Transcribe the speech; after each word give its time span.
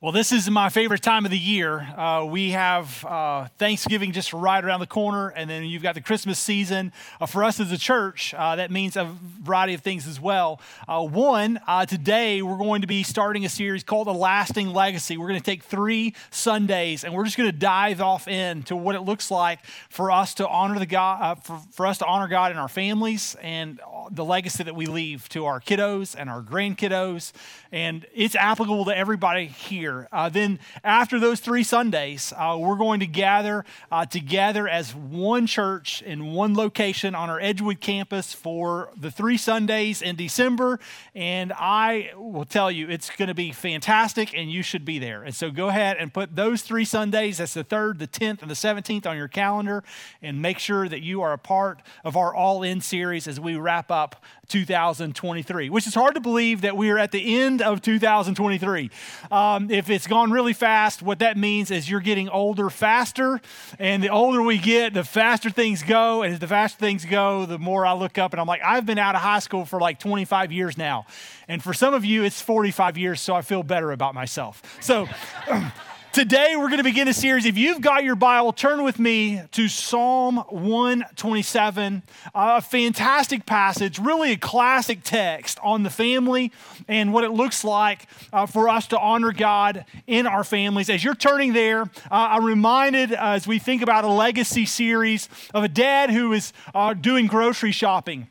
Well, 0.00 0.12
this 0.12 0.30
is 0.30 0.48
my 0.48 0.68
favorite 0.68 1.02
time 1.02 1.24
of 1.24 1.32
the 1.32 1.38
year. 1.38 1.80
Uh, 1.80 2.24
we 2.24 2.52
have 2.52 3.04
uh, 3.04 3.48
Thanksgiving 3.58 4.12
just 4.12 4.32
right 4.32 4.64
around 4.64 4.78
the 4.78 4.86
corner, 4.86 5.30
and 5.30 5.50
then 5.50 5.64
you've 5.64 5.82
got 5.82 5.96
the 5.96 6.00
Christmas 6.00 6.38
season. 6.38 6.92
Uh, 7.20 7.26
for 7.26 7.42
us 7.42 7.58
as 7.58 7.72
a 7.72 7.76
church, 7.76 8.32
uh, 8.32 8.54
that 8.54 8.70
means 8.70 8.96
a 8.96 9.12
variety 9.42 9.74
of 9.74 9.80
things 9.80 10.06
as 10.06 10.20
well. 10.20 10.60
Uh, 10.86 11.04
one, 11.04 11.58
uh, 11.66 11.84
today 11.84 12.42
we're 12.42 12.58
going 12.58 12.82
to 12.82 12.86
be 12.86 13.02
starting 13.02 13.44
a 13.44 13.48
series 13.48 13.82
called 13.82 14.06
A 14.06 14.12
Lasting 14.12 14.68
Legacy. 14.68 15.16
We're 15.16 15.26
going 15.26 15.40
to 15.40 15.44
take 15.44 15.64
three 15.64 16.14
Sundays, 16.30 17.02
and 17.02 17.12
we're 17.12 17.24
just 17.24 17.36
going 17.36 17.50
to 17.50 17.58
dive 17.58 18.00
off 18.00 18.28
into 18.28 18.76
what 18.76 18.94
it 18.94 19.00
looks 19.00 19.32
like 19.32 19.66
for 19.90 20.12
us 20.12 20.34
to 20.34 20.46
honor 20.46 20.78
the 20.78 20.86
God, 20.86 21.42
for, 21.42 21.60
for 21.72 21.88
us 21.88 21.98
to 21.98 22.06
honor 22.06 22.28
God 22.28 22.52
in 22.52 22.56
our 22.56 22.68
families, 22.68 23.34
and 23.42 23.80
the 24.12 24.24
legacy 24.24 24.62
that 24.62 24.76
we 24.76 24.86
leave 24.86 25.28
to 25.30 25.46
our 25.46 25.60
kiddos 25.60 26.14
and 26.16 26.30
our 26.30 26.40
grandkiddos. 26.40 27.32
And 27.72 28.06
it's 28.14 28.36
applicable 28.36 28.84
to 28.84 28.96
everybody 28.96 29.46
here 29.46 29.87
Uh, 29.88 30.28
then, 30.28 30.58
after 30.84 31.18
those 31.18 31.40
three 31.40 31.62
Sundays, 31.62 32.32
uh, 32.36 32.56
we're 32.58 32.76
going 32.76 33.00
to 33.00 33.06
gather 33.06 33.64
uh, 33.90 34.04
together 34.04 34.68
as 34.68 34.94
one 34.94 35.46
church 35.46 36.02
in 36.02 36.32
one 36.32 36.54
location 36.54 37.14
on 37.14 37.30
our 37.30 37.40
Edgewood 37.40 37.80
campus 37.80 38.32
for 38.32 38.90
the 38.96 39.10
three 39.10 39.36
Sundays 39.36 40.02
in 40.02 40.16
December. 40.16 40.78
And 41.14 41.52
I 41.52 42.10
will 42.16 42.44
tell 42.44 42.70
you, 42.70 42.88
it's 42.88 43.10
going 43.10 43.28
to 43.28 43.34
be 43.34 43.52
fantastic, 43.52 44.34
and 44.34 44.50
you 44.50 44.62
should 44.62 44.84
be 44.84 44.98
there. 44.98 45.22
And 45.22 45.34
so, 45.34 45.50
go 45.50 45.68
ahead 45.68 45.96
and 45.98 46.12
put 46.12 46.36
those 46.36 46.62
three 46.62 46.84
Sundays 46.84 47.38
that's 47.38 47.54
the 47.54 47.64
3rd, 47.64 47.98
the 47.98 48.08
10th, 48.08 48.42
and 48.42 48.50
the 48.50 48.54
17th 48.54 49.06
on 49.06 49.16
your 49.16 49.28
calendar, 49.28 49.82
and 50.22 50.42
make 50.42 50.58
sure 50.58 50.88
that 50.88 51.02
you 51.02 51.22
are 51.22 51.32
a 51.32 51.38
part 51.38 51.80
of 52.04 52.16
our 52.16 52.34
All 52.34 52.62
In 52.62 52.80
series 52.80 53.26
as 53.26 53.40
we 53.40 53.56
wrap 53.56 53.90
up 53.90 54.22
2023, 54.48 55.70
which 55.70 55.86
is 55.86 55.94
hard 55.94 56.14
to 56.14 56.20
believe 56.20 56.62
that 56.62 56.76
we 56.76 56.90
are 56.90 56.98
at 56.98 57.12
the 57.12 57.38
end 57.38 57.62
of 57.62 57.82
2023. 57.82 58.90
Um, 59.30 59.70
if 59.78 59.88
it's 59.90 60.08
gone 60.08 60.32
really 60.32 60.52
fast, 60.52 61.02
what 61.02 61.20
that 61.20 61.36
means 61.36 61.70
is 61.70 61.88
you're 61.88 62.00
getting 62.00 62.28
older 62.28 62.68
faster. 62.68 63.40
And 63.78 64.02
the 64.02 64.08
older 64.08 64.42
we 64.42 64.58
get, 64.58 64.92
the 64.92 65.04
faster 65.04 65.50
things 65.50 65.84
go. 65.84 66.22
And 66.22 66.34
as 66.34 66.40
the 66.40 66.48
faster 66.48 66.78
things 66.78 67.04
go, 67.04 67.46
the 67.46 67.58
more 67.58 67.86
I 67.86 67.92
look 67.92 68.18
up 68.18 68.32
and 68.32 68.40
I'm 68.40 68.46
like, 68.48 68.60
I've 68.64 68.84
been 68.84 68.98
out 68.98 69.14
of 69.14 69.20
high 69.20 69.38
school 69.38 69.64
for 69.64 69.78
like 69.78 70.00
25 70.00 70.50
years 70.50 70.76
now. 70.76 71.06
And 71.46 71.62
for 71.62 71.72
some 71.72 71.94
of 71.94 72.04
you, 72.04 72.24
it's 72.24 72.42
45 72.42 72.98
years, 72.98 73.20
so 73.20 73.34
I 73.34 73.42
feel 73.42 73.62
better 73.62 73.92
about 73.92 74.14
myself. 74.14 74.62
So, 74.80 75.06
Today, 76.12 76.56
we're 76.56 76.68
going 76.68 76.78
to 76.78 76.84
begin 76.84 77.06
a 77.06 77.12
series. 77.12 77.44
If 77.44 77.58
you've 77.58 77.82
got 77.82 78.02
your 78.02 78.16
Bible, 78.16 78.52
turn 78.52 78.82
with 78.82 78.98
me 78.98 79.42
to 79.52 79.68
Psalm 79.68 80.38
127, 80.48 82.02
a 82.34 82.62
fantastic 82.62 83.44
passage, 83.44 83.98
really 83.98 84.32
a 84.32 84.36
classic 84.36 85.00
text 85.04 85.58
on 85.62 85.82
the 85.82 85.90
family 85.90 86.50
and 86.88 87.12
what 87.12 87.24
it 87.24 87.30
looks 87.30 87.62
like 87.62 88.06
uh, 88.32 88.46
for 88.46 88.70
us 88.70 88.86
to 88.88 88.98
honor 88.98 89.32
God 89.32 89.84
in 90.06 90.26
our 90.26 90.44
families. 90.44 90.88
As 90.88 91.04
you're 91.04 91.14
turning 91.14 91.52
there, 91.52 91.82
uh, 91.82 91.86
I'm 92.10 92.44
reminded 92.44 93.12
uh, 93.12 93.18
as 93.20 93.46
we 93.46 93.58
think 93.58 93.82
about 93.82 94.04
a 94.04 94.08
legacy 94.08 94.64
series 94.64 95.28
of 95.52 95.62
a 95.62 95.68
dad 95.68 96.10
who 96.10 96.32
is 96.32 96.54
uh, 96.74 96.94
doing 96.94 97.26
grocery 97.26 97.72
shopping. 97.72 98.28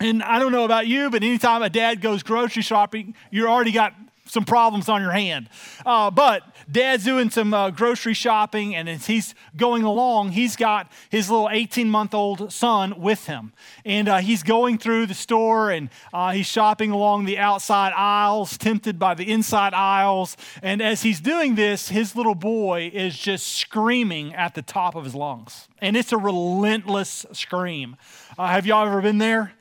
And 0.00 0.22
I 0.22 0.38
don't 0.38 0.52
know 0.52 0.66
about 0.66 0.86
you, 0.86 1.08
but 1.08 1.22
anytime 1.22 1.62
a 1.62 1.70
dad 1.70 2.02
goes 2.02 2.22
grocery 2.22 2.62
shopping, 2.62 3.14
you're 3.30 3.48
already 3.48 3.72
got 3.72 3.94
some 4.26 4.44
problems 4.44 4.88
on 4.88 5.00
your 5.02 5.12
hand. 5.12 5.48
Uh, 5.84 6.10
but 6.10 6.42
dad's 6.70 7.04
doing 7.04 7.30
some 7.30 7.54
uh, 7.54 7.70
grocery 7.70 8.14
shopping, 8.14 8.74
and 8.74 8.88
as 8.88 9.06
he's 9.06 9.34
going 9.56 9.82
along, 9.82 10.32
he's 10.32 10.56
got 10.56 10.90
his 11.10 11.30
little 11.30 11.48
18 11.50 11.88
month 11.88 12.14
old 12.14 12.52
son 12.52 13.00
with 13.00 13.26
him. 13.26 13.52
And 13.84 14.08
uh, 14.08 14.18
he's 14.18 14.42
going 14.42 14.78
through 14.78 15.06
the 15.06 15.14
store 15.14 15.70
and 15.70 15.90
uh, 16.12 16.32
he's 16.32 16.46
shopping 16.46 16.90
along 16.90 17.24
the 17.24 17.38
outside 17.38 17.92
aisles, 17.94 18.58
tempted 18.58 18.98
by 18.98 19.14
the 19.14 19.30
inside 19.30 19.74
aisles. 19.74 20.36
And 20.62 20.82
as 20.82 21.02
he's 21.02 21.20
doing 21.20 21.54
this, 21.54 21.88
his 21.88 22.16
little 22.16 22.34
boy 22.34 22.90
is 22.92 23.16
just 23.16 23.46
screaming 23.46 24.34
at 24.34 24.54
the 24.54 24.62
top 24.62 24.94
of 24.94 25.04
his 25.04 25.14
lungs. 25.14 25.68
And 25.80 25.96
it's 25.96 26.12
a 26.12 26.18
relentless 26.18 27.26
scream. 27.32 27.96
Uh, 28.38 28.48
have 28.48 28.66
y'all 28.66 28.86
ever 28.86 29.00
been 29.00 29.18
there? 29.18 29.52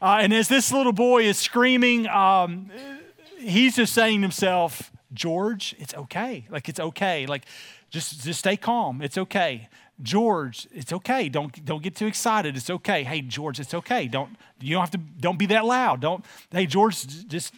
Uh, 0.00 0.18
and 0.20 0.32
as 0.32 0.48
this 0.48 0.72
little 0.72 0.92
boy 0.92 1.22
is 1.22 1.38
screaming, 1.38 2.08
um, 2.08 2.70
he's 3.42 3.76
just 3.76 3.92
saying 3.92 4.20
to 4.20 4.22
himself, 4.22 4.90
George, 5.12 5.74
it's 5.78 5.94
okay. 5.94 6.46
Like 6.50 6.68
it's 6.68 6.80
okay. 6.80 7.26
Like 7.26 7.44
just 7.90 8.24
just 8.24 8.40
stay 8.40 8.56
calm. 8.56 9.02
It's 9.02 9.18
okay. 9.18 9.68
George, 10.00 10.66
it's 10.72 10.92
okay. 10.92 11.28
Don't 11.28 11.64
don't 11.64 11.82
get 11.82 11.94
too 11.94 12.06
excited. 12.06 12.56
It's 12.56 12.70
okay. 12.70 13.04
Hey, 13.04 13.20
George, 13.20 13.60
it's 13.60 13.74
okay. 13.74 14.08
Don't 14.08 14.36
you 14.60 14.74
don't 14.74 14.80
have 14.80 14.90
to 14.92 14.98
don't 14.98 15.38
be 15.38 15.46
that 15.46 15.64
loud. 15.64 16.00
Don't 16.00 16.24
hey 16.50 16.66
George, 16.66 17.26
just 17.28 17.54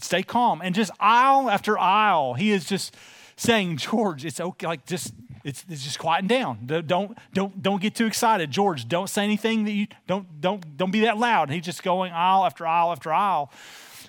stay 0.00 0.22
calm. 0.22 0.60
And 0.62 0.74
just 0.74 0.90
aisle 0.98 1.48
after 1.48 1.78
aisle, 1.78 2.34
he 2.34 2.50
is 2.50 2.64
just 2.64 2.96
saying, 3.36 3.76
George, 3.76 4.24
it's 4.24 4.40
okay. 4.40 4.66
Like 4.66 4.86
just 4.86 5.12
it's, 5.44 5.64
it's 5.68 5.84
just 5.84 5.98
quieting 6.00 6.26
down. 6.26 6.66
Don't 6.66 7.16
don't 7.32 7.62
don't 7.62 7.80
get 7.80 7.94
too 7.94 8.06
excited, 8.06 8.50
George. 8.50 8.88
Don't 8.88 9.08
say 9.08 9.22
anything 9.22 9.64
that 9.64 9.72
you 9.72 9.86
don't 10.06 10.40
don't 10.40 10.76
don't 10.76 10.90
be 10.90 11.00
that 11.00 11.18
loud. 11.18 11.50
He's 11.50 11.64
just 11.64 11.82
going 11.82 12.12
aisle 12.12 12.44
after 12.44 12.66
aisle 12.66 12.90
after 12.90 13.12
aisle. 13.12 13.52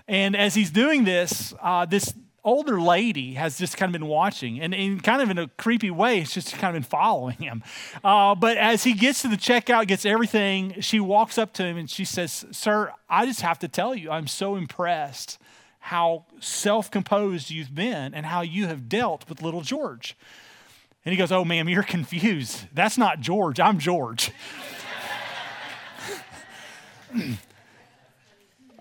And 0.07 0.35
as 0.35 0.55
he's 0.55 0.71
doing 0.71 1.03
this, 1.03 1.53
uh, 1.61 1.85
this 1.85 2.13
older 2.47 2.79
lady 2.79 3.33
has 3.33 3.57
just 3.57 3.75
kind 3.75 3.89
of 3.93 3.99
been 3.99 4.07
watching 4.07 4.61
and, 4.61 4.73
in 4.73 5.01
kind 5.01 5.21
of 5.21 5.29
in 5.29 5.37
a 5.37 5.49
creepy 5.57 5.91
way 5.91 6.21
it's 6.21 6.33
just 6.33 6.53
kind 6.53 6.73
of 6.75 6.81
been 6.81 6.89
following 6.89 7.35
him. 7.35 7.61
Uh, 8.05 8.33
but 8.33 8.55
as 8.55 8.85
he 8.85 8.93
gets 8.93 9.21
to 9.21 9.27
the 9.27 9.35
checkout 9.35 9.85
gets 9.85 10.05
everything 10.05 10.79
she 10.79 10.97
walks 10.97 11.37
up 11.37 11.51
to 11.51 11.61
him 11.63 11.75
and 11.75 11.89
she 11.89 12.05
says 12.05 12.45
sir 12.51 12.93
i 13.09 13.25
just 13.25 13.41
have 13.41 13.59
to 13.59 13.67
tell 13.67 13.93
you 13.93 14.09
i'm 14.09 14.27
so 14.27 14.55
impressed 14.55 15.37
how 15.79 16.23
self-composed 16.39 17.49
you've 17.49 17.75
been 17.75 18.13
and 18.13 18.25
how 18.25 18.39
you 18.39 18.67
have 18.67 18.87
dealt 18.87 19.27
with 19.27 19.41
little 19.41 19.61
george. 19.61 20.15
And 21.03 21.11
he 21.11 21.17
goes 21.17 21.33
oh 21.33 21.43
ma'am 21.43 21.67
you're 21.67 21.83
confused. 21.83 22.67
That's 22.73 22.97
not 22.97 23.19
george 23.19 23.59
i'm 23.59 23.77
george 23.77 24.31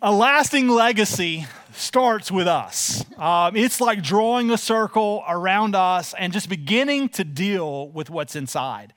a 0.03 0.13
lasting 0.13 0.69
legacy 0.69 1.47
starts 1.73 2.31
with 2.31 2.47
us. 2.47 3.05
Um, 3.17 3.57
it's 3.57 3.81
like 3.81 4.03
drawing 4.03 4.51
a 4.51 4.59
circle 4.59 5.25
around 5.27 5.75
us 5.75 6.15
and 6.19 6.33
just 6.33 6.49
beginning 6.49 7.09
to 7.11 7.25
deal 7.25 7.89
with 7.89 8.11
what's 8.11 8.37
inside. 8.37 8.93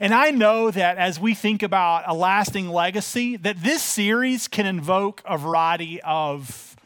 And 0.00 0.14
I 0.14 0.30
know 0.30 0.70
that 0.70 0.96
as 0.96 1.20
we 1.20 1.34
think 1.34 1.62
about 1.62 2.04
a 2.06 2.14
lasting 2.14 2.68
legacy, 2.68 3.36
that 3.36 3.62
this 3.62 3.82
series 3.82 4.48
can 4.48 4.64
invoke 4.64 5.22
a 5.26 5.36
variety 5.36 6.00
of 6.02 6.76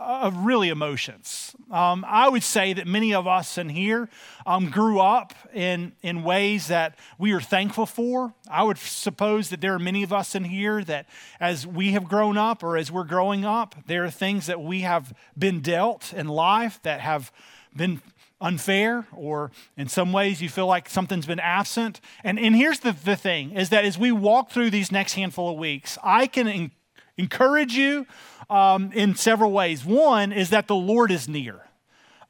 of 0.00 0.34
really 0.38 0.70
emotions. 0.70 1.54
Um, 1.70 2.06
I 2.08 2.28
would 2.28 2.42
say 2.42 2.72
that 2.72 2.86
many 2.86 3.12
of 3.12 3.26
us 3.26 3.58
in 3.58 3.68
here 3.68 4.08
um, 4.46 4.70
grew 4.70 4.98
up 4.98 5.34
in, 5.52 5.92
in 6.02 6.22
ways 6.22 6.68
that 6.68 6.98
we 7.18 7.32
are 7.32 7.40
thankful 7.40 7.84
for. 7.84 8.32
I 8.50 8.62
would 8.62 8.78
suppose 8.78 9.50
that 9.50 9.60
there 9.60 9.74
are 9.74 9.78
many 9.78 10.02
of 10.02 10.12
us 10.12 10.34
in 10.34 10.44
here 10.44 10.82
that 10.84 11.06
as 11.38 11.66
we 11.66 11.92
have 11.92 12.08
grown 12.08 12.38
up 12.38 12.62
or 12.62 12.78
as 12.78 12.90
we're 12.90 13.04
growing 13.04 13.44
up, 13.44 13.74
there 13.86 14.04
are 14.04 14.10
things 14.10 14.46
that 14.46 14.60
we 14.60 14.80
have 14.80 15.12
been 15.38 15.60
dealt 15.60 16.14
in 16.14 16.28
life 16.28 16.80
that 16.82 17.00
have 17.00 17.30
been 17.76 18.00
unfair 18.40 19.06
or 19.14 19.50
in 19.76 19.86
some 19.86 20.14
ways 20.14 20.40
you 20.40 20.48
feel 20.48 20.66
like 20.66 20.88
something's 20.88 21.26
been 21.26 21.40
absent. 21.40 22.00
And, 22.24 22.38
and 22.38 22.56
here's 22.56 22.80
the, 22.80 22.92
the 22.92 23.16
thing 23.16 23.52
is 23.52 23.68
that 23.68 23.84
as 23.84 23.98
we 23.98 24.12
walk 24.12 24.50
through 24.50 24.70
these 24.70 24.90
next 24.90 25.12
handful 25.12 25.50
of 25.50 25.58
weeks, 25.58 25.98
I 26.02 26.26
can 26.26 26.48
en- 26.48 26.70
encourage 27.18 27.74
you 27.74 28.06
um, 28.50 28.90
in 28.92 29.14
several 29.14 29.52
ways. 29.52 29.84
One 29.84 30.32
is 30.32 30.50
that 30.50 30.66
the 30.66 30.74
Lord 30.74 31.10
is 31.10 31.28
near. 31.28 31.60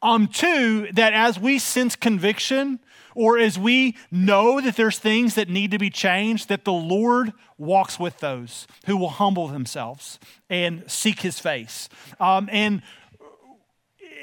Um, 0.03 0.29
two, 0.29 0.89
that 0.93 1.13
as 1.13 1.39
we 1.39 1.59
sense 1.59 1.97
conviction 1.97 2.79
or 3.15 3.39
as 3.39 3.59
we 3.59 3.97
know 4.11 4.61
that 4.61 4.77
there's 4.77 4.99
things 4.99 5.35
that 5.35 5.49
need 5.49 5.73
to 5.73 5.79
be 5.79 5.91
changed, 5.91 6.49
that 6.49 6.65
the 6.65 6.73
Lord 6.73 7.33
walks 7.59 7.99
with 7.99 8.19
those 8.21 8.67
who 8.87 8.97
will 8.97 9.11
humble 9.11 9.49
themselves 9.49 10.19
and 10.49 10.85
seek 10.87 11.21
his 11.21 11.39
face. 11.39 11.89
Um, 12.19 12.49
and 12.53 12.83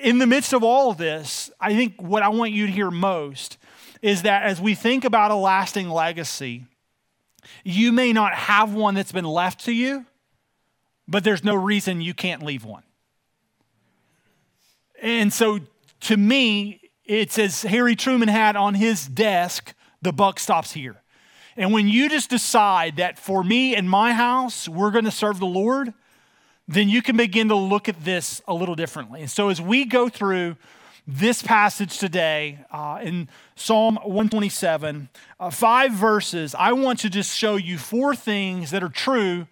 in 0.01 0.19
the 0.19 0.27
midst 0.27 0.53
of 0.53 0.63
all 0.63 0.89
of 0.89 0.97
this, 0.97 1.51
I 1.59 1.75
think 1.75 2.01
what 2.01 2.23
I 2.23 2.29
want 2.29 2.51
you 2.51 2.67
to 2.67 2.71
hear 2.71 2.89
most 2.89 3.57
is 4.01 4.23
that 4.23 4.43
as 4.43 4.61
we 4.61 4.73
think 4.73 5.05
about 5.05 5.31
a 5.31 5.35
lasting 5.35 5.89
legacy, 5.89 6.65
you 7.63 7.91
may 7.91 8.13
not 8.13 8.33
have 8.33 8.73
one 8.73 8.95
that's 8.95 9.11
been 9.11 9.25
left 9.25 9.65
to 9.65 9.71
you, 9.71 10.05
but 11.07 11.23
there's 11.23 11.43
no 11.43 11.55
reason 11.55 12.01
you 12.01 12.13
can't 12.13 12.43
leave 12.43 12.65
one. 12.65 12.83
And 15.01 15.31
so 15.31 15.59
to 16.01 16.17
me, 16.17 16.81
it's 17.05 17.39
as 17.39 17.61
Harry 17.63 17.95
Truman 17.95 18.27
had 18.27 18.55
on 18.55 18.73
his 18.73 19.07
desk, 19.07 19.73
the 20.01 20.11
buck 20.11 20.39
stops 20.39 20.73
here. 20.73 21.01
And 21.55 21.73
when 21.73 21.87
you 21.87 22.09
just 22.09 22.29
decide 22.29 22.97
that 22.97 23.17
for 23.17 23.43
me 23.43 23.75
and 23.75 23.89
my 23.89 24.13
house, 24.13 24.67
we're 24.69 24.91
going 24.91 25.05
to 25.05 25.11
serve 25.11 25.39
the 25.39 25.45
Lord, 25.45 25.93
then 26.67 26.89
you 26.89 27.01
can 27.01 27.17
begin 27.17 27.47
to 27.47 27.55
look 27.55 27.89
at 27.89 28.03
this 28.03 28.41
a 28.47 28.53
little 28.53 28.75
differently. 28.75 29.21
And 29.21 29.31
so 29.31 29.49
as 29.49 29.61
we 29.61 29.85
go 29.85 30.09
through 30.09 30.57
this 31.07 31.41
passage 31.41 31.97
today 31.97 32.59
uh, 32.69 32.99
in 33.01 33.29
Psalm 33.55 33.95
127, 33.95 35.09
uh, 35.39 35.49
five 35.49 35.93
verses, 35.93 36.53
I 36.53 36.73
want 36.73 36.99
to 36.99 37.09
just 37.09 37.35
show 37.35 37.55
you 37.55 37.77
four 37.77 38.13
things 38.13 38.71
that 38.71 38.83
are 38.83 38.89
true 38.89 39.47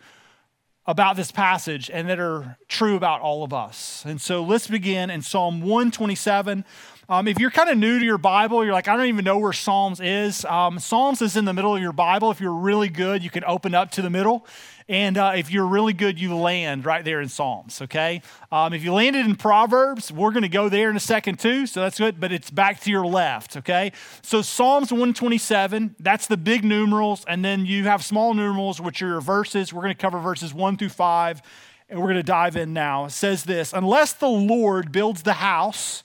about 0.88 1.16
this 1.16 1.32
passage 1.32 1.90
and 1.90 2.10
that 2.10 2.20
are 2.20 2.58
true 2.68 2.96
about 2.96 3.22
all 3.22 3.44
of 3.44 3.54
us. 3.54 4.04
And 4.06 4.22
so 4.22 4.44
let's 4.44 4.68
begin 4.68 5.10
in 5.10 5.22
Psalm 5.22 5.62
127. 5.62 6.64
Um, 7.08 7.28
if 7.28 7.40
you're 7.40 7.52
kind 7.52 7.70
of 7.70 7.78
new 7.78 8.00
to 8.00 8.06
your 8.06 8.18
Bible, 8.18 8.64
you're 8.64 8.74
like, 8.74 8.88
I 8.88 8.96
don't 8.96 9.08
even 9.08 9.26
know 9.26 9.38
where 9.38 9.54
Psalms 9.54 10.00
is. 10.00 10.44
Um, 10.46 10.80
Psalms 10.80 11.22
is 11.22 11.36
in 11.36 11.46
the 11.46 11.54
middle 11.54 11.76
of 11.76 11.82
your 11.82 11.92
Bible. 11.92 12.32
If 12.32 12.42
you're 12.42 12.54
really 12.54 12.90
good, 12.90 13.24
you 13.24 13.30
can 13.30 13.44
open 13.46 13.76
up 13.76 13.92
to 13.92 14.02
the 14.02 14.10
middle. 14.10 14.46
And 14.88 15.18
uh, 15.18 15.34
if 15.36 15.52
you're 15.52 15.66
really 15.66 15.94
good, 15.94 16.22
you 16.22 16.36
land 16.36 16.86
right 16.86 17.04
there 17.04 17.20
in 17.20 17.28
Psalms, 17.28 17.82
okay? 17.82 18.22
Um, 18.52 18.72
if 18.72 18.84
you 18.84 18.94
landed 18.94 19.26
in 19.26 19.36
Proverbs, 19.36 20.12
we're 20.12 20.30
going 20.30 20.44
to 20.44 20.50
go 20.50 20.70
there 20.70 20.92
in 20.92 20.96
a 20.96 21.00
second 21.00 21.40
too, 21.40 21.66
so 21.66 21.82
that's 21.82 21.98
good, 21.98 22.20
but 22.20 22.32
it's 22.32 22.52
back 22.52 22.82
to 22.82 22.92
your 22.92 23.06
left, 23.06 23.58
okay? 23.58 23.92
So 24.22 24.44
Psalms 24.44 24.92
127, 24.92 25.96
that's 26.00 26.28
the 26.28 26.38
big 26.38 26.64
numerals, 26.64 27.26
and 27.28 27.44
then 27.44 27.66
you 27.66 27.86
have 27.86 28.04
small 28.04 28.36
numerals, 28.36 28.80
which 28.80 29.02
are 29.02 29.08
your 29.08 29.22
verses. 29.22 29.74
We're 29.74 29.82
going 29.82 29.96
to 29.96 30.00
cover 30.00 30.20
verses 30.20 30.54
1 30.54 30.78
through 30.78 30.90
5, 30.90 31.42
and 31.90 32.00
we're 32.00 32.06
going 32.06 32.18
to 32.18 32.24
dive 32.24 32.56
in 32.56 32.72
now. 32.72 33.06
It 33.06 33.12
says 33.12 33.44
this 33.46 33.74
Unless 33.74 34.14
the 34.14 34.30
Lord 34.30 34.92
builds 34.92 35.24
the 35.24 35.34
house, 35.34 36.04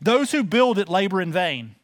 those 0.00 0.32
who 0.32 0.42
build 0.42 0.78
it 0.78 0.88
labor 0.88 1.20
in 1.20 1.32
vain. 1.32 1.74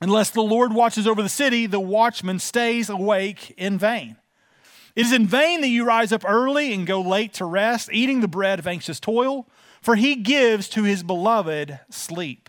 Unless 0.00 0.30
the 0.30 0.42
Lord 0.42 0.72
watches 0.72 1.06
over 1.06 1.22
the 1.22 1.28
city, 1.28 1.66
the 1.66 1.80
watchman 1.80 2.38
stays 2.38 2.88
awake 2.88 3.54
in 3.56 3.78
vain. 3.78 4.16
It 4.96 5.06
is 5.06 5.12
in 5.12 5.26
vain 5.26 5.60
that 5.60 5.68
you 5.68 5.84
rise 5.84 6.12
up 6.12 6.24
early 6.26 6.72
and 6.72 6.86
go 6.86 7.00
late 7.00 7.32
to 7.34 7.44
rest, 7.44 7.90
eating 7.92 8.20
the 8.20 8.28
bread 8.28 8.58
of 8.58 8.66
anxious 8.66 9.00
toil, 9.00 9.48
for 9.82 9.96
he 9.96 10.14
gives 10.14 10.68
to 10.70 10.84
his 10.84 11.02
beloved 11.02 11.80
sleep. 11.90 12.48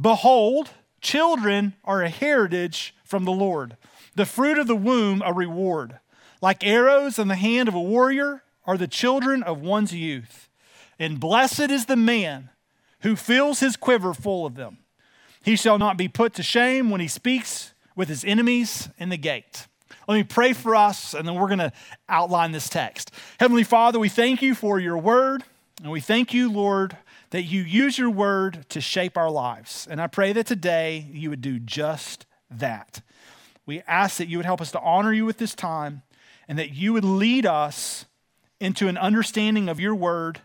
Behold, 0.00 0.70
children 1.00 1.74
are 1.84 2.02
a 2.02 2.08
heritage 2.08 2.94
from 3.04 3.24
the 3.24 3.32
Lord, 3.32 3.76
the 4.14 4.26
fruit 4.26 4.58
of 4.58 4.66
the 4.66 4.76
womb 4.76 5.22
a 5.24 5.32
reward. 5.32 5.98
Like 6.40 6.64
arrows 6.64 7.18
in 7.18 7.28
the 7.28 7.34
hand 7.34 7.68
of 7.68 7.74
a 7.74 7.80
warrior 7.80 8.42
are 8.66 8.78
the 8.78 8.88
children 8.88 9.42
of 9.42 9.60
one's 9.60 9.92
youth. 9.92 10.48
And 10.98 11.20
blessed 11.20 11.70
is 11.70 11.86
the 11.86 11.96
man 11.96 12.50
who 13.00 13.16
fills 13.16 13.60
his 13.60 13.76
quiver 13.76 14.14
full 14.14 14.46
of 14.46 14.54
them. 14.54 14.78
He 15.42 15.56
shall 15.56 15.78
not 15.78 15.96
be 15.96 16.08
put 16.08 16.34
to 16.34 16.42
shame 16.42 16.90
when 16.90 17.00
he 17.00 17.08
speaks 17.08 17.74
with 17.96 18.08
his 18.08 18.24
enemies 18.24 18.88
in 18.98 19.10
the 19.10 19.16
gate. 19.16 19.66
Let 20.06 20.14
me 20.16 20.24
pray 20.24 20.52
for 20.52 20.76
us, 20.76 21.14
and 21.14 21.26
then 21.26 21.34
we're 21.34 21.48
going 21.48 21.58
to 21.58 21.72
outline 22.08 22.52
this 22.52 22.68
text. 22.68 23.10
Heavenly 23.40 23.64
Father, 23.64 23.98
we 23.98 24.08
thank 24.08 24.42
you 24.42 24.54
for 24.54 24.78
your 24.78 24.98
word, 24.98 25.44
and 25.82 25.90
we 25.90 26.00
thank 26.00 26.34
you, 26.34 26.50
Lord, 26.50 26.96
that 27.30 27.44
you 27.44 27.62
use 27.62 27.98
your 27.98 28.10
word 28.10 28.66
to 28.68 28.80
shape 28.80 29.16
our 29.16 29.30
lives. 29.30 29.88
And 29.90 30.00
I 30.00 30.06
pray 30.06 30.32
that 30.34 30.46
today 30.46 31.08
you 31.10 31.30
would 31.30 31.40
do 31.40 31.58
just 31.58 32.26
that. 32.50 33.00
We 33.66 33.80
ask 33.86 34.18
that 34.18 34.28
you 34.28 34.36
would 34.36 34.46
help 34.46 34.60
us 34.60 34.70
to 34.72 34.80
honor 34.80 35.12
you 35.12 35.24
with 35.24 35.38
this 35.38 35.54
time, 35.54 36.02
and 36.46 36.58
that 36.58 36.74
you 36.74 36.92
would 36.92 37.04
lead 37.04 37.46
us 37.46 38.04
into 38.60 38.88
an 38.88 38.98
understanding 38.98 39.68
of 39.68 39.80
your 39.80 39.94
word 39.94 40.40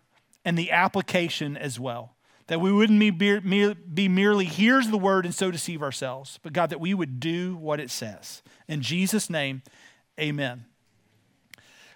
and 0.46 0.58
the 0.58 0.72
application 0.72 1.58
as 1.58 1.80
well. 1.80 2.16
That 2.50 2.60
we 2.60 2.72
wouldn't 2.72 3.00
be, 3.00 3.12
be 3.12 4.08
merely 4.08 4.46
hears 4.46 4.90
the 4.90 4.98
word 4.98 5.24
and 5.24 5.36
so 5.36 5.52
deceive 5.52 5.84
ourselves, 5.84 6.40
but 6.42 6.52
God, 6.52 6.72
that 6.72 6.80
we 6.80 6.96
would 6.96 7.20
do 7.20 7.56
what 7.56 7.80
it 7.80 7.92
says. 7.92 8.42
In 8.68 8.82
Jesus' 8.82 9.30
name, 9.30 9.62
amen. 10.20 10.66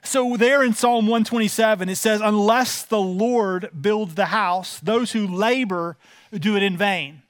So, 0.03 0.37
there 0.37 0.61
in 0.61 0.73
Psalm 0.73 1.07
127, 1.07 1.89
it 1.89 1.95
says, 1.95 2.21
Unless 2.21 2.83
the 2.83 2.99
Lord 2.99 3.69
builds 3.81 4.13
the 4.13 4.25
house, 4.25 4.79
those 4.79 5.13
who 5.13 5.25
labor 5.25 5.97
do 6.31 6.55
it 6.55 6.61
in 6.61 6.77
vain. 6.77 7.23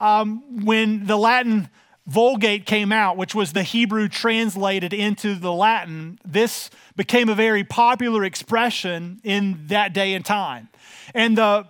Um, 0.00 0.64
when 0.64 1.06
the 1.06 1.16
Latin 1.16 1.68
Vulgate 2.08 2.66
came 2.66 2.90
out, 2.90 3.16
which 3.16 3.36
was 3.36 3.52
the 3.52 3.62
Hebrew 3.62 4.08
translated 4.08 4.92
into 4.92 5.36
the 5.36 5.52
Latin, 5.52 6.18
this 6.24 6.70
became 6.96 7.28
a 7.28 7.36
very 7.36 7.62
popular 7.62 8.24
expression 8.24 9.20
in 9.22 9.68
that 9.68 9.92
day 9.92 10.14
and 10.14 10.24
time. 10.24 10.70
And 11.14 11.38
the 11.38 11.68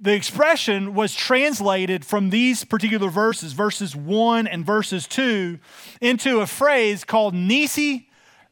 the 0.00 0.14
expression 0.14 0.94
was 0.94 1.14
translated 1.14 2.06
from 2.06 2.30
these 2.30 2.64
particular 2.64 3.10
verses, 3.10 3.52
verses 3.52 3.94
1 3.94 4.46
and 4.46 4.64
verses 4.64 5.06
2, 5.06 5.58
into 6.00 6.40
a 6.40 6.46
phrase 6.46 7.04
called 7.04 7.34
nisi 7.34 8.08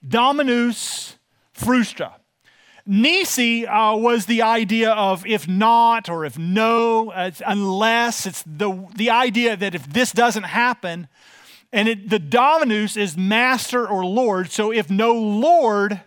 dominus 0.07 1.17
frustra. 1.53 2.17
Nisi 2.85 3.67
uh, 3.67 3.97
was 3.97 4.27
the 4.27 4.43
idea 4.43 4.93
of 4.93 5.27
if 5.27 5.49
not 5.49 6.09
or 6.09 6.25
if 6.25 6.39
no, 6.39 7.11
uh, 7.13 7.31
unless. 7.47 8.27
It's 8.27 8.43
the, 8.47 8.87
the 8.95 9.11
idea 9.11 9.57
that 9.57 9.75
if 9.75 9.87
this 9.91 10.13
doesn't 10.13 10.45
happen, 10.45 11.09
and 11.73 11.89
it, 11.89 12.09
the 12.09 12.19
dominus 12.19 12.97
is 12.97 13.17
master 13.17 13.87
or 13.87 14.05
lord. 14.05 14.51
So 14.51 14.71
if 14.71 14.91
no 14.91 15.13
lord, 15.13 16.01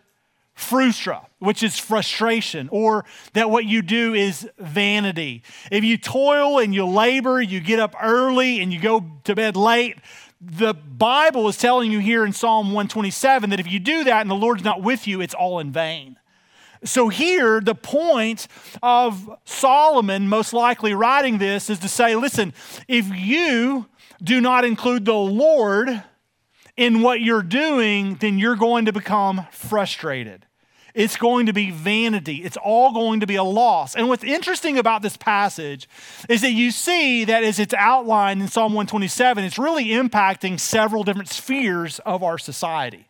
frustra, 0.55 1.27
which 1.41 1.63
is 1.63 1.79
frustration, 1.79 2.69
or 2.71 3.03
that 3.33 3.49
what 3.49 3.65
you 3.65 3.81
do 3.81 4.13
is 4.13 4.47
vanity. 4.59 5.41
If 5.71 5.83
you 5.83 5.97
toil 5.97 6.59
and 6.59 6.73
you 6.73 6.85
labor, 6.85 7.41
you 7.41 7.59
get 7.59 7.79
up 7.79 7.95
early 7.99 8.61
and 8.61 8.71
you 8.71 8.79
go 8.79 9.03
to 9.23 9.33
bed 9.33 9.55
late, 9.55 9.97
the 10.39 10.75
Bible 10.75 11.47
is 11.47 11.57
telling 11.57 11.91
you 11.91 11.97
here 11.97 12.23
in 12.23 12.31
Psalm 12.31 12.67
127 12.67 13.49
that 13.49 13.59
if 13.59 13.71
you 13.71 13.79
do 13.79 14.03
that 14.03 14.21
and 14.21 14.29
the 14.29 14.35
Lord's 14.35 14.63
not 14.63 14.83
with 14.83 15.07
you, 15.07 15.19
it's 15.19 15.33
all 15.33 15.59
in 15.59 15.71
vain. 15.71 16.17
So, 16.83 17.09
here, 17.09 17.59
the 17.59 17.75
point 17.75 18.47
of 18.83 19.27
Solomon, 19.45 20.29
most 20.29 20.53
likely 20.53 20.93
writing 20.93 21.39
this, 21.39 21.71
is 21.71 21.79
to 21.79 21.87
say, 21.87 22.15
listen, 22.15 22.53
if 22.87 23.07
you 23.07 23.87
do 24.21 24.41
not 24.41 24.63
include 24.63 25.05
the 25.05 25.13
Lord 25.13 26.03
in 26.77 27.01
what 27.01 27.21
you're 27.21 27.41
doing, 27.41 28.15
then 28.15 28.37
you're 28.37 28.55
going 28.55 28.85
to 28.85 28.93
become 28.93 29.47
frustrated. 29.51 30.45
It's 30.93 31.17
going 31.17 31.45
to 31.45 31.53
be 31.53 31.71
vanity. 31.71 32.37
It's 32.37 32.57
all 32.57 32.93
going 32.93 33.21
to 33.21 33.27
be 33.27 33.35
a 33.35 33.43
loss. 33.43 33.95
And 33.95 34.07
what's 34.09 34.23
interesting 34.23 34.77
about 34.77 35.01
this 35.01 35.17
passage 35.17 35.87
is 36.27 36.41
that 36.41 36.51
you 36.51 36.71
see 36.71 37.25
that 37.25 37.43
as 37.43 37.59
it's 37.59 37.73
outlined 37.73 38.41
in 38.41 38.47
Psalm 38.47 38.73
127, 38.73 39.43
it's 39.43 39.57
really 39.57 39.87
impacting 39.87 40.59
several 40.59 41.03
different 41.03 41.29
spheres 41.29 41.99
of 41.99 42.23
our 42.23 42.37
society. 42.37 43.07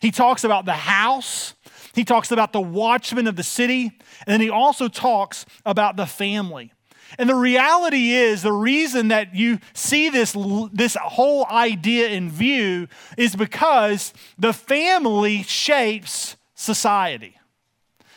He 0.00 0.10
talks 0.10 0.44
about 0.44 0.64
the 0.64 0.72
house, 0.72 1.54
he 1.94 2.04
talks 2.04 2.30
about 2.30 2.52
the 2.52 2.60
watchman 2.60 3.26
of 3.26 3.36
the 3.36 3.42
city, 3.42 3.98
and 4.26 4.32
then 4.32 4.40
he 4.40 4.50
also 4.50 4.88
talks 4.88 5.46
about 5.64 5.96
the 5.96 6.06
family. 6.06 6.72
And 7.18 7.28
the 7.28 7.34
reality 7.34 8.10
is, 8.10 8.42
the 8.42 8.52
reason 8.52 9.08
that 9.08 9.34
you 9.34 9.60
see 9.72 10.08
this, 10.08 10.36
this 10.72 10.96
whole 11.00 11.46
idea 11.46 12.08
in 12.08 12.30
view 12.30 12.88
is 13.16 13.36
because 13.36 14.12
the 14.38 14.52
family 14.52 15.42
shapes 15.42 16.36
society. 16.54 17.36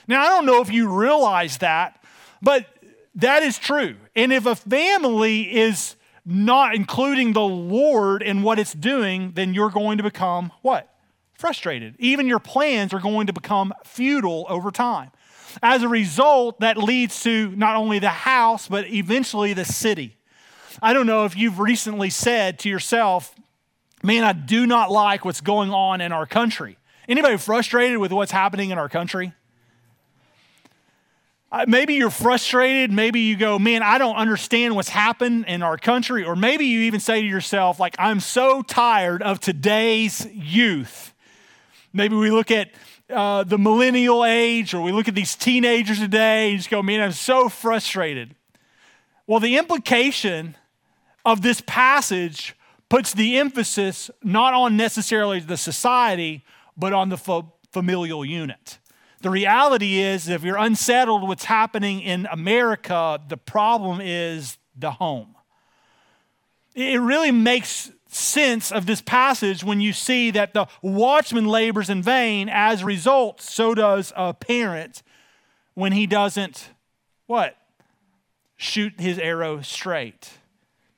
Now, 0.07 0.21
I 0.21 0.29
don't 0.29 0.45
know 0.45 0.61
if 0.61 0.71
you 0.71 0.87
realize 0.87 1.57
that, 1.57 2.03
but 2.41 2.65
that 3.15 3.43
is 3.43 3.57
true. 3.57 3.95
And 4.15 4.31
if 4.31 4.45
a 4.45 4.55
family 4.55 5.55
is 5.55 5.95
not 6.25 6.75
including 6.75 7.33
the 7.33 7.41
Lord 7.41 8.21
in 8.21 8.43
what 8.43 8.59
it's 8.59 8.73
doing, 8.73 9.31
then 9.33 9.53
you're 9.53 9.69
going 9.69 9.97
to 9.97 10.03
become 10.03 10.51
what? 10.61 10.93
Frustrated. 11.33 11.95
Even 11.99 12.27
your 12.27 12.39
plans 12.39 12.93
are 12.93 12.99
going 12.99 13.27
to 13.27 13.33
become 13.33 13.73
futile 13.83 14.45
over 14.49 14.71
time. 14.71 15.11
As 15.63 15.83
a 15.83 15.87
result, 15.87 16.59
that 16.59 16.77
leads 16.77 17.21
to 17.23 17.51
not 17.55 17.75
only 17.75 17.99
the 17.99 18.09
house, 18.09 18.67
but 18.67 18.87
eventually 18.89 19.53
the 19.53 19.65
city. 19.65 20.17
I 20.81 20.93
don't 20.93 21.07
know 21.07 21.25
if 21.25 21.35
you've 21.35 21.59
recently 21.59 22.09
said 22.09 22.59
to 22.59 22.69
yourself, 22.69 23.33
man, 24.03 24.23
I 24.23 24.33
do 24.33 24.67
not 24.67 24.91
like 24.91 25.25
what's 25.25 25.41
going 25.41 25.71
on 25.71 26.01
in 26.01 26.11
our 26.11 26.25
country. 26.25 26.77
Anybody 27.07 27.37
frustrated 27.37 27.99
with 27.99 28.11
what's 28.11 28.31
happening 28.31 28.69
in 28.71 28.77
our 28.77 28.89
country? 28.89 29.33
Uh, 31.49 31.63
maybe 31.65 31.93
you're 31.93 32.09
frustrated. 32.09 32.91
Maybe 32.91 33.21
you 33.21 33.37
go, 33.37 33.57
man, 33.57 33.81
I 33.81 33.97
don't 33.97 34.17
understand 34.17 34.75
what's 34.75 34.89
happened 34.89 35.45
in 35.47 35.63
our 35.63 35.77
country. 35.77 36.25
Or 36.25 36.35
maybe 36.35 36.65
you 36.65 36.81
even 36.81 36.99
say 36.99 37.21
to 37.21 37.27
yourself, 37.27 37.79
like, 37.79 37.95
I'm 37.97 38.19
so 38.19 38.61
tired 38.61 39.23
of 39.23 39.39
today's 39.39 40.27
youth. 40.33 41.13
Maybe 41.93 42.15
we 42.17 42.31
look 42.31 42.51
at 42.51 42.71
uh, 43.09 43.45
the 43.45 43.57
millennial 43.57 44.25
age 44.25 44.73
or 44.73 44.81
we 44.81 44.91
look 44.91 45.07
at 45.07 45.15
these 45.15 45.35
teenagers 45.35 45.99
today 45.99 46.49
and 46.49 46.57
just 46.57 46.69
go, 46.69 46.83
man, 46.83 47.01
I'm 47.01 47.13
so 47.13 47.47
frustrated. 47.47 48.35
Well, 49.25 49.39
the 49.39 49.55
implication 49.55 50.57
of 51.23 51.41
this 51.41 51.61
passage 51.65 52.55
puts 52.89 53.13
the 53.13 53.37
emphasis 53.37 54.11
not 54.21 54.53
on 54.53 54.75
necessarily 54.75 55.39
the 55.39 55.57
society, 55.57 56.43
but 56.77 56.93
on 56.93 57.09
the 57.09 57.43
familial 57.71 58.23
unit. 58.23 58.79
The 59.21 59.29
reality 59.29 59.97
is, 59.97 60.29
if 60.29 60.43
you're 60.43 60.57
unsettled 60.57 61.27
what's 61.27 61.45
happening 61.45 62.01
in 62.01 62.27
America, 62.31 63.19
the 63.27 63.37
problem 63.37 63.99
is 64.01 64.57
the 64.75 64.91
home. 64.91 65.35
It 66.75 67.01
really 67.01 67.31
makes 67.31 67.91
sense 68.09 68.71
of 68.71 68.85
this 68.85 69.01
passage 69.01 69.63
when 69.63 69.81
you 69.81 69.91
see 69.91 70.31
that 70.31 70.53
the 70.53 70.67
watchman 70.83 71.47
labors 71.47 71.89
in 71.89 72.03
vain. 72.03 72.47
As 72.47 72.83
a 72.83 72.85
result, 72.85 73.41
so 73.41 73.73
does 73.73 74.13
a 74.15 74.33
parent 74.33 75.01
when 75.73 75.91
he 75.91 76.05
doesn't 76.05 76.69
what? 77.25 77.57
Shoot 78.55 78.99
his 78.99 79.19
arrow 79.19 79.61
straight. 79.61 80.29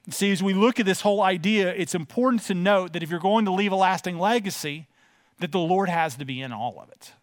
See, 0.10 0.32
as 0.32 0.42
we 0.42 0.54
look 0.54 0.80
at 0.80 0.86
this 0.86 1.02
whole 1.02 1.22
idea, 1.22 1.74
it's 1.74 1.96
important 1.96 2.44
to 2.44 2.54
note 2.54 2.94
that 2.94 3.04
if 3.04 3.10
you're 3.10 3.20
going 3.20 3.46
to 3.46 3.52
leave 3.52 3.72
a 3.72 3.76
lasting 3.76 4.18
legacy, 4.18 4.88
that 5.40 5.52
the 5.52 5.60
Lord 5.60 5.90
has 5.90 6.16
to 6.16 6.26
be 6.26 6.42
in 6.42 6.52
all 6.52 6.80
of 6.82 6.90
it. 6.90 7.14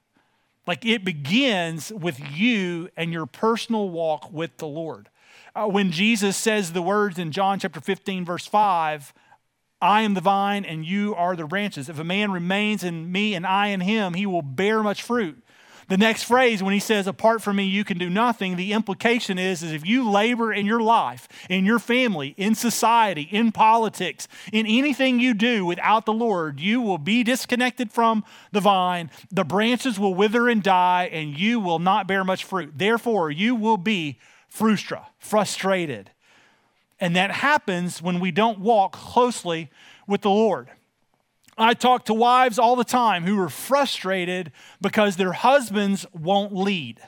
Like 0.66 0.84
it 0.84 1.04
begins 1.04 1.92
with 1.92 2.18
you 2.32 2.88
and 2.96 3.12
your 3.12 3.26
personal 3.26 3.88
walk 3.88 4.32
with 4.32 4.56
the 4.56 4.66
Lord. 4.66 5.08
Uh, 5.54 5.66
when 5.66 5.92
Jesus 5.92 6.36
says 6.36 6.72
the 6.72 6.82
words 6.82 7.18
in 7.18 7.32
John 7.32 7.58
chapter 7.58 7.80
15, 7.80 8.24
verse 8.24 8.46
5, 8.46 9.14
I 9.80 10.02
am 10.02 10.14
the 10.14 10.20
vine 10.20 10.64
and 10.64 10.84
you 10.84 11.14
are 11.14 11.36
the 11.36 11.46
branches. 11.46 11.88
If 11.88 11.98
a 11.98 12.04
man 12.04 12.32
remains 12.32 12.82
in 12.82 13.12
me 13.12 13.34
and 13.34 13.46
I 13.46 13.68
in 13.68 13.80
him, 13.80 14.14
he 14.14 14.26
will 14.26 14.42
bear 14.42 14.82
much 14.82 15.02
fruit. 15.02 15.42
The 15.88 15.96
next 15.96 16.24
phrase, 16.24 16.62
when 16.62 16.74
he 16.74 16.80
says, 16.80 17.06
Apart 17.06 17.42
from 17.42 17.56
me, 17.56 17.64
you 17.64 17.84
can 17.84 17.96
do 17.96 18.10
nothing, 18.10 18.56
the 18.56 18.72
implication 18.72 19.38
is, 19.38 19.62
is 19.62 19.72
if 19.72 19.86
you 19.86 20.10
labor 20.10 20.52
in 20.52 20.66
your 20.66 20.80
life, 20.80 21.28
in 21.48 21.64
your 21.64 21.78
family, 21.78 22.34
in 22.36 22.56
society, 22.56 23.22
in 23.30 23.52
politics, 23.52 24.26
in 24.52 24.66
anything 24.66 25.20
you 25.20 25.32
do 25.32 25.64
without 25.64 26.04
the 26.04 26.12
Lord, 26.12 26.58
you 26.58 26.80
will 26.80 26.98
be 26.98 27.22
disconnected 27.22 27.92
from 27.92 28.24
the 28.50 28.60
vine, 28.60 29.10
the 29.30 29.44
branches 29.44 29.98
will 29.98 30.14
wither 30.14 30.48
and 30.48 30.60
die, 30.60 31.08
and 31.12 31.38
you 31.38 31.60
will 31.60 31.78
not 31.78 32.08
bear 32.08 32.24
much 32.24 32.42
fruit. 32.42 32.72
Therefore, 32.76 33.30
you 33.30 33.54
will 33.54 33.76
be 33.76 34.18
frustra, 34.48 35.06
frustrated. 35.18 36.10
And 36.98 37.14
that 37.14 37.30
happens 37.30 38.02
when 38.02 38.18
we 38.18 38.32
don't 38.32 38.58
walk 38.58 38.92
closely 38.92 39.70
with 40.08 40.22
the 40.22 40.30
Lord. 40.30 40.68
I 41.58 41.74
talk 41.74 42.04
to 42.06 42.14
wives 42.14 42.58
all 42.58 42.76
the 42.76 42.84
time 42.84 43.24
who 43.24 43.38
are 43.40 43.48
frustrated 43.48 44.52
because 44.80 45.16
their 45.16 45.32
husbands 45.32 46.04
won't 46.12 46.54
lead. 46.54 47.00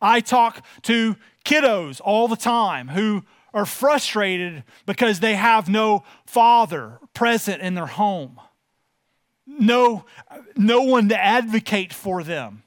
I 0.00 0.20
talk 0.20 0.64
to 0.82 1.16
kiddos 1.44 2.00
all 2.02 2.28
the 2.28 2.36
time 2.36 2.88
who 2.88 3.24
are 3.52 3.66
frustrated 3.66 4.64
because 4.86 5.20
they 5.20 5.34
have 5.34 5.68
no 5.68 6.04
father 6.26 6.98
present 7.12 7.62
in 7.62 7.74
their 7.74 7.86
home, 7.86 8.40
no, 9.46 10.04
no 10.56 10.82
one 10.82 11.08
to 11.10 11.18
advocate 11.18 11.92
for 11.92 12.22
them. 12.22 12.62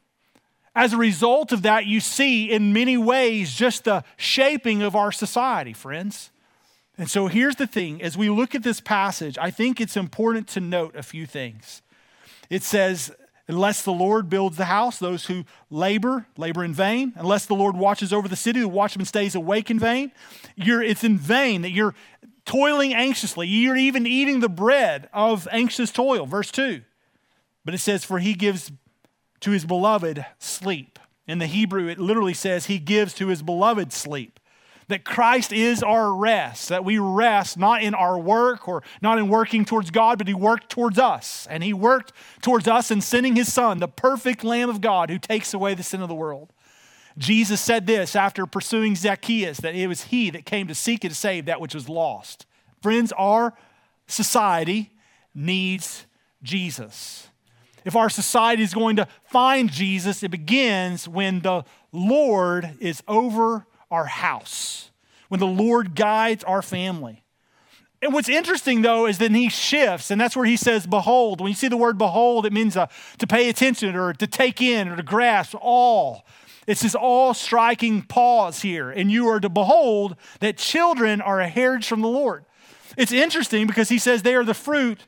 As 0.75 0.93
a 0.93 0.98
result 0.98 1.51
of 1.51 1.63
that, 1.63 1.88
you 1.88 2.00
see 2.00 2.51
in 2.51 2.72
many 2.72 2.98
ways 2.98 3.53
just 3.53 3.86
the 3.86 4.03
shaping 4.15 4.84
of 4.84 4.96
our 4.96 5.12
society, 5.12 5.74
friends. 5.74 6.29
And 6.97 7.09
so 7.09 7.27
here's 7.27 7.55
the 7.57 7.67
thing 7.67 8.01
as 8.01 8.17
we 8.17 8.29
look 8.29 8.55
at 8.55 8.63
this 8.63 8.81
passage, 8.81 9.37
I 9.37 9.51
think 9.51 9.79
it's 9.79 9.95
important 9.95 10.47
to 10.49 10.59
note 10.59 10.95
a 10.95 11.03
few 11.03 11.25
things. 11.25 11.81
It 12.49 12.63
says, 12.63 13.11
Unless 13.49 13.83
the 13.83 13.93
Lord 13.93 14.29
builds 14.29 14.57
the 14.57 14.65
house, 14.65 14.99
those 14.99 15.27
who 15.27 15.45
labor, 15.69 16.25
labor 16.35 16.65
in 16.65 16.73
vain. 16.73 17.13
Unless 17.15 17.45
the 17.45 17.53
Lord 17.53 17.77
watches 17.77 18.11
over 18.11 18.27
the 18.27 18.35
city, 18.35 18.59
the 18.59 18.67
watchman 18.67 19.05
stays 19.05 19.35
awake 19.35 19.71
in 19.71 19.79
vain. 19.79 20.11
You're, 20.57 20.83
it's 20.83 21.05
in 21.05 21.17
vain 21.17 21.61
that 21.61 21.71
you're 21.71 21.95
toiling 22.43 22.93
anxiously. 22.93 23.47
You're 23.47 23.77
even 23.77 24.05
eating 24.05 24.41
the 24.41 24.49
bread 24.49 25.07
of 25.13 25.47
anxious 25.49 25.91
toil. 25.91 26.25
Verse 26.25 26.51
2. 26.51 26.81
But 27.63 27.73
it 27.73 27.77
says, 27.77 28.03
For 28.03 28.19
he 28.19 28.33
gives 28.33 28.69
to 29.41 29.51
his 29.51 29.63
beloved 29.63 30.25
sleep. 30.39 30.99
In 31.25 31.39
the 31.39 31.47
Hebrew, 31.47 31.87
it 31.87 31.99
literally 31.99 32.33
says, 32.33 32.65
He 32.65 32.79
gives 32.79 33.13
to 33.13 33.27
his 33.27 33.41
beloved 33.41 33.93
sleep 33.93 34.37
that 34.89 35.03
Christ 35.03 35.51
is 35.51 35.84
our 35.84 36.13
rest, 36.13 36.70
that 36.70 36.86
we 36.86 36.98
rest 36.98 37.58
not 37.58 37.84
in 37.84 37.94
our 37.94 38.17
work 38.17 38.67
or 38.67 38.84
not 39.01 39.17
in 39.17 39.27
working 39.27 39.65
towards 39.65 39.91
God, 39.91 40.17
but 40.17 40.27
He 40.27 40.34
worked 40.34 40.70
towards 40.70 40.98
us. 40.98 41.46
And 41.50 41.63
He 41.63 41.74
worked 41.74 42.13
towards 42.41 42.67
us 42.67 42.89
in 42.89 43.01
sending 43.01 43.36
His 43.36 43.51
Son, 43.51 43.79
the 43.79 43.88
perfect 43.88 44.44
Lamb 44.44 44.70
of 44.70 44.79
God 44.79 45.10
who 45.10 45.20
takes 45.20 45.53
away 45.53 45.74
the 45.74 45.84
sin 45.84 46.01
of 46.01 46.08
the 46.08 46.15
world. 46.15 46.53
Jesus 47.17 47.60
said 47.60 47.86
this 47.86 48.15
after 48.15 48.46
pursuing 48.46 48.96
Zacchaeus 48.96 49.60
that 49.60 49.75
it 49.75 49.88
was 49.88 50.06
He 50.06 50.29
that 50.29 50.46
came 50.46 50.67
to 50.67 50.75
seek 50.75 51.03
and 51.03 51.15
save 51.15 51.46
that 51.46 51.60
which 51.60 51.75
was 51.75 51.89
lost. 51.89 52.46
Friends, 52.82 53.12
our 53.17 53.53
society 54.08 54.94
needs 55.36 56.06
Jesus. 56.44 57.27
If 57.84 57.96
our 57.96 58.10
society 58.10 58.63
is 58.63 58.74
going 58.74 58.98
to 58.98 59.08
find 59.24 59.72
Jesus, 59.72 60.24
it 60.24 60.29
begins 60.29 61.08
when 61.08 61.41
the 61.41 61.63
Lord 61.91 62.75
is 62.79 63.01
over 63.08 63.65
our 63.91 64.06
house, 64.06 64.91
when 65.29 65.39
the 65.39 65.48
Lord 65.48 65.96
guides 65.96 66.44
our 66.44 66.62
family. 66.62 67.24
And 68.01 68.13
what's 68.13 68.29
interesting 68.29 68.84
though 68.84 69.08
is 69.08 69.17
then 69.17 69.34
he 69.34 69.50
shifts, 69.50 70.12
and 70.12 70.22
that's 70.22 70.36
where 70.36 70.46
he 70.46 70.58
says, 70.58 70.86
Behold. 70.86 71.41
When 71.41 71.50
you 71.50 71.56
see 71.56 71.67
the 71.67 71.77
word 71.77 71.98
behold, 71.98 72.46
it 72.46 72.53
means 72.53 72.77
uh, 72.77 72.88
to 73.17 73.27
pay 73.27 73.50
attention 73.50 73.96
or 73.96 74.13
to 74.13 74.27
take 74.27 74.62
in 74.62 74.88
or 74.88 74.96
to 74.96 75.03
grasp 75.03 75.56
all. 75.60 76.25
It's 76.67 76.82
this 76.82 76.96
all 76.96 77.34
striking 77.34 78.01
pause 78.01 78.62
here, 78.62 78.91
and 78.91 79.10
you 79.10 79.27
are 79.29 79.39
to 79.39 79.50
behold 79.50 80.17
that 80.41 80.58
children 80.58 81.22
are 81.22 81.39
a 81.39 81.48
heritage 81.48 81.88
from 81.88 82.01
the 82.01 82.10
Lord. 82.10 82.44
It's 82.98 83.13
interesting 83.13 83.67
because 83.67 83.89
he 83.89 83.98
says 83.98 84.22
they 84.22 84.36
are 84.36 84.44
the 84.44 84.53
fruit 84.53 85.06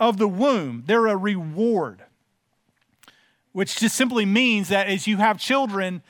of 0.00 0.16
the 0.16 0.26
womb, 0.26 0.82
they're 0.86 1.06
a 1.06 1.16
reward, 1.16 2.02
which 3.52 3.76
just 3.76 3.94
simply 3.94 4.24
means 4.24 4.68
that 4.68 4.88
as 4.88 5.06
you 5.06 5.18
have 5.18 5.38
children, 5.38 6.02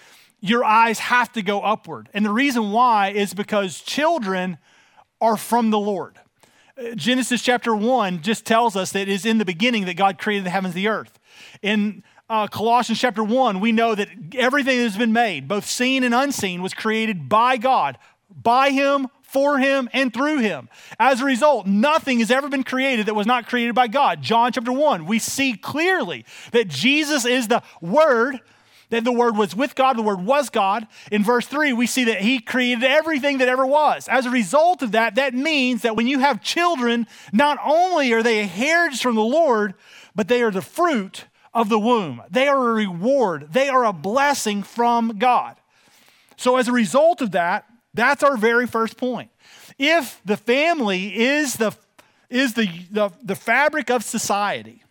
your 0.45 0.63
eyes 0.63 0.99
have 0.99 1.33
to 1.33 1.41
go 1.41 1.63
upward. 1.63 2.11
And 2.13 2.23
the 2.23 2.31
reason 2.31 2.71
why 2.71 3.09
is 3.09 3.33
because 3.33 3.81
children 3.81 4.59
are 5.19 5.39
from 5.39 5.71
the 5.71 5.79
Lord. 5.79 6.19
Genesis 6.97 7.41
chapter 7.41 7.75
1 7.75 8.21
just 8.21 8.45
tells 8.45 8.77
us 8.77 8.93
that 8.93 9.03
it 9.03 9.09
is 9.09 9.25
in 9.25 9.39
the 9.39 9.47
beginning 9.47 9.87
that 9.87 9.95
God 9.95 10.19
created 10.19 10.45
the 10.45 10.51
heavens 10.51 10.75
and 10.75 10.85
the 10.85 10.89
earth. 10.89 11.19
In 11.63 12.03
uh, 12.29 12.47
Colossians 12.49 13.01
chapter 13.01 13.25
1, 13.25 13.59
we 13.59 13.73
know 13.73 13.95
that 13.95 14.09
everything 14.35 14.77
that 14.77 14.85
has 14.85 14.99
been 14.99 15.15
made, 15.15 15.49
both 15.49 15.65
seen 15.65 16.05
and 16.05 16.15
unseen, 16.15 16.61
was 16.61 16.75
created 16.75 17.27
by 17.27 17.57
God, 17.57 17.97
by 18.29 18.69
Him, 18.69 19.09
for 19.23 19.57
Him, 19.57 19.89
and 19.95 20.13
through 20.13 20.41
Him. 20.41 20.69
As 21.01 21.23
a 21.23 21.25
result, 21.25 21.67
nothing 21.67 22.19
has 22.19 22.31
ever 22.31 22.51
been 22.51 22.65
created 22.65 23.07
that 23.07 23.15
was 23.15 23.27
not 23.27 23.47
created 23.47 23.75
by 23.75 23.89
God. 23.89 24.21
John 24.21 24.53
chapter 24.53 24.73
1, 24.73 25.07
we 25.07 25.19
see 25.19 25.55
clearly 25.55 26.27
that 26.53 26.69
Jesus 26.69 27.25
is 27.25 27.49
the 27.49 27.63
Word 27.81 28.41
that 28.91 29.05
the 29.05 29.13
Word 29.13 29.37
was 29.37 29.55
with 29.57 29.75
God, 29.75 29.97
the 29.97 30.03
Word 30.03 30.25
was 30.25 30.51
God. 30.51 30.87
In 31.11 31.25
verse 31.25 31.47
3, 31.47 31.73
we 31.73 31.87
see 31.87 32.05
that 32.05 32.21
He 32.21 32.39
created 32.39 32.85
everything 32.85 33.39
that 33.39 33.49
ever 33.49 33.67
was. 33.67 34.09
As 34.09 34.27
a 34.27 34.31
result 34.31 34.83
of 34.83 34.93
that, 34.93 35.15
that 35.17 35.35
means 35.35 35.83
that 35.83 35.97
when 35.97 36.07
you 36.07 36.21
have 36.21 36.43
children, 36.43 37.07
not 37.33 37.59
only 37.65 38.13
are 38.13 38.23
they 38.23 38.47
heritage 38.47 39.03
from 39.03 39.15
the 39.15 39.23
Lord, 39.23 39.75
but 40.15 40.29
they 40.29 40.43
are 40.43 40.51
the 40.51 40.63
fruit 40.63 41.25
of 41.53 41.69
the 41.69 41.79
womb. 41.79 42.23
They 42.31 42.49
are 42.49 42.71
a 42.71 42.75
reward, 42.75 43.53
they 43.53 43.69
are 43.69 43.85
a 43.85 43.93
blessing 43.93 44.63
from 44.63 45.19
God. 45.19 45.57
So, 46.37 46.57
as 46.57 46.69
a 46.69 46.73
result 46.73 47.23
of 47.23 47.31
that, 47.33 47.65
that's 47.95 48.23
our 48.25 48.37
very 48.37 48.67
first 48.67 48.97
point. 48.97 49.31
If 49.79 50.21
the 50.25 50.37
family 50.37 51.17
is 51.17 51.55
the, 51.55 51.75
is 52.29 52.55
the, 52.55 52.67
the, 52.91 53.11
the 53.23 53.37
fabric 53.37 53.91
of 53.91 54.03
society, 54.03 54.83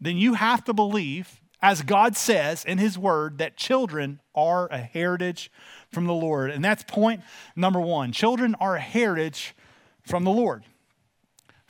then 0.00 0.16
you 0.16 0.34
have 0.34 0.64
to 0.64 0.72
believe 0.72 1.40
as 1.62 1.82
God 1.82 2.16
says 2.16 2.64
in 2.64 2.78
His 2.78 2.98
Word, 2.98 3.38
that 3.38 3.56
children 3.56 4.20
are 4.34 4.66
a 4.68 4.78
heritage 4.78 5.50
from 5.90 6.06
the 6.06 6.12
Lord. 6.12 6.50
And 6.50 6.64
that's 6.64 6.82
point 6.82 7.22
number 7.54 7.80
one 7.80 8.12
children 8.12 8.54
are 8.56 8.76
a 8.76 8.80
heritage 8.80 9.54
from 10.02 10.24
the 10.24 10.30
Lord. 10.30 10.64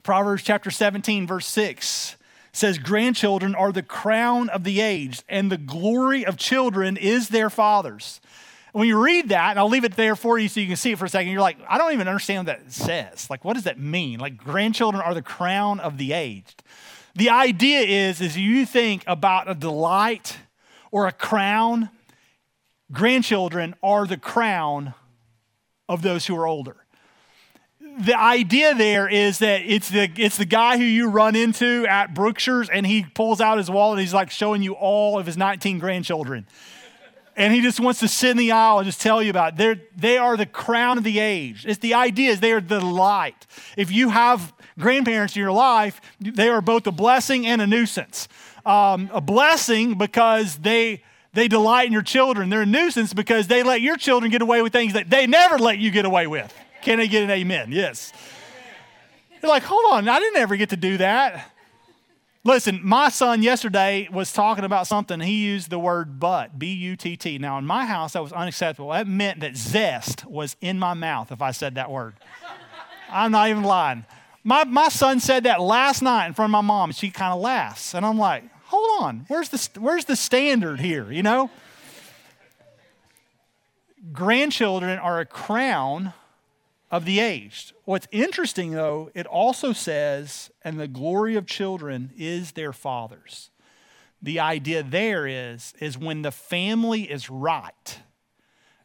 Proverbs 0.02 0.42
chapter 0.42 0.70
17, 0.70 1.26
verse 1.26 1.46
6 1.46 2.16
says, 2.52 2.78
Grandchildren 2.78 3.54
are 3.54 3.72
the 3.72 3.82
crown 3.82 4.48
of 4.48 4.64
the 4.64 4.80
aged, 4.80 5.24
and 5.28 5.50
the 5.50 5.56
glory 5.56 6.26
of 6.26 6.36
children 6.36 6.96
is 6.96 7.28
their 7.28 7.48
fathers. 7.48 8.20
When 8.72 8.88
you 8.88 9.02
read 9.02 9.28
that, 9.28 9.50
and 9.50 9.58
I'll 9.58 9.68
leave 9.68 9.84
it 9.84 9.96
there 9.96 10.16
for 10.16 10.38
you 10.38 10.48
so 10.48 10.58
you 10.58 10.66
can 10.66 10.76
see 10.76 10.92
it 10.92 10.98
for 10.98 11.04
a 11.04 11.08
second, 11.08 11.30
you're 11.30 11.42
like, 11.42 11.58
I 11.68 11.78
don't 11.78 11.92
even 11.92 12.08
understand 12.08 12.46
what 12.46 12.58
that 12.58 12.72
says. 12.72 13.28
Like, 13.28 13.44
what 13.44 13.54
does 13.54 13.64
that 13.64 13.78
mean? 13.78 14.18
Like, 14.18 14.36
grandchildren 14.38 15.02
are 15.02 15.14
the 15.14 15.22
crown 15.22 15.78
of 15.78 15.98
the 15.98 16.12
aged. 16.12 16.62
The 17.14 17.30
idea 17.30 17.80
is, 17.80 18.20
is 18.20 18.36
you 18.36 18.64
think 18.64 19.04
about 19.06 19.50
a 19.50 19.54
delight 19.54 20.38
or 20.90 21.06
a 21.06 21.12
crown, 21.12 21.90
grandchildren 22.90 23.74
are 23.82 24.06
the 24.06 24.16
crown 24.16 24.94
of 25.88 26.02
those 26.02 26.26
who 26.26 26.36
are 26.36 26.46
older. 26.46 26.76
The 28.00 28.18
idea 28.18 28.74
there 28.74 29.06
is 29.08 29.40
that 29.40 29.62
it's 29.62 29.90
the, 29.90 30.10
it's 30.16 30.38
the 30.38 30.46
guy 30.46 30.78
who 30.78 30.84
you 30.84 31.08
run 31.10 31.36
into 31.36 31.86
at 31.86 32.14
Brookshire's 32.14 32.70
and 32.70 32.86
he 32.86 33.04
pulls 33.04 33.40
out 33.40 33.58
his 33.58 33.70
wallet 33.70 33.98
and 33.98 34.00
he's 34.00 34.14
like 34.14 34.30
showing 34.30 34.62
you 34.62 34.72
all 34.72 35.18
of 35.18 35.26
his 35.26 35.36
19 35.36 35.78
grandchildren. 35.78 36.46
And 37.36 37.54
he 37.54 37.62
just 37.62 37.80
wants 37.80 38.00
to 38.00 38.08
sit 38.08 38.32
in 38.32 38.36
the 38.36 38.52
aisle 38.52 38.78
and 38.78 38.86
just 38.86 39.00
tell 39.00 39.22
you 39.22 39.30
about 39.30 39.54
it. 39.54 39.56
They're, 39.56 39.80
they 39.96 40.18
are 40.18 40.36
the 40.36 40.46
crown 40.46 40.98
of 40.98 41.04
the 41.04 41.18
age. 41.18 41.64
It's 41.66 41.78
the 41.78 41.94
idea 41.94 42.30
is 42.30 42.40
they 42.40 42.52
are 42.52 42.60
the 42.60 42.80
light. 42.80 43.46
If 43.76 43.90
you 43.90 44.10
have 44.10 44.52
grandparents 44.78 45.34
in 45.34 45.40
your 45.40 45.52
life, 45.52 46.00
they 46.20 46.48
are 46.48 46.60
both 46.60 46.86
a 46.86 46.92
blessing 46.92 47.46
and 47.46 47.62
a 47.62 47.66
nuisance. 47.66 48.28
Um, 48.66 49.10
a 49.12 49.20
blessing 49.20 49.96
because 49.96 50.56
they 50.58 51.02
they 51.34 51.48
delight 51.48 51.86
in 51.86 51.92
your 51.92 52.02
children. 52.02 52.50
They're 52.50 52.62
a 52.62 52.66
nuisance 52.66 53.14
because 53.14 53.46
they 53.46 53.62
let 53.62 53.80
your 53.80 53.96
children 53.96 54.30
get 54.30 54.42
away 54.42 54.60
with 54.60 54.72
things 54.72 54.92
that 54.92 55.08
they 55.08 55.26
never 55.26 55.58
let 55.58 55.78
you 55.78 55.90
get 55.90 56.04
away 56.04 56.26
with. 56.26 56.54
Can 56.82 57.00
I 57.00 57.06
get 57.06 57.22
an 57.22 57.30
amen? 57.30 57.72
Yes. 57.72 58.12
They're 59.40 59.48
like, 59.50 59.62
hold 59.62 59.84
on, 59.92 60.08
I 60.08 60.20
didn't 60.20 60.38
ever 60.38 60.56
get 60.56 60.70
to 60.70 60.76
do 60.76 60.98
that. 60.98 61.50
Listen, 62.44 62.80
my 62.82 63.08
son 63.08 63.44
yesterday 63.44 64.08
was 64.12 64.32
talking 64.32 64.64
about 64.64 64.88
something. 64.88 65.20
He 65.20 65.44
used 65.44 65.70
the 65.70 65.78
word 65.78 66.18
but, 66.18 66.58
B 66.58 66.72
U 66.72 66.96
T 66.96 67.16
T. 67.16 67.38
Now, 67.38 67.56
in 67.58 67.64
my 67.64 67.86
house, 67.86 68.14
that 68.14 68.22
was 68.22 68.32
unacceptable. 68.32 68.90
That 68.90 69.06
meant 69.06 69.40
that 69.40 69.56
zest 69.56 70.26
was 70.26 70.56
in 70.60 70.78
my 70.78 70.94
mouth 70.94 71.30
if 71.30 71.40
I 71.40 71.52
said 71.52 71.76
that 71.76 71.88
word. 71.88 72.14
I'm 73.08 73.30
not 73.30 73.48
even 73.48 73.62
lying. 73.62 74.04
My, 74.42 74.64
my 74.64 74.88
son 74.88 75.20
said 75.20 75.44
that 75.44 75.60
last 75.60 76.02
night 76.02 76.26
in 76.26 76.34
front 76.34 76.48
of 76.48 76.52
my 76.52 76.62
mom, 76.62 76.90
she 76.90 77.10
kind 77.10 77.32
of 77.32 77.40
laughs. 77.40 77.94
And 77.94 78.04
I'm 78.04 78.18
like, 78.18 78.42
hold 78.64 79.02
on, 79.02 79.24
where's 79.28 79.50
the, 79.50 79.80
where's 79.80 80.06
the 80.06 80.16
standard 80.16 80.80
here, 80.80 81.12
you 81.12 81.22
know? 81.22 81.48
Grandchildren 84.12 84.98
are 84.98 85.20
a 85.20 85.26
crown 85.26 86.12
of 86.92 87.06
the 87.06 87.20
aged. 87.20 87.72
What's 87.84 88.06
interesting, 88.12 88.72
though, 88.72 89.10
it 89.14 89.26
also 89.26 89.72
says, 89.72 90.50
and 90.62 90.78
the 90.78 90.86
glory 90.86 91.34
of 91.36 91.46
children 91.46 92.12
is 92.16 92.52
their 92.52 92.74
fathers. 92.74 93.50
The 94.20 94.38
idea 94.38 94.82
there 94.82 95.26
is, 95.26 95.72
is 95.80 95.96
when 95.96 96.20
the 96.20 96.30
family 96.30 97.10
is 97.10 97.30
right, 97.30 97.98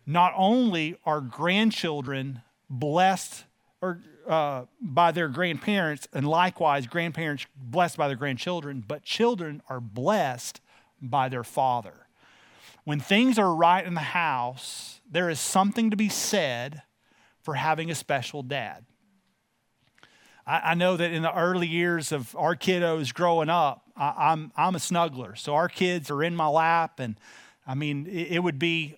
not 0.06 0.34
only 0.38 0.98
are 1.06 1.20
grandchildren 1.20 2.42
blessed 2.70 3.44
or 3.82 4.02
uh, 4.28 4.66
by 4.82 5.12
their 5.12 5.30
grandparents, 5.30 6.08
and 6.14 6.28
likewise 6.28 6.88
grandparents 6.88 7.46
blessed 7.56 7.98
by 7.98 8.08
their 8.08 8.18
grandchildren, 8.18 8.84
but 8.86 9.04
children 9.04 9.62
are 9.70 9.80
blessed 9.80 10.60
by 11.02 11.30
their 11.30 11.44
father. 11.44 12.08
When 12.84 13.00
things 13.00 13.38
are 13.38 13.54
right 13.54 13.86
in 13.86 13.94
the 13.94 14.00
house, 14.00 15.02
there 15.10 15.30
is 15.30 15.40
something 15.40 15.92
to 15.92 15.98
be 15.98 16.10
said 16.10 16.82
for 17.48 17.54
having 17.54 17.90
a 17.90 17.96
special 17.96 18.44
dad. 18.44 18.84
I, 20.46 20.72
I 20.72 20.74
know 20.74 20.98
that 20.98 21.14
in 21.14 21.22
the 21.22 21.34
early 21.34 21.66
years 21.66 22.12
of 22.12 22.36
our 22.36 22.58
kiddos 22.58 23.14
growing 23.14 23.48
up, 23.48 23.84
I, 23.96 24.34
am 24.34 24.52
I'm, 24.58 24.68
I'm 24.68 24.76
a 24.76 24.80
snuggler. 24.80 25.38
So 25.38 25.56
our 25.56 25.70
kids 25.70 26.12
are 26.12 26.22
in 26.22 26.36
my 26.36 26.50
lap, 26.50 27.00
and 27.00 27.18
I 27.66 27.74
mean, 27.74 28.06
it, 28.06 28.34
it 28.34 28.40
would 28.40 28.60
be 28.60 28.98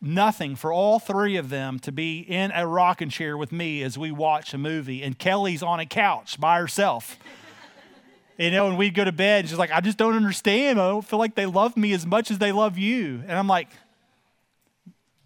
nothing 0.00 0.54
for 0.54 0.72
all 0.72 1.00
three 1.00 1.36
of 1.38 1.48
them 1.48 1.80
to 1.80 1.90
be 1.90 2.20
in 2.20 2.52
a 2.52 2.68
rocking 2.68 3.10
chair 3.10 3.36
with 3.36 3.50
me 3.50 3.82
as 3.82 3.98
we 3.98 4.12
watch 4.12 4.54
a 4.54 4.58
movie, 4.58 5.02
and 5.02 5.18
Kelly's 5.18 5.64
on 5.64 5.80
a 5.80 5.86
couch 5.86 6.38
by 6.38 6.60
herself. 6.60 7.18
you 8.38 8.52
know, 8.52 8.68
and 8.68 8.78
we'd 8.78 8.94
go 8.94 9.04
to 9.04 9.10
bed, 9.10 9.40
and 9.40 9.48
she's 9.48 9.58
like, 9.58 9.72
I 9.72 9.80
just 9.80 9.98
don't 9.98 10.14
understand. 10.14 10.80
I 10.80 10.86
don't 10.86 11.04
feel 11.04 11.18
like 11.18 11.34
they 11.34 11.46
love 11.46 11.76
me 11.76 11.92
as 11.94 12.06
much 12.06 12.30
as 12.30 12.38
they 12.38 12.52
love 12.52 12.78
you. 12.78 13.24
And 13.26 13.32
I'm 13.32 13.48
like, 13.48 13.70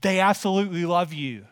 they 0.00 0.20
absolutely 0.20 0.86
love 0.86 1.12
you. 1.12 1.44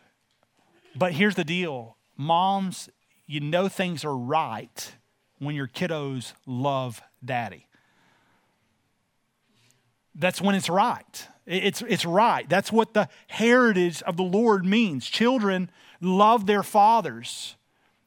But 0.95 1.13
here's 1.13 1.35
the 1.35 1.43
deal 1.43 1.97
moms, 2.17 2.89
you 3.25 3.39
know 3.39 3.67
things 3.67 4.05
are 4.05 4.15
right 4.15 4.93
when 5.39 5.55
your 5.55 5.67
kiddos 5.67 6.33
love 6.45 7.01
daddy. 7.23 7.67
That's 10.13 10.41
when 10.41 10.55
it's 10.55 10.69
right. 10.69 11.27
It's, 11.45 11.81
it's 11.81 12.05
right. 12.05 12.47
That's 12.47 12.71
what 12.71 12.93
the 12.93 13.07
heritage 13.27 14.01
of 14.03 14.17
the 14.17 14.23
Lord 14.23 14.65
means. 14.65 15.07
Children 15.07 15.71
love 16.01 16.45
their 16.45 16.63
fathers, 16.63 17.55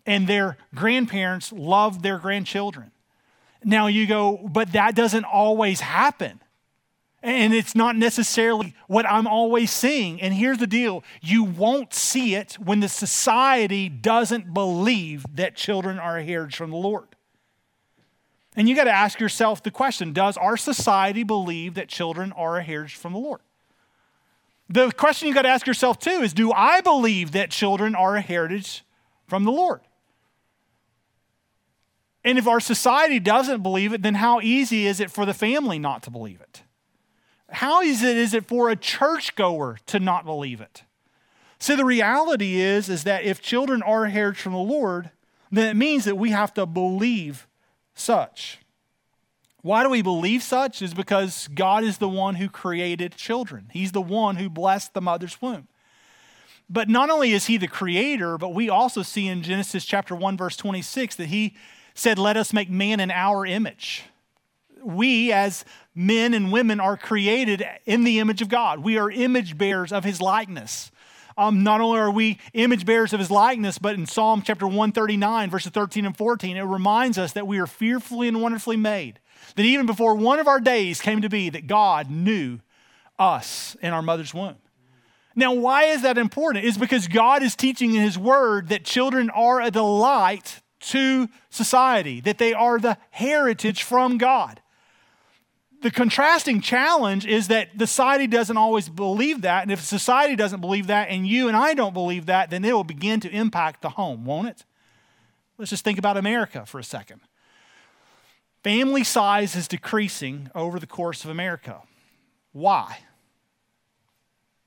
and 0.07 0.27
their 0.27 0.57
grandparents 0.75 1.53
love 1.53 2.03
their 2.03 2.19
grandchildren. 2.19 2.91
Now 3.65 3.87
you 3.87 4.07
go, 4.07 4.37
but 4.37 4.73
that 4.73 4.95
doesn't 4.95 5.25
always 5.25 5.81
happen. 5.81 6.41
And 7.25 7.55
it's 7.55 7.75
not 7.75 7.97
necessarily 7.97 8.75
what 8.87 9.07
I'm 9.07 9.27
always 9.27 9.71
seeing. 9.71 10.21
And 10.21 10.35
here's 10.35 10.59
the 10.59 10.67
deal 10.67 11.03
you 11.23 11.43
won't 11.43 11.95
see 11.95 12.35
it 12.35 12.59
when 12.63 12.81
the 12.81 12.89
society 12.89 13.89
doesn't 13.89 14.53
believe 14.53 15.25
that 15.33 15.57
children 15.57 15.99
are 15.99 16.19
a 16.19 16.23
heritage 16.23 16.57
from 16.57 16.71
the 16.71 16.77
Lord. 16.77 17.07
And 18.55 18.69
you 18.69 18.77
got 18.77 18.85
to 18.85 18.93
ask 18.93 19.21
yourself 19.21 19.63
the 19.63 19.71
question 19.71 20.13
Does 20.13 20.37
our 20.37 20.59
society 20.59 21.23
believe 21.23 21.75
that 21.75 21.89
children 21.89 22.31
are 22.33 22.59
a 22.59 22.63
heritage 22.63 22.97
from 22.97 23.15
the 23.15 23.19
Lord? 23.19 23.41
The 24.69 24.93
question 24.93 25.27
you 25.27 25.33
got 25.33 25.43
to 25.43 25.49
ask 25.49 25.67
yourself 25.67 25.99
too 25.99 26.21
is 26.21 26.35
Do 26.35 26.53
I 26.53 26.83
believe 26.83 27.33
that 27.33 27.51
children 27.51 27.95
are 27.95 28.17
a 28.17 28.21
heritage 28.21 28.85
from 29.27 29.45
the 29.45 29.51
Lord? 29.51 29.81
And 32.23 32.37
if 32.37 32.47
our 32.47 32.61
society 32.61 33.19
doesn't 33.19 33.63
believe 33.63 33.95
it, 33.95 34.03
then 34.03 34.17
how 34.17 34.43
easy 34.43 34.87
is 34.87 35.01
it 35.01 35.11
for 35.11 35.25
the 35.25 35.35
family 35.35 35.79
not 35.79 36.03
to 36.03 36.11
believe 36.11 36.43
it? 36.43 36.64
How 37.55 37.83
easy 37.83 38.09
it 38.09 38.47
for 38.47 38.69
a 38.69 38.77
churchgoer 38.77 39.79
to 39.87 40.01
not 40.01 40.25
believe 40.25 40.61
it? 40.61 40.83
So 41.59 41.77
the 41.77 41.85
reality 41.85 42.61
is, 42.61 42.89
is 42.89 43.05
that 43.05 43.25
if 43.25 43.41
children 43.41 43.83
are 43.83 44.07
heritage 44.07 44.41
from 44.41 44.53
the 44.53 44.59
Lord, 44.59 45.11
then 45.51 45.69
it 45.69 45.77
means 45.77 46.05
that 46.05 46.17
we 46.17 46.31
have 46.31 46.53
to 46.55 46.67
believe 46.67 47.47
such. 47.95 48.59
Why 49.63 49.83
do 49.83 49.89
we 49.89 50.03
believe 50.03 50.43
such? 50.43 50.83
Is 50.83 50.93
because 50.95 51.49
God 51.55 51.85
is 51.85 51.99
the 51.99 52.09
one 52.09 52.35
who 52.35 52.49
created 52.49 53.17
children. 53.17 53.71
He's 53.73 53.93
the 53.93 54.03
one 54.03 54.37
who 54.37 54.51
blessed 54.51 54.93
the 54.93 55.01
mother's 55.01 55.41
womb. 55.41 55.69
But 56.69 56.89
not 56.89 57.09
only 57.09 57.33
is 57.33 57.47
he 57.47 57.57
the 57.57 57.69
creator, 57.69 58.37
but 58.37 58.53
we 58.53 58.69
also 58.69 59.03
see 59.03 59.29
in 59.29 59.43
Genesis 59.43 59.85
chapter 59.85 60.15
1 60.15 60.37
verse 60.37 60.57
26 60.57 61.15
that 61.17 61.29
he 61.29 61.55
said, 61.95 62.19
"Let 62.19 62.37
us 62.37 62.53
make 62.53 62.69
man 62.69 63.01
in 63.01 63.11
our 63.11 63.47
image." 63.47 64.05
We 64.85 65.33
as 65.33 65.65
men 65.95 66.35
and 66.35 66.53
women 66.53 66.81
are 66.81 66.97
created 66.97 67.65
in 67.87 68.05
the 68.05 68.19
image 68.19 68.43
of 68.43 68.49
God. 68.49 68.81
We 68.81 68.99
are 68.99 69.11
image 69.11 69.57
bearers 69.57 69.93
of 69.93 70.05
his 70.05 70.21
likeness. 70.21 70.91
Um, 71.37 71.65
not 71.65 71.81
only 71.81 71.99
are 71.99 72.11
we 72.11 72.39
image 72.53 72.87
bearers 72.87 73.13
of 73.13 73.19
his 73.19 73.31
likeness, 73.31 73.79
but 73.79 73.95
in 73.95 74.07
Psalm 74.07 74.43
chapter 74.43 74.67
139, 74.67 75.51
verses 75.51 75.73
13 75.73 76.07
and 76.07 76.17
14, 76.17 76.57
it 76.57 76.63
reminds 76.63 77.19
us 77.19 77.33
that 77.33 77.47
we 77.47 77.59
are 77.59 77.67
fearfully 77.67 78.29
and 78.29 78.41
wonderfully 78.41 78.77
made. 78.77 79.19
That 79.57 79.65
even 79.65 79.87
before 79.87 80.15
one 80.15 80.39
of 80.39 80.47
our 80.47 80.61
days 80.61 81.01
came 81.01 81.23
to 81.23 81.29
be, 81.29 81.49
that 81.51 81.67
God 81.67 82.11
knew 82.11 82.61
us 83.19 83.77
in 83.83 83.93
our 83.93 84.03
mother's 84.03 84.33
womb. 84.33 84.57
Now, 85.37 85.53
why 85.53 85.85
is 85.85 86.03
that 86.03 86.19
important? 86.19 86.65
Is 86.65 86.79
because 86.79 87.09
God 87.09 87.43
is 87.43 87.57
teaching 87.57 87.95
in 87.95 88.03
His 88.03 88.17
Word 88.17 88.69
that 88.69 88.85
children 88.85 89.31
are 89.31 89.61
a 89.61 89.71
delight 89.71 90.63
to 90.81 91.29
society, 91.51 92.21
that 92.21 92.39
they 92.39 92.53
are 92.53 92.79
the 92.79 92.97
heritage 93.11 93.83
from 93.83 94.19
God 94.19 94.61
the 95.85 95.91
contrasting 95.91 96.63
challenge 96.63 97.27
is 97.27 97.49
that 97.49 97.69
society 97.79 98.27
doesn't 98.27 98.57
always 98.57 98.89
believe 98.89 99.43
that. 99.43 99.65
And 99.65 99.71
if 99.71 99.83
society 99.83 100.35
doesn't 100.35 100.63
believe 100.63 100.87
that 100.87 101.11
and 101.11 101.27
you 101.27 101.47
and 101.47 101.55
I 101.55 101.75
don't 101.75 101.93
believe 101.93 102.25
that, 102.25 102.49
then 102.49 102.65
it 102.65 102.73
will 102.73 102.85
begin 102.85 103.21
to 103.21 103.29
impact 103.29 103.83
the 103.83 103.91
home, 103.91 104.25
won't 104.25 104.49
it? 104.49 104.65
Let's 105.59 105.69
just 105.69 105.85
think 105.85 105.99
about 105.99 106.17
America 106.17 106.65
for 106.65 106.79
a 106.79 106.83
second. 106.83 107.21
Family 108.63 109.05
size 109.05 109.55
is 109.55 109.69
decreasing 109.69 110.49
over 110.55 110.79
the 110.79 110.87
course 110.87 111.23
of 111.23 111.29
America. 111.29 111.83
Why? 112.53 113.01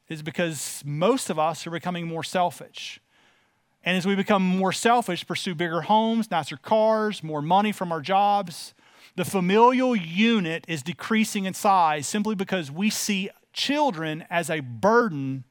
Is 0.10 0.22
because 0.22 0.84
most 0.86 1.32
of 1.32 1.40
us 1.40 1.66
are 1.66 1.72
becoming 1.72 2.06
more 2.06 2.24
selfish. 2.24 3.00
And 3.84 3.98
as 3.98 4.06
we 4.06 4.14
become 4.14 4.44
more 4.44 4.72
selfish, 4.72 5.26
pursue 5.26 5.56
bigger 5.56 5.82
homes, 5.82 6.30
nicer 6.30 6.58
cars, 6.58 7.24
more 7.24 7.42
money 7.42 7.72
from 7.72 7.92
our 7.92 8.02
jobs, 8.02 8.76
the 9.18 9.26
familial 9.26 9.96
unit 9.96 10.64
is 10.68 10.84
decreasing 10.84 11.46
in 11.46 11.54
size 11.56 12.08
simply 12.08 12.36
because 12.36 12.72
we 12.72 12.92
see 12.92 13.32
children 13.52 14.24
as 14.30 14.50
a 14.50 14.60
burden 14.60 15.44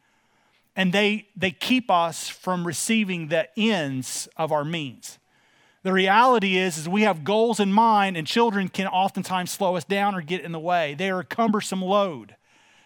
and 0.77 0.93
they, 0.93 1.27
they 1.37 1.51
keep 1.51 1.91
us 1.91 2.29
from 2.29 2.65
receiving 2.65 3.27
the 3.27 3.49
ends 3.59 4.29
of 4.37 4.53
our 4.53 4.65
means. 4.65 5.19
The 5.83 5.93
reality 5.93 6.57
is, 6.57 6.79
is 6.79 6.89
we 6.89 7.03
have 7.03 7.25
goals 7.25 7.59
in 7.59 7.73
mind, 7.73 8.17
and 8.17 8.27
children 8.27 8.69
can 8.69 8.87
oftentimes 8.87 9.51
slow 9.51 9.77
us 9.77 9.85
down 9.85 10.15
or 10.15 10.21
get 10.21 10.43
in 10.43 10.53
the 10.53 10.61
way. 10.61 10.95
They 10.95 11.11
are 11.11 11.21
a 11.21 11.25
cumbersome 11.25 11.83
load. 11.83 12.37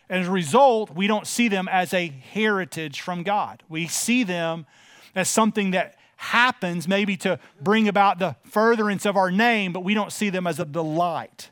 And 0.09 0.23
as 0.23 0.29
a 0.29 0.33
result, 0.33 0.95
we 0.95 1.07
don't 1.07 1.27
see 1.27 1.49
them 1.49 1.69
as 1.69 1.93
a 1.93 2.09
heritage 2.09 3.01
from 3.01 3.23
God. 3.23 3.63
We 3.69 3.87
see 3.87 4.23
them 4.23 4.67
as 5.15 5.29
something 5.29 5.73
that 5.73 5.97
happens 6.21 6.87
maybe 6.87 7.17
to 7.17 7.39
bring 7.63 7.89
about 7.89 8.19
the 8.19 8.37
furtherance 8.45 9.07
of 9.07 9.17
our 9.17 9.31
name, 9.31 9.73
but 9.73 9.83
we 9.83 9.95
don't 9.95 10.13
see 10.13 10.29
them 10.29 10.47
as 10.47 10.61
a 10.61 10.67
delight. 10.67 11.51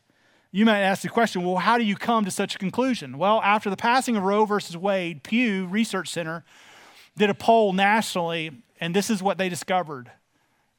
You 0.51 0.67
might 0.67 0.81
ask 0.81 1.01
the 1.01 1.09
question, 1.09 1.43
well, 1.43 1.57
how 1.57 1.79
do 1.79 1.85
you 1.85 1.97
come 1.97 2.27
to 2.27 2.31
such 2.31 2.55
a 2.55 2.59
conclusion? 2.59 3.17
Well, 3.17 3.41
after 3.43 3.71
the 3.71 3.79
passing 3.79 4.15
of 4.15 4.25
Roe 4.25 4.45
versus 4.45 4.77
Wade, 4.77 5.23
Pew 5.23 5.65
Research 5.67 6.11
Center 6.11 6.45
did 7.17 7.31
a 7.31 7.35
poll 7.35 7.73
nationally, 7.73 8.63
and 8.79 8.95
this 8.95 9.09
is 9.09 9.23
what 9.23 9.39
they 9.39 9.49
discovered. 9.49 10.11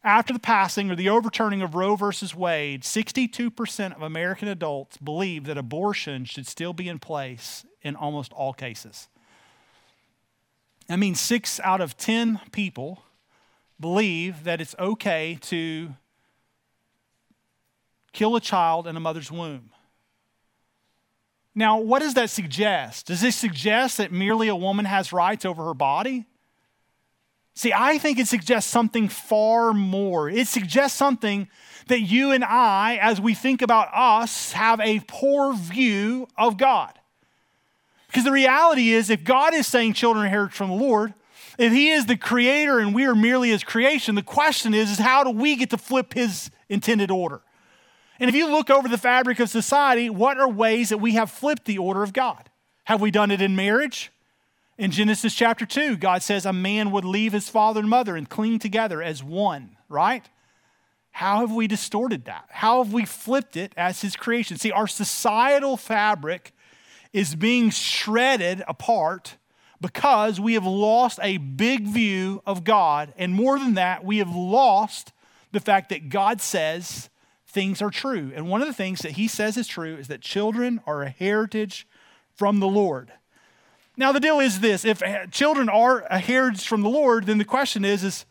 After 0.04 0.34
the 0.34 0.40
passing 0.40 0.92
or 0.92 0.96
the 0.96 1.10
overturning 1.10 1.64
of 1.64 1.74
Roe 1.74 1.96
versus 1.96 2.36
Wade, 2.36 2.84
62% 2.84 3.96
of 3.96 4.04
American 4.04 4.48
adults 4.48 4.98
believe 4.98 5.46
that 5.46 5.58
abortion 5.58 6.26
should 6.26 6.46
still 6.46 6.74
be 6.74 6.88
in 6.88 7.00
place 7.00 7.66
in 7.82 7.96
almost 7.96 8.32
all 8.34 8.54
cases. 8.54 9.08
That 10.88 11.00
means 11.00 11.20
six 11.20 11.60
out 11.62 11.82
of 11.82 11.98
10 11.98 12.40
people 12.52 13.04
believe 13.80 14.44
that 14.44 14.62
it's 14.62 14.76
okay 14.78 15.38
to 15.42 15.96
kill 18.12 18.36
a 18.36 18.42
child 18.42 18.88
in 18.88 18.96
a 18.96 19.00
mother's 19.00 19.32
womb. 19.32 19.72
Now, 21.56 21.80
what 21.80 22.02
does 22.02 22.14
that 22.14 22.30
suggest? 22.30 23.08
Does 23.08 23.22
this 23.22 23.36
suggest 23.36 23.98
that 23.98 24.12
merely 24.12 24.48
a 24.48 24.56
woman 24.56 24.86
has 24.86 25.12
rights 25.12 25.46
over 25.46 25.66
her 25.66 25.74
body? 25.74 26.26
See, 27.54 27.74
I 27.76 27.98
think 27.98 28.20
it 28.20 28.28
suggests 28.28 28.72
something 28.72 29.10
far 29.10 29.74
more. 29.74 30.30
It 30.30 30.48
suggests 30.48 30.98
something 30.98 31.50
that 31.88 32.02
you 32.02 32.32
and 32.32 32.46
I, 32.46 32.98
as 33.02 33.20
we 33.20 33.34
think 33.34 33.62
about 33.62 33.90
us, 33.94 34.54
have 34.54 34.80
a 34.80 35.02
poor 35.08 35.54
view 35.54 36.28
of 36.38 36.58
God. 36.58 36.94
Because 38.08 38.24
the 38.24 38.32
reality 38.32 38.90
is, 38.90 39.10
if 39.10 39.24
God 39.24 39.54
is 39.54 39.68
saying 39.68 39.94
children 39.94 40.26
inherit 40.26 40.54
from 40.54 40.70
the 40.70 40.76
Lord, 40.76 41.14
if 41.60 41.74
he 41.74 41.90
is 41.90 42.06
the 42.06 42.16
creator 42.16 42.80
and 42.80 42.96
we 42.96 43.06
are 43.06 43.14
merely 43.14 43.50
his 43.50 43.66
creation, 43.66 44.16
the 44.16 44.24
question 44.24 44.74
is, 44.74 44.90
is 44.92 44.98
how 44.98 45.26
do 45.26 45.30
we 45.30 45.58
get 45.58 45.70
to 45.72 45.78
flip 45.78 46.14
his 46.14 46.50
intended 46.70 47.12
order? 47.12 47.42
And 48.18 48.30
if 48.30 48.36
you 48.36 48.50
look 48.50 48.70
over 48.70 48.88
the 48.88 48.98
fabric 48.98 49.40
of 49.40 49.50
society, 49.50 50.10
what 50.10 50.38
are 50.40 50.48
ways 50.48 50.90
that 50.90 51.00
we 51.00 51.14
have 51.14 51.30
flipped 51.30 51.66
the 51.66 51.78
order 51.78 52.02
of 52.02 52.14
God? 52.14 52.50
Have 52.86 53.02
we 53.02 53.12
done 53.12 53.30
it 53.30 53.42
in 53.42 53.58
marriage? 53.58 54.10
In 54.78 54.92
Genesis 54.92 55.36
chapter 55.36 55.66
2, 55.66 55.98
God 55.98 56.24
says 56.24 56.46
a 56.46 56.54
man 56.54 56.92
would 56.92 57.04
leave 57.04 57.34
his 57.34 57.50
father 57.50 57.82
and 57.82 57.90
mother 57.90 58.16
and 58.16 58.30
cling 58.30 58.60
together 58.60 59.04
as 59.04 59.22
one, 59.22 59.76
right? 59.90 60.24
How 61.12 61.42
have 61.42 61.52
we 61.52 61.68
distorted 61.68 62.24
that? 62.26 62.46
How 62.50 62.82
have 62.82 62.94
we 62.94 63.04
flipped 63.04 63.58
it 63.58 63.74
as 63.76 64.02
his 64.02 64.16
creation? 64.16 64.58
See, 64.58 64.72
our 64.72 64.88
societal 64.88 65.76
fabric 65.76 66.54
is 67.12 67.36
being 67.36 67.70
shredded 67.70 68.64
apart 68.66 69.36
because 69.82 70.40
we 70.40 70.54
have 70.54 70.66
lost 70.66 71.20
a 71.22 71.38
big 71.38 71.88
view 71.88 72.42
of 72.46 72.64
God. 72.64 73.14
And 73.18 73.34
more 73.34 73.58
than 73.58 73.76
that, 73.76 74.04
we 74.04 74.18
have 74.18 74.36
lost 74.36 75.14
the 75.52 75.60
fact 75.60 75.90
that 75.90 76.10
God 76.10 76.42
says 76.42 77.10
things 77.48 77.82
are 77.82 77.90
true. 77.90 78.32
And 78.36 78.50
one 78.50 78.62
of 78.62 78.68
the 78.68 78.74
things 78.74 79.00
that 79.02 79.14
he 79.14 79.28
says 79.28 79.58
is 79.58 79.68
true 79.68 79.96
is 79.96 80.08
that 80.08 80.22
children 80.22 80.82
are 80.86 81.02
a 81.02 81.10
heritage 81.10 81.88
from 82.36 82.60
the 82.60 82.68
Lord. 82.68 83.12
Now 83.98 84.12
the 84.12 84.20
deal 84.20 84.40
is 84.40 84.60
this, 84.62 84.86
if 84.86 85.02
children 85.32 85.68
are 85.68 86.02
a 86.10 86.20
heritage 86.20 86.68
from 86.68 86.82
the 86.82 86.90
Lord, 86.90 87.26
then 87.26 87.38
the 87.38 87.46
question 87.46 87.84
is 87.84 88.04
is 88.04 88.26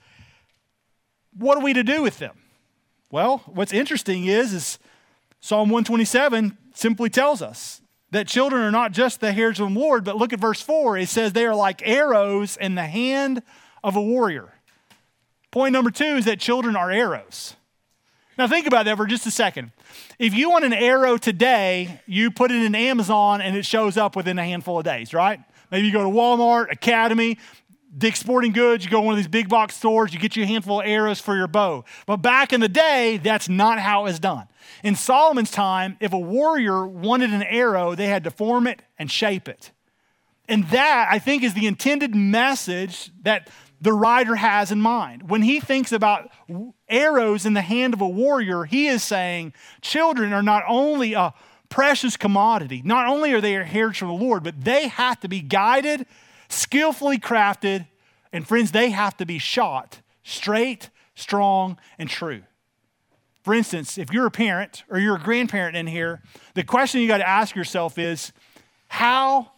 what 1.37 1.59
are 1.59 1.63
we 1.63 1.73
to 1.73 1.85
do 1.85 2.03
with 2.03 2.19
them? 2.19 2.39
Well, 3.11 3.43
what's 3.47 3.73
interesting 3.73 4.27
is 4.27 4.53
is 4.53 4.79
Psalm 5.41 5.69
127 5.69 6.57
simply 6.75 7.11
tells 7.11 7.43
us 7.43 7.81
that 8.11 8.27
children 8.27 8.63
are 8.63 8.71
not 8.71 8.93
just 8.93 9.21
the 9.21 9.33
heritage 9.33 9.61
of 9.61 9.73
the 9.73 9.79
Lord, 9.79 10.05
but 10.05 10.17
look 10.17 10.33
at 10.33 10.41
verse 10.41 10.61
4. 10.63 10.97
It 10.97 11.09
says 11.09 11.33
they 11.33 11.47
are 11.47 11.55
like 11.55 11.87
arrows 11.87 12.57
in 12.57 12.75
the 12.75 12.87
hand 12.87 13.43
of 13.85 13.97
a 13.97 14.03
warrior. 14.03 14.53
Point 15.51 15.73
number 15.73 15.91
two 15.91 16.17
is 16.17 16.27
that 16.27 16.41
children 16.41 16.77
are 16.77 16.91
arrows. 16.91 17.55
Now, 18.37 18.47
think 18.47 18.67
about 18.67 18.85
that 18.85 18.97
for 18.97 19.07
just 19.07 19.27
a 19.27 19.31
second. 19.31 19.73
If 20.19 20.33
you 20.33 20.51
want 20.51 20.65
an 20.65 20.73
arrow 20.73 21.17
today, 21.17 22.01
you 22.07 22.31
put 22.31 22.51
it 22.53 22.63
in 22.63 22.75
Amazon 22.75 23.41
and 23.41 23.57
it 23.57 23.67
shows 23.67 23.97
up 23.97 24.15
within 24.15 24.39
a 24.39 24.45
handful 24.45 24.79
of 24.79 24.85
days, 24.85 25.13
right? 25.13 25.41
Maybe 25.71 25.87
you 25.87 25.93
go 25.93 26.05
to 26.05 26.09
Walmart, 26.09 26.71
Academy, 26.71 27.39
Dick's 27.97 28.21
Sporting 28.21 28.53
Goods, 28.53 28.85
you 28.85 28.91
go 28.91 28.99
to 28.99 29.03
one 29.03 29.15
of 29.15 29.17
these 29.17 29.29
big 29.29 29.49
box 29.49 29.75
stores, 29.75 30.13
you 30.13 30.21
get 30.21 30.37
you 30.37 30.43
a 30.43 30.47
handful 30.47 30.81
of 30.81 30.87
arrows 30.87 31.21
for 31.21 31.37
your 31.37 31.49
bow. 31.49 31.85
But 32.07 32.19
back 32.19 32.53
in 32.53 32.61
the 32.61 32.69
day, 32.69 33.19
that's 33.23 33.49
not 33.49 33.79
how 33.79 34.03
it 34.03 34.05
was 34.05 34.21
done. 34.21 34.47
In 34.85 34.95
Solomon's 34.95 35.51
time, 35.51 35.97
if 36.01 36.13
a 36.13 36.19
warrior 36.19 36.87
wanted 36.87 37.31
an 37.31 37.43
arrow, 37.43 37.95
they 37.95 38.07
had 38.07 38.25
to 38.25 38.31
form 38.31 38.67
it 38.67 38.83
and 38.99 39.11
shape 39.11 39.49
it. 39.49 39.73
And 40.49 40.69
that, 40.69 41.09
I 41.11 41.19
think, 41.19 41.43
is 41.43 41.55
the 41.55 41.67
intended 41.67 42.15
message 42.15 43.11
that 43.23 43.49
the 43.81 43.93
writer 43.93 44.35
has 44.35 44.71
in 44.71 44.81
mind. 44.81 45.31
When 45.31 45.43
he 45.43 45.61
thinks 45.61 45.93
about 45.93 46.31
arrows 46.89 47.47
in 47.47 47.55
the 47.55 47.63
hand 47.63 47.95
of 47.95 48.01
a 48.01 48.09
warrior, 48.09 48.65
he 48.65 48.87
is 48.87 49.03
saying 49.03 49.53
children 49.81 50.33
are 50.33 50.43
not 50.43 50.65
only 50.69 51.15
a 51.15 51.33
precious 51.69 52.17
commodity, 52.17 52.83
not 52.85 53.07
only 53.07 53.33
are 53.33 53.41
they 53.41 53.57
a 53.57 53.65
heritage 53.65 53.99
from 53.99 54.09
the 54.09 54.15
Lord, 54.15 54.43
but 54.43 54.65
they 54.65 54.89
have 54.89 55.21
to 55.21 55.29
be 55.29 55.41
guided, 55.41 56.07
skillfully 56.49 57.19
crafted, 57.19 57.87
and 58.33 58.47
friends, 58.47 58.73
they 58.73 58.91
have 58.91 59.17
to 59.19 59.27
be 59.27 59.39
shot 59.39 60.01
straight, 60.23 60.91
strong, 61.15 61.79
and 61.99 62.09
true. 62.09 62.43
For 63.43 63.55
instance, 63.55 63.97
if 63.97 64.13
you're 64.13 64.27
a 64.27 64.31
parent 64.31 64.85
or 64.91 64.99
you're 64.99 65.17
a 65.17 65.21
grandparent 65.21 65.75
in 65.75 65.87
here, 65.87 66.21
the 66.55 66.63
question 66.63 67.01
you 67.01 67.09
got 67.09 67.19
to 67.19 67.29
ask 67.29 67.57
yourself 67.57 67.99
is 67.99 68.33
how 68.89 69.53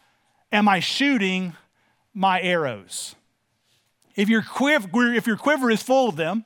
am 0.53 0.69
I 0.69 0.79
shooting 0.81 1.55
my 2.15 2.41
arrows? 2.41 3.17
If 4.15 4.29
your, 4.29 4.43
quiver, 4.43 5.13
if 5.13 5.27
your 5.27 5.37
quiver 5.37 5.71
is 5.71 5.83
full 5.83 6.09
of 6.09 6.17
them, 6.17 6.45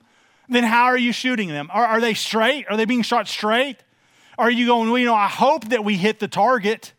then 0.48 0.64
how 0.64 0.84
are 0.84 0.96
you 0.96 1.12
shooting 1.12 1.48
them? 1.48 1.70
Are, 1.72 1.84
are 1.84 2.00
they 2.00 2.14
straight? 2.14 2.66
Are 2.70 2.76
they 2.76 2.84
being 2.84 3.02
shot 3.02 3.28
straight? 3.28 3.78
Are 4.38 4.50
you 4.50 4.66
going, 4.66 4.90
well, 4.90 4.98
you 4.98 5.06
know, 5.06 5.14
I 5.14 5.28
hope 5.28 5.68
that 5.68 5.84
we 5.84 5.96
hit 5.96 6.20
the 6.20 6.28
target? 6.28 6.92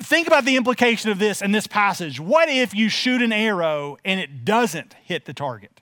Think 0.00 0.26
about 0.26 0.44
the 0.44 0.56
implication 0.56 1.10
of 1.10 1.18
this 1.18 1.40
in 1.40 1.52
this 1.52 1.66
passage. 1.66 2.18
What 2.18 2.48
if 2.48 2.74
you 2.74 2.88
shoot 2.88 3.22
an 3.22 3.32
arrow 3.32 3.96
and 4.04 4.20
it 4.20 4.44
doesn't 4.44 4.94
hit 5.04 5.24
the 5.24 5.34
target? 5.34 5.80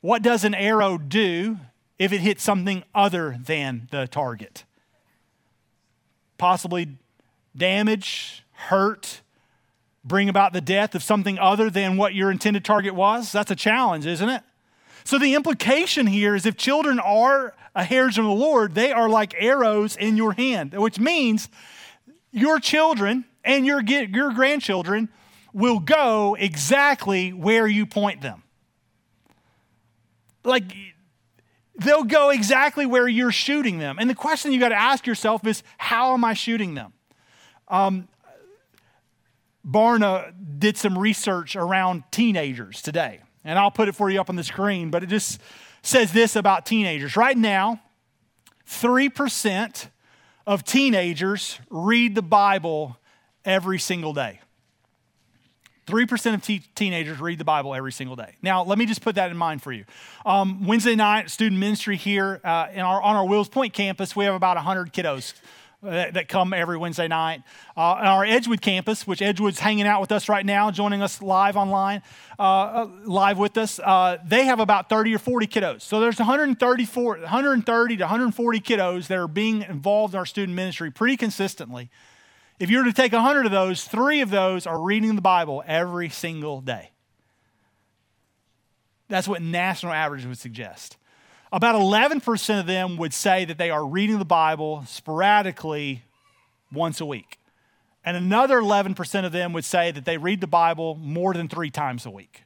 What 0.00 0.22
does 0.22 0.44
an 0.44 0.54
arrow 0.54 0.98
do 0.98 1.58
if 1.98 2.12
it 2.12 2.20
hits 2.20 2.42
something 2.42 2.84
other 2.94 3.38
than 3.42 3.88
the 3.90 4.06
target? 4.06 4.64
Possibly 6.38 6.98
damage, 7.56 8.44
hurt, 8.52 9.22
bring 10.04 10.28
about 10.28 10.52
the 10.52 10.60
death 10.60 10.94
of 10.94 11.02
something 11.02 11.38
other 11.38 11.70
than 11.70 11.96
what 11.96 12.14
your 12.14 12.30
intended 12.30 12.64
target 12.64 12.94
was? 12.94 13.32
That's 13.32 13.50
a 13.50 13.56
challenge, 13.56 14.06
isn't 14.06 14.28
it? 14.28 14.42
So 15.04 15.18
the 15.18 15.34
implication 15.34 16.06
here 16.06 16.34
is 16.34 16.46
if 16.46 16.56
children 16.56 16.98
are 17.00 17.54
a 17.74 17.84
heritage 17.84 18.18
of 18.18 18.24
the 18.24 18.30
Lord, 18.30 18.74
they 18.74 18.92
are 18.92 19.08
like 19.08 19.34
arrows 19.38 19.96
in 19.96 20.16
your 20.16 20.32
hand, 20.32 20.74
which 20.74 20.98
means 20.98 21.48
your 22.36 22.60
children 22.60 23.24
and 23.42 23.64
your, 23.64 23.80
your 23.82 24.32
grandchildren 24.32 25.08
will 25.54 25.78
go 25.78 26.36
exactly 26.38 27.32
where 27.32 27.66
you 27.66 27.86
point 27.86 28.20
them. 28.20 28.42
Like, 30.44 30.64
they'll 31.78 32.04
go 32.04 32.28
exactly 32.28 32.84
where 32.84 33.08
you're 33.08 33.32
shooting 33.32 33.78
them. 33.78 33.96
And 33.98 34.10
the 34.10 34.14
question 34.14 34.52
you 34.52 34.60
got 34.60 34.68
to 34.68 34.78
ask 34.78 35.06
yourself 35.06 35.46
is 35.46 35.62
how 35.78 36.12
am 36.12 36.24
I 36.24 36.34
shooting 36.34 36.74
them? 36.74 36.92
Um, 37.68 38.06
Barna 39.66 40.32
did 40.58 40.76
some 40.76 40.98
research 40.98 41.56
around 41.56 42.04
teenagers 42.10 42.82
today, 42.82 43.20
and 43.44 43.58
I'll 43.58 43.70
put 43.70 43.88
it 43.88 43.94
for 43.94 44.10
you 44.10 44.20
up 44.20 44.28
on 44.28 44.36
the 44.36 44.44
screen, 44.44 44.90
but 44.90 45.02
it 45.02 45.08
just 45.08 45.40
says 45.82 46.12
this 46.12 46.36
about 46.36 46.66
teenagers. 46.66 47.16
Right 47.16 47.36
now, 47.36 47.80
3% 48.68 49.88
of 50.46 50.64
teenagers 50.64 51.58
read 51.70 52.14
the 52.14 52.22
Bible 52.22 52.96
every 53.44 53.78
single 53.78 54.12
day. 54.12 54.40
3% 55.86 56.34
of 56.34 56.42
te- 56.42 56.64
teenagers 56.74 57.20
read 57.20 57.38
the 57.38 57.44
Bible 57.44 57.74
every 57.74 57.92
single 57.92 58.16
day. 58.16 58.34
Now, 58.42 58.64
let 58.64 58.76
me 58.76 58.86
just 58.86 59.02
put 59.02 59.14
that 59.14 59.30
in 59.30 59.36
mind 59.36 59.62
for 59.62 59.72
you. 59.72 59.84
Um, 60.24 60.66
Wednesday 60.66 60.96
night, 60.96 61.30
student 61.30 61.60
ministry 61.60 61.96
here 61.96 62.40
uh, 62.44 62.68
our, 62.76 63.00
on 63.00 63.16
our 63.16 63.26
Wills 63.26 63.48
Point 63.48 63.72
campus, 63.72 64.16
we 64.16 64.24
have 64.24 64.34
about 64.34 64.56
100 64.56 64.92
kiddos 64.92 65.34
that, 65.82 66.14
that 66.14 66.28
come 66.28 66.52
every 66.52 66.76
Wednesday 66.76 67.08
night. 67.08 67.42
Uh, 67.76 67.80
our 67.80 68.24
Edgewood 68.24 68.60
campus, 68.60 69.06
which 69.06 69.20
Edgewood's 69.20 69.58
hanging 69.58 69.86
out 69.86 70.00
with 70.00 70.12
us 70.12 70.28
right 70.28 70.44
now, 70.44 70.70
joining 70.70 71.02
us 71.02 71.22
live 71.22 71.56
online, 71.56 72.02
uh, 72.38 72.42
uh 72.42 72.88
live 73.04 73.38
with 73.38 73.56
us, 73.58 73.78
uh, 73.78 74.18
they 74.24 74.44
have 74.44 74.60
about 74.60 74.88
30 74.88 75.14
or 75.14 75.18
40 75.18 75.46
kiddos. 75.46 75.82
So 75.82 76.00
there's 76.00 76.18
134, 76.18 77.18
130 77.18 77.96
to 77.96 78.02
140 78.02 78.60
kiddos 78.60 79.06
that 79.08 79.18
are 79.18 79.28
being 79.28 79.62
involved 79.62 80.14
in 80.14 80.18
our 80.18 80.26
student 80.26 80.54
ministry 80.54 80.90
pretty 80.90 81.16
consistently. 81.16 81.90
If 82.58 82.70
you 82.70 82.78
were 82.78 82.84
to 82.84 82.92
take 82.92 83.12
100 83.12 83.46
of 83.46 83.52
those, 83.52 83.84
three 83.84 84.20
of 84.22 84.30
those 84.30 84.66
are 84.66 84.80
reading 84.80 85.14
the 85.14 85.22
Bible 85.22 85.62
every 85.66 86.08
single 86.08 86.62
day. 86.62 86.90
That's 89.08 89.28
what 89.28 89.42
national 89.42 89.92
average 89.92 90.24
would 90.24 90.38
suggest. 90.38 90.96
About 91.52 91.76
11% 91.76 92.60
of 92.60 92.66
them 92.66 92.96
would 92.96 93.14
say 93.14 93.44
that 93.44 93.56
they 93.56 93.70
are 93.70 93.86
reading 93.86 94.18
the 94.18 94.24
Bible 94.24 94.84
sporadically 94.86 96.02
once 96.72 97.00
a 97.00 97.06
week. 97.06 97.38
And 98.04 98.16
another 98.16 98.60
11% 98.60 99.24
of 99.24 99.32
them 99.32 99.52
would 99.52 99.64
say 99.64 99.90
that 99.90 100.04
they 100.04 100.16
read 100.16 100.40
the 100.40 100.46
Bible 100.46 100.96
more 100.96 101.34
than 101.34 101.48
three 101.48 101.70
times 101.70 102.06
a 102.06 102.10
week. 102.10 102.42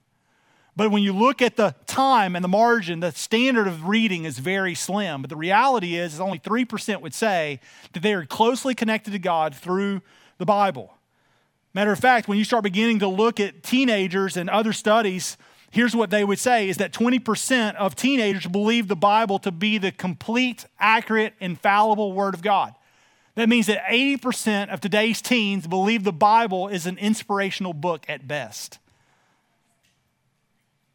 But 0.76 0.90
when 0.90 1.02
you 1.02 1.12
look 1.12 1.42
at 1.42 1.56
the 1.56 1.74
time 1.86 2.36
and 2.36 2.44
the 2.44 2.48
margin, 2.48 3.00
the 3.00 3.12
standard 3.12 3.66
of 3.66 3.86
reading 3.86 4.24
is 4.24 4.38
very 4.38 4.74
slim. 4.74 5.22
But 5.22 5.28
the 5.28 5.36
reality 5.36 5.96
is, 5.96 6.14
is 6.14 6.20
only 6.20 6.38
3% 6.38 7.00
would 7.02 7.14
say 7.14 7.60
that 7.92 8.02
they 8.02 8.14
are 8.14 8.24
closely 8.24 8.74
connected 8.74 9.10
to 9.10 9.18
God 9.18 9.54
through 9.54 10.00
the 10.38 10.46
Bible. 10.46 10.94
Matter 11.74 11.92
of 11.92 11.98
fact, 11.98 12.28
when 12.28 12.38
you 12.38 12.44
start 12.44 12.64
beginning 12.64 12.98
to 13.00 13.08
look 13.08 13.40
at 13.40 13.62
teenagers 13.62 14.36
and 14.36 14.48
other 14.48 14.72
studies, 14.72 15.36
here's 15.70 15.94
what 15.94 16.10
they 16.10 16.24
would 16.24 16.38
say 16.38 16.68
is 16.68 16.76
that 16.78 16.92
20% 16.92 17.74
of 17.76 17.94
teenagers 17.94 18.46
believe 18.46 18.88
the 18.88 18.96
Bible 18.96 19.38
to 19.40 19.52
be 19.52 19.78
the 19.78 19.92
complete, 19.92 20.66
accurate, 20.78 21.34
infallible 21.40 22.12
Word 22.12 22.34
of 22.34 22.42
God. 22.42 22.74
That 23.36 23.48
means 23.48 23.66
that 23.66 23.84
80% 23.84 24.68
of 24.68 24.80
today's 24.80 25.22
teens 25.22 25.66
believe 25.66 26.04
the 26.04 26.12
Bible 26.12 26.68
is 26.68 26.86
an 26.86 26.98
inspirational 26.98 27.72
book 27.72 28.04
at 28.08 28.26
best. 28.26 28.78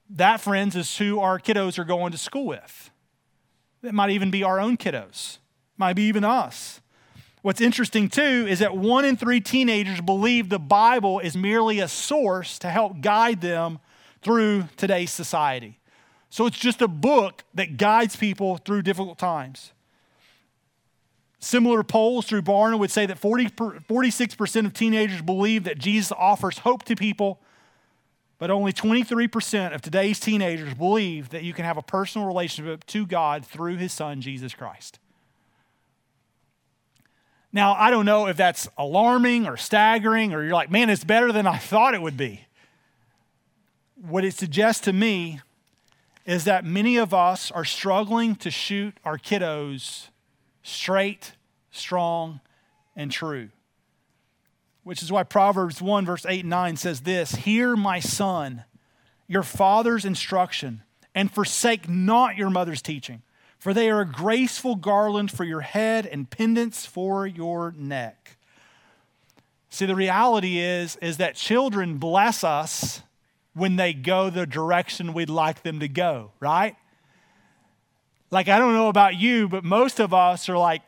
That, 0.10 0.42
friends, 0.42 0.76
is 0.76 0.98
who 0.98 1.20
our 1.20 1.40
kiddos 1.40 1.80
are 1.80 1.86
going 1.86 2.12
to 2.12 2.18
school 2.18 2.46
with. 2.46 2.92
It 3.82 3.94
might 3.94 4.12
even 4.12 4.32
be 4.32 4.44
our 4.44 4.60
own 4.60 4.78
kiddos, 4.78 5.38
might 5.78 5.94
be 5.94 6.04
even 6.04 6.24
us. 6.24 6.82
What's 7.42 7.62
interesting 7.62 8.10
too 8.10 8.48
is 8.50 8.60
that 8.60 8.76
one 8.76 9.06
in 9.06 9.18
three 9.18 9.40
teenagers 9.40 10.02
believe 10.02 10.50
the 10.50 10.60
Bible 10.60 11.20
is 11.20 11.38
merely 11.38 11.80
a 11.80 11.88
source 11.88 12.58
to 12.60 12.70
help 12.70 13.02
guide 13.02 13.42
them 13.42 13.80
through 14.26 14.68
today's 14.76 15.12
society. 15.12 15.80
So 16.32 16.48
it's 16.48 16.58
just 16.58 16.82
a 16.82 16.88
book 16.88 17.44
that 17.54 17.78
guides 17.78 18.16
people 18.16 18.58
through 18.58 18.82
difficult 18.82 19.20
times. 19.20 19.72
Similar 21.40 21.84
polls 21.84 22.26
through 22.26 22.42
Barna 22.42 22.80
would 22.80 22.90
say 22.90 23.06
that 23.06 23.20
40, 23.20 23.50
46% 23.50 24.66
of 24.66 24.74
teenagers 24.74 25.22
believe 25.22 25.64
that 25.66 25.78
Jesus 25.78 26.12
offers 26.12 26.58
hope 26.58 26.82
to 26.86 26.96
people, 26.96 27.40
but 28.40 28.50
only 28.50 28.74
23% 28.74 29.76
of 29.76 29.84
today's 29.84 30.20
teenagers 30.20 30.74
believe 30.74 31.30
that 31.30 31.44
you 31.44 31.54
can 31.54 31.64
have 31.64 31.78
a 31.78 31.84
personal 31.84 32.26
relationship 32.26 32.84
to 32.88 33.06
God 33.06 33.46
through 33.46 33.76
his 33.76 33.94
son, 33.94 34.22
Jesus 34.22 34.56
Christ. 34.56 34.98
Now, 37.54 37.76
I 37.76 37.92
don't 37.92 38.06
know 38.06 38.26
if 38.26 38.38
that's 38.38 38.68
alarming 38.76 39.46
or 39.46 39.56
staggering, 39.56 40.34
or 40.34 40.44
you're 40.44 40.54
like, 40.54 40.72
man, 40.72 40.90
it's 40.90 41.04
better 41.04 41.32
than 41.32 41.46
I 41.46 41.58
thought 41.60 41.94
it 41.94 42.02
would 42.02 42.18
be. 42.18 42.42
What 44.08 44.24
it 44.24 44.36
suggests 44.36 44.82
to 44.86 44.94
me 44.94 45.42
is 46.28 46.44
that 46.44 46.64
many 46.64 46.98
of 46.98 47.12
us 47.12 47.50
are 47.50 47.66
struggling 47.66 48.36
to 48.36 48.52
shoot 48.52 48.96
our 49.04 49.18
kiddos 49.18 50.10
straight, 50.62 51.34
strong, 51.72 52.40
and 52.96 53.12
true. 53.12 53.50
Which 54.84 55.02
is 55.02 55.12
why 55.12 55.24
Proverbs 55.24 55.82
1, 55.82 56.06
verse 56.06 56.24
8 56.24 56.42
and 56.42 56.50
9 56.52 56.76
says 56.78 57.02
this 57.02 57.34
Hear, 57.34 57.76
my 57.76 58.00
son, 58.00 58.66
your 59.28 59.42
father's 59.42 60.06
instruction, 60.06 60.84
and 61.16 61.32
forsake 61.32 61.90
not 61.90 62.38
your 62.38 62.52
mother's 62.52 62.84
teaching, 62.84 63.24
for 63.58 63.74
they 63.74 63.90
are 63.90 64.02
a 64.02 64.06
graceful 64.06 64.76
garland 64.76 65.32
for 65.32 65.46
your 65.46 65.62
head 65.62 66.06
and 66.06 66.30
pendants 66.30 66.86
for 66.86 67.26
your 67.26 67.74
neck. 67.76 68.38
See, 69.72 69.88
the 69.88 69.96
reality 69.96 70.60
is, 70.60 70.96
is 70.98 71.18
that 71.18 71.34
children 71.34 71.98
bless 71.98 72.44
us 72.44 73.02
when 73.56 73.78
they 73.78 73.94
go 73.94 74.30
the 74.30 74.46
direction 74.46 75.14
we'd 75.14 75.30
like 75.30 75.64
them 75.64 75.80
to 75.80 75.88
go, 75.88 76.32
right? 76.40 76.76
Like, 78.30 78.50
I 78.50 78.60
don't 78.60 78.74
know 78.74 78.90
about 78.90 79.16
you, 79.16 79.48
but 79.48 79.64
most 79.64 80.00
of 80.00 80.14
us 80.14 80.50
are 80.50 80.58
like, 80.58 80.82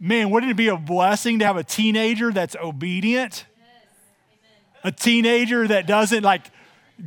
man, 0.00 0.30
wouldn't 0.30 0.50
it 0.50 0.56
be 0.56 0.68
a 0.68 0.76
blessing 0.76 1.38
to 1.38 1.46
have 1.46 1.56
a 1.56 1.62
teenager 1.62 2.32
that's 2.32 2.56
obedient? 2.56 3.46
Yes. 3.56 4.84
A 4.84 4.92
teenager 4.92 5.68
that 5.68 5.86
doesn't 5.86 6.24
like 6.24 6.50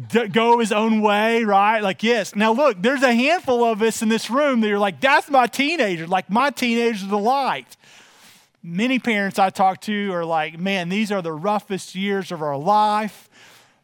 d- 0.10 0.30
go 0.30 0.60
his 0.60 0.72
own 0.72 1.02
way, 1.02 1.44
right? 1.44 1.82
Like, 1.82 2.02
yes. 2.02 2.34
Now, 2.34 2.54
look, 2.54 2.82
there's 2.82 3.04
a 3.04 3.14
handful 3.14 3.66
of 3.66 3.82
us 3.82 4.02
in 4.02 4.08
this 4.08 4.30
room 4.30 4.62
that 4.62 4.72
are 4.72 4.80
like, 4.80 5.02
that's 5.02 5.30
my 5.30 5.48
teenager. 5.48 6.08
Like, 6.08 6.30
my 6.30 6.50
teenager's 6.50 7.06
the 7.06 7.18
light. 7.18 7.76
Many 8.62 8.98
parents 8.98 9.40
I 9.40 9.50
talk 9.50 9.82
to 9.82 10.14
are 10.14 10.24
like, 10.24 10.58
man, 10.58 10.88
these 10.88 11.12
are 11.12 11.22
the 11.22 11.34
roughest 11.34 11.96
years 11.96 12.32
of 12.32 12.42
our 12.42 12.58
life. 12.58 13.30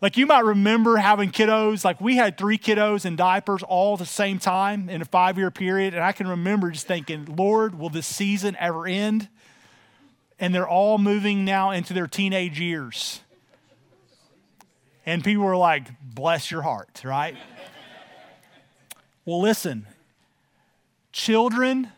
Like 0.02 0.16
you 0.16 0.26
might 0.26 0.46
remember 0.46 0.98
having 0.98 1.30
kiddos, 1.32 1.84
like 1.84 2.00
we 2.00 2.16
had 2.16 2.38
three 2.38 2.58
kiddos 2.58 3.06
in 3.06 3.18
diapers 3.18 3.64
all 3.64 3.94
at 3.94 4.00
the 4.00 4.06
same 4.06 4.40
time 4.40 4.90
in 4.90 5.02
a 5.02 5.06
five 5.06 5.38
year 5.38 5.52
period. 5.52 5.94
And 5.94 6.04
I 6.04 6.14
can 6.14 6.28
remember 6.28 6.72
just 6.72 6.88
thinking, 6.88 7.26
Lord, 7.26 7.78
will 7.78 7.90
this 7.90 8.08
season 8.08 8.56
ever 8.60 8.88
end? 8.88 9.28
And 10.40 10.56
they're 10.56 10.68
all 10.68 10.98
moving 10.98 11.44
now 11.44 11.72
into 11.72 11.94
their 11.94 12.08
teenage 12.08 12.60
years. 12.60 13.20
And 15.06 15.22
people 15.22 15.44
were 15.44 15.58
like, 15.58 15.88
bless 16.02 16.50
your 16.50 16.62
heart, 16.62 17.02
right? 17.04 17.36
well, 19.26 19.42
listen, 19.42 19.86
children 21.12 21.90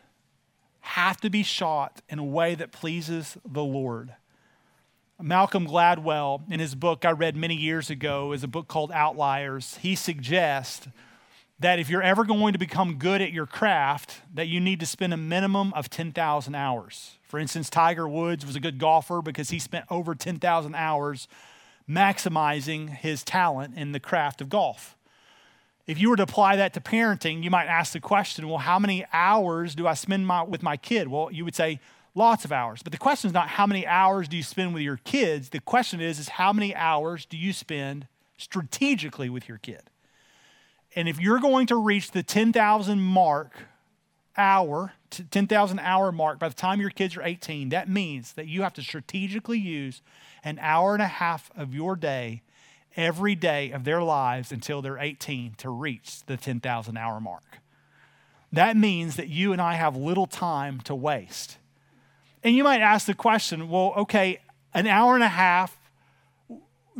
have 0.80 1.20
to 1.20 1.30
be 1.30 1.44
shot 1.44 2.00
in 2.08 2.18
a 2.18 2.24
way 2.24 2.56
that 2.56 2.72
pleases 2.72 3.36
the 3.44 3.62
Lord. 3.62 4.14
Malcolm 5.22 5.66
Gladwell, 5.66 6.42
in 6.50 6.58
his 6.58 6.74
book 6.74 7.04
I 7.04 7.12
read 7.12 7.36
many 7.36 7.54
years 7.54 7.90
ago, 7.90 8.32
is 8.32 8.42
a 8.42 8.48
book 8.48 8.68
called 8.68 8.90
Outliers. 8.90 9.78
He 9.80 9.94
suggests 9.94 10.88
that 11.60 11.78
if 11.78 11.88
you're 11.88 12.02
ever 12.02 12.24
going 12.24 12.54
to 12.54 12.58
become 12.58 12.96
good 12.96 13.22
at 13.22 13.32
your 13.32 13.46
craft, 13.46 14.20
that 14.34 14.48
you 14.48 14.58
need 14.60 14.80
to 14.80 14.86
spend 14.86 15.14
a 15.14 15.16
minimum 15.16 15.72
of 15.74 15.88
10,000 15.88 16.54
hours. 16.54 17.18
For 17.22 17.38
instance, 17.38 17.70
Tiger 17.70 18.08
Woods 18.08 18.44
was 18.44 18.56
a 18.56 18.60
good 18.60 18.78
golfer 18.78 19.22
because 19.22 19.50
he 19.50 19.60
spent 19.60 19.84
over 19.88 20.14
10,000 20.14 20.74
hours 20.74 21.28
maximizing 21.88 22.90
his 22.90 23.22
talent 23.22 23.76
in 23.76 23.92
the 23.92 24.00
craft 24.00 24.40
of 24.40 24.48
golf. 24.48 24.96
If 25.86 26.00
you 26.00 26.10
were 26.10 26.16
to 26.16 26.22
apply 26.24 26.56
that 26.56 26.74
to 26.74 26.80
parenting, 26.80 27.42
you 27.42 27.50
might 27.50 27.66
ask 27.66 27.92
the 27.92 28.00
question, 28.00 28.48
well, 28.48 28.58
how 28.58 28.78
many 28.78 29.04
hours 29.12 29.74
do 29.74 29.86
I 29.86 29.94
spend 29.94 30.26
my, 30.26 30.42
with 30.42 30.62
my 30.62 30.76
kid? 30.76 31.08
Well, 31.08 31.30
you 31.32 31.44
would 31.44 31.54
say 31.54 31.80
lots 32.14 32.44
of 32.44 32.52
hours. 32.52 32.82
But 32.82 32.92
the 32.92 32.98
question 32.98 33.28
is 33.28 33.34
not 33.34 33.48
how 33.48 33.66
many 33.66 33.86
hours 33.86 34.28
do 34.28 34.36
you 34.36 34.42
spend 34.42 34.74
with 34.74 34.82
your 34.82 34.98
kids. 34.98 35.50
The 35.50 35.60
question 35.60 36.00
is, 36.00 36.18
is 36.18 36.30
how 36.30 36.52
many 36.52 36.74
hours 36.74 37.26
do 37.26 37.36
you 37.36 37.52
spend 37.52 38.06
strategically 38.36 39.30
with 39.30 39.48
your 39.48 39.58
kid? 39.58 39.82
And 40.94 41.08
if 41.08 41.20
you're 41.20 41.40
going 41.40 41.66
to 41.68 41.76
reach 41.76 42.10
the 42.10 42.22
10,000 42.22 43.00
mark 43.00 43.52
hour, 44.36 44.92
10,000 45.10 45.78
hour 45.78 46.12
mark 46.12 46.38
by 46.38 46.48
the 46.48 46.54
time 46.54 46.80
your 46.80 46.90
kids 46.90 47.16
are 47.16 47.22
18, 47.22 47.70
that 47.70 47.88
means 47.88 48.32
that 48.34 48.46
you 48.46 48.62
have 48.62 48.74
to 48.74 48.82
strategically 48.82 49.58
use 49.58 50.02
an 50.44 50.58
hour 50.60 50.92
and 50.94 51.02
a 51.02 51.06
half 51.06 51.50
of 51.56 51.74
your 51.74 51.96
day 51.96 52.42
every 52.94 53.34
day 53.34 53.70
of 53.70 53.84
their 53.84 54.02
lives 54.02 54.52
until 54.52 54.82
they're 54.82 54.98
18 54.98 55.54
to 55.58 55.70
reach 55.70 56.24
the 56.26 56.36
10,000 56.36 56.96
hour 56.96 57.20
mark. 57.20 57.58
That 58.52 58.76
means 58.76 59.16
that 59.16 59.28
you 59.28 59.52
and 59.52 59.62
I 59.62 59.74
have 59.74 59.96
little 59.96 60.26
time 60.26 60.80
to 60.82 60.94
waste. 60.94 61.56
And 62.44 62.56
you 62.56 62.64
might 62.64 62.80
ask 62.80 63.06
the 63.06 63.14
question 63.14 63.68
well, 63.68 63.94
okay, 63.98 64.38
an 64.74 64.86
hour 64.86 65.14
and 65.14 65.24
a 65.24 65.28
half, 65.28 65.76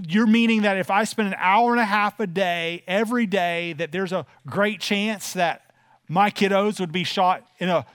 you're 0.09 0.27
meaning 0.27 0.63
that 0.63 0.79
if 0.79 0.91
I 0.91 1.05
spend 1.05 1.29
an 1.29 1.37
hour 1.39 1.73
and 1.73 1.81
a 1.81 1.85
half 1.85 2.19
a 2.21 2.27
day, 2.27 2.83
every 2.87 3.27
day, 3.27 3.75
that 3.75 3.93
there's 3.93 4.13
a 4.13 4.27
great 4.47 4.81
chance 4.81 5.35
that 5.35 5.63
my 6.09 6.31
kiddos 6.31 6.81
would 6.81 6.93
be 6.93 7.05
shot 7.05 7.47
in 7.59 7.69
a 7.69 7.87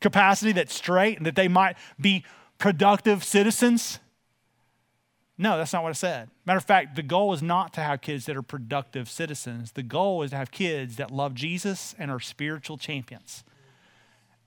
capacity 0.00 0.52
that's 0.52 0.74
straight 0.74 1.16
and 1.16 1.26
that 1.26 1.36
they 1.36 1.48
might 1.48 1.76
be 2.00 2.24
productive 2.58 3.24
citizens? 3.24 3.98
No, 5.38 5.58
that's 5.58 5.72
not 5.72 5.82
what 5.82 5.90
I 5.90 5.92
said. 5.92 6.30
Matter 6.46 6.58
of 6.58 6.64
fact, 6.64 6.96
the 6.96 7.02
goal 7.02 7.32
is 7.34 7.42
not 7.42 7.74
to 7.74 7.80
have 7.82 8.00
kids 8.00 8.24
that 8.26 8.36
are 8.36 8.42
productive 8.42 9.08
citizens. 9.08 9.72
The 9.72 9.82
goal 9.82 10.22
is 10.22 10.30
to 10.30 10.36
have 10.36 10.50
kids 10.50 10.96
that 10.96 11.10
love 11.10 11.34
Jesus 11.34 11.94
and 11.98 12.10
are 12.10 12.20
spiritual 12.20 12.78
champions. 12.78 13.44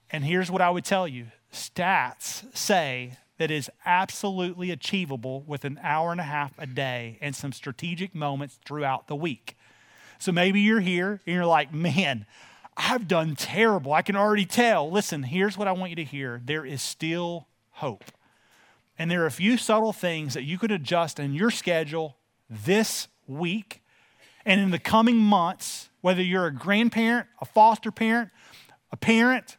And 0.10 0.24
here's 0.24 0.50
what 0.50 0.62
I 0.62 0.70
would 0.72 0.86
tell 0.86 1.08
you 1.08 1.28
stats 1.52 2.46
say 2.56 3.18
that 3.38 3.50
is 3.50 3.70
absolutely 3.86 4.70
achievable 4.70 5.44
with 5.48 5.66
an 5.66 5.80
hour 5.82 6.12
and 6.12 6.20
a 6.20 6.26
half 6.26 6.52
a 6.60 6.68
day 6.68 7.18
and 7.22 7.36
some 7.36 7.52
strategic 7.52 8.14
moments 8.14 8.60
throughout 8.66 9.08
the 9.08 9.16
week. 9.16 9.58
So 10.20 10.32
maybe 10.32 10.60
you're 10.60 10.82
here 10.82 11.22
and 11.26 11.36
you're 11.36 11.46
like, 11.46 11.74
man, 11.74 12.26
I've 12.76 13.08
done 13.08 13.36
terrible. 13.36 13.94
I 13.94 14.02
can 14.02 14.16
already 14.16 14.46
tell. 14.46 14.92
Listen, 14.92 15.24
here's 15.24 15.58
what 15.58 15.68
I 15.68 15.72
want 15.72 15.90
you 15.90 15.96
to 15.98 16.04
hear 16.04 16.42
there 16.44 16.66
is 16.66 16.82
still 16.82 17.48
hope. 17.72 18.06
And 18.98 19.10
there 19.10 19.24
are 19.24 19.28
a 19.28 19.32
few 19.32 19.58
subtle 19.58 19.94
things 19.94 20.34
that 20.34 20.44
you 20.44 20.58
could 20.58 20.72
adjust 20.72 21.20
in 21.20 21.34
your 21.34 21.52
schedule 21.52 22.18
this 22.50 23.08
week 23.28 23.82
and 24.46 24.60
in 24.60 24.72
the 24.72 24.80
coming 24.80 25.16
months, 25.16 25.90
whether 26.02 26.22
you're 26.22 26.48
a 26.48 26.54
grandparent, 26.54 27.28
a 27.40 27.46
foster 27.46 27.92
parent, 27.92 28.30
a 28.92 28.98
parent, 28.98 29.58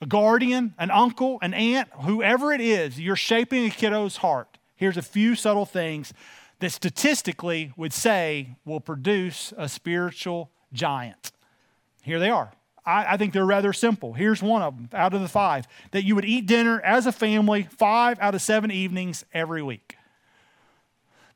a 0.00 0.06
guardian, 0.06 0.74
an 0.78 0.90
uncle, 0.90 1.38
an 1.42 1.52
aunt, 1.54 1.88
whoever 2.02 2.52
it 2.52 2.60
is, 2.60 2.98
you're 2.98 3.16
shaping 3.16 3.66
a 3.66 3.70
kiddo's 3.70 4.18
heart. 4.18 4.58
Here's 4.76 4.96
a 4.96 5.02
few 5.02 5.34
subtle 5.34 5.66
things 5.66 6.14
that 6.60 6.70
statistically 6.70 7.72
would 7.76 7.92
say 7.92 8.56
will 8.64 8.80
produce 8.80 9.52
a 9.56 9.68
spiritual 9.68 10.50
giant. 10.72 11.32
Here 12.02 12.18
they 12.18 12.30
are. 12.30 12.52
I, 12.86 13.14
I, 13.14 13.16
think 13.18 13.34
they're 13.34 13.44
rather 13.44 13.74
simple. 13.74 14.14
Here's 14.14 14.42
one 14.42 14.62
of 14.62 14.74
them 14.74 14.88
out 14.94 15.12
of 15.12 15.20
the 15.20 15.28
five 15.28 15.66
that 15.90 16.04
you 16.04 16.14
would 16.14 16.24
eat 16.24 16.46
dinner 16.46 16.80
as 16.80 17.06
a 17.06 17.12
family 17.12 17.68
five 17.78 18.18
out 18.20 18.34
of 18.34 18.40
seven 18.40 18.70
evenings 18.70 19.24
every 19.34 19.62
week. 19.62 19.96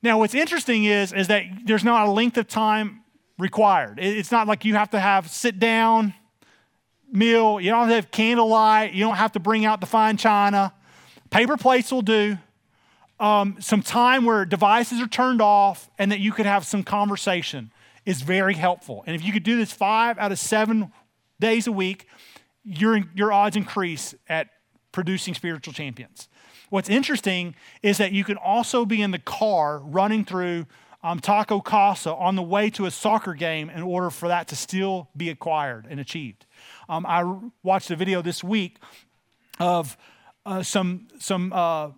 Now, 0.02 0.18
what's 0.18 0.34
interesting 0.34 0.84
is, 0.84 1.12
is 1.12 1.28
that 1.28 1.44
there's 1.64 1.84
not 1.84 2.06
a 2.06 2.10
length 2.10 2.36
of 2.36 2.48
time 2.48 3.02
required. 3.38 3.98
It's 3.98 4.30
not 4.30 4.46
like 4.46 4.64
you 4.64 4.74
have 4.74 4.90
to 4.90 5.00
have 5.00 5.30
sit 5.30 5.58
down, 5.58 6.14
meal. 7.14 7.60
You 7.60 7.70
don't 7.70 7.88
have 7.88 8.10
candlelight. 8.10 8.92
You 8.92 9.04
don't 9.04 9.16
have 9.16 9.32
to 9.32 9.40
bring 9.40 9.64
out 9.64 9.80
the 9.80 9.86
fine 9.86 10.16
china. 10.16 10.72
Paper 11.30 11.56
plates 11.56 11.90
will 11.92 12.02
do. 12.02 12.38
Um, 13.20 13.56
some 13.60 13.82
time 13.82 14.24
where 14.24 14.44
devices 14.44 15.00
are 15.00 15.06
turned 15.06 15.40
off 15.40 15.88
and 15.98 16.10
that 16.10 16.18
you 16.18 16.32
could 16.32 16.46
have 16.46 16.66
some 16.66 16.82
conversation 16.82 17.70
is 18.04 18.22
very 18.22 18.54
helpful. 18.54 19.04
And 19.06 19.14
if 19.14 19.24
you 19.24 19.32
could 19.32 19.44
do 19.44 19.56
this 19.56 19.72
five 19.72 20.18
out 20.18 20.32
of 20.32 20.38
seven 20.38 20.92
days 21.40 21.66
a 21.66 21.72
week, 21.72 22.06
your, 22.64 23.00
your 23.14 23.32
odds 23.32 23.56
increase 23.56 24.14
at 24.28 24.48
producing 24.92 25.34
spiritual 25.34 25.72
champions. 25.72 26.28
What's 26.70 26.88
interesting 26.88 27.54
is 27.82 27.98
that 27.98 28.12
you 28.12 28.24
can 28.24 28.36
also 28.36 28.84
be 28.84 29.00
in 29.00 29.12
the 29.12 29.18
car 29.18 29.78
running 29.78 30.24
through 30.24 30.66
um, 31.04 31.20
Taco 31.20 31.60
Casa 31.60 32.14
on 32.14 32.34
the 32.34 32.42
way 32.42 32.70
to 32.70 32.86
a 32.86 32.90
soccer 32.90 33.34
game 33.34 33.68
in 33.68 33.82
order 33.82 34.10
for 34.10 34.28
that 34.28 34.48
to 34.48 34.56
still 34.56 35.08
be 35.16 35.28
acquired 35.28 35.86
and 35.88 36.00
achieved. 36.00 36.46
Um, 36.88 37.06
I 37.06 37.38
watched 37.62 37.90
a 37.90 37.96
video 37.96 38.22
this 38.22 38.44
week 38.44 38.78
of 39.58 39.96
uh, 40.46 40.62
some, 40.62 41.08
some 41.18 41.52
uh, 41.52 41.90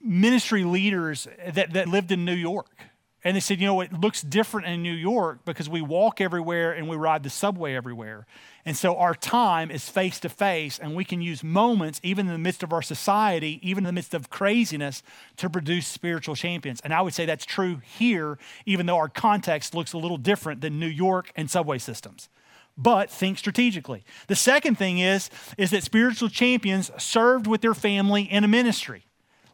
ministry 0.00 0.64
leaders 0.64 1.28
that, 1.46 1.72
that 1.72 1.88
lived 1.88 2.12
in 2.12 2.24
New 2.24 2.34
York. 2.34 2.86
And 3.24 3.36
they 3.36 3.40
said, 3.40 3.60
you 3.60 3.66
know, 3.66 3.80
it 3.80 3.92
looks 3.92 4.20
different 4.20 4.66
in 4.66 4.82
New 4.82 4.92
York 4.92 5.44
because 5.44 5.68
we 5.68 5.80
walk 5.80 6.20
everywhere 6.20 6.72
and 6.72 6.88
we 6.88 6.96
ride 6.96 7.22
the 7.22 7.30
subway 7.30 7.74
everywhere. 7.74 8.26
And 8.64 8.76
so 8.76 8.96
our 8.96 9.14
time 9.14 9.70
is 9.70 9.88
face 9.88 10.18
to 10.20 10.28
face, 10.28 10.78
and 10.78 10.96
we 10.96 11.04
can 11.04 11.20
use 11.20 11.44
moments, 11.44 12.00
even 12.02 12.26
in 12.26 12.32
the 12.32 12.38
midst 12.38 12.64
of 12.64 12.72
our 12.72 12.82
society, 12.82 13.60
even 13.62 13.84
in 13.84 13.86
the 13.86 13.92
midst 13.92 14.14
of 14.14 14.28
craziness, 14.28 15.04
to 15.36 15.48
produce 15.48 15.86
spiritual 15.86 16.34
champions. 16.34 16.80
And 16.80 16.92
I 16.92 17.00
would 17.00 17.14
say 17.14 17.24
that's 17.24 17.44
true 17.44 17.80
here, 17.96 18.38
even 18.66 18.86
though 18.86 18.96
our 18.96 19.08
context 19.08 19.72
looks 19.72 19.92
a 19.92 19.98
little 19.98 20.18
different 20.18 20.60
than 20.60 20.80
New 20.80 20.86
York 20.88 21.30
and 21.36 21.48
subway 21.48 21.78
systems. 21.78 22.28
But 22.76 23.10
think 23.10 23.38
strategically. 23.38 24.04
The 24.28 24.36
second 24.36 24.78
thing 24.78 24.98
is, 24.98 25.30
is 25.58 25.70
that 25.70 25.82
spiritual 25.82 26.28
champions 26.28 26.90
served 26.98 27.46
with 27.46 27.60
their 27.60 27.74
family 27.74 28.22
in 28.22 28.44
a 28.44 28.48
ministry. 28.48 29.04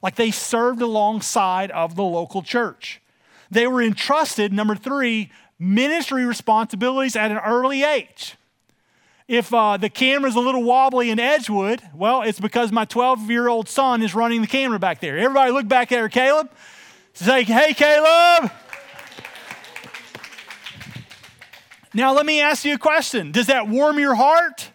Like 0.03 0.15
they 0.15 0.31
served 0.31 0.81
alongside 0.81 1.71
of 1.73 1.97
the 1.97 2.05
local 2.05 2.43
church. 2.43 3.03
They 3.51 3.67
were 3.67 3.83
entrusted, 3.83 4.53
number 4.53 4.77
three, 4.77 5.31
ministry 5.59 6.25
responsibilities 6.25 7.17
at 7.17 7.31
an 7.31 7.39
early 7.39 7.83
age. 7.83 8.37
If 9.27 9.53
uh, 9.53 9.77
the 9.77 9.91
camera's 9.91 10.37
a 10.37 10.41
little 10.41 10.63
wobbly 10.63 11.11
in 11.11 11.21
Edgewood, 11.21 11.83
well, 11.95 12.23
it's 12.23 12.41
because 12.41 12.73
my 12.73 12.87
12 12.87 13.31
year 13.31 13.49
old 13.49 13.69
son 13.69 14.03
is 14.03 14.15
running 14.15 14.41
the 14.41 14.47
camera 14.47 14.79
back 14.79 15.01
there. 15.01 15.19
Everybody 15.19 15.53
look 15.53 15.69
back 15.69 15.93
at 15.93 15.99
her, 15.99 16.09
Caleb. 16.09 16.51
Say, 17.13 17.43
hey, 17.43 17.75
Caleb. 17.75 18.51
Now, 21.99 22.13
let 22.13 22.27
me 22.27 22.41
ask 22.41 22.65
you 22.65 22.75
a 22.75 22.79
question 22.79 23.33
Does 23.33 23.49
that 23.49 23.67
warm 23.67 23.99
your 23.99 24.15
heart? 24.15 24.71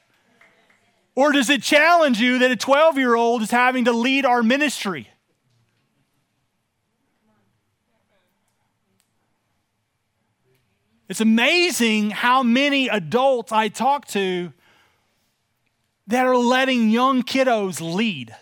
Or 1.16 1.32
does 1.32 1.50
it 1.50 1.64
challenge 1.64 2.20
you 2.20 2.40
that 2.40 2.52
a 2.52 2.58
12 2.58 2.98
year 2.98 3.16
old 3.16 3.42
is 3.42 3.50
having 3.50 3.86
to 3.86 3.94
lead 3.94 4.26
our 4.26 4.44
ministry? 4.44 5.08
It's 11.08 11.22
amazing 11.22 12.10
how 12.10 12.44
many 12.44 12.90
adults 12.90 13.54
I 13.54 13.70
talk 13.70 14.06
to 14.08 14.52
that 16.08 16.26
are 16.26 16.36
letting 16.36 16.90
young 16.90 17.24
kiddos 17.24 17.80
lead. 17.80 18.36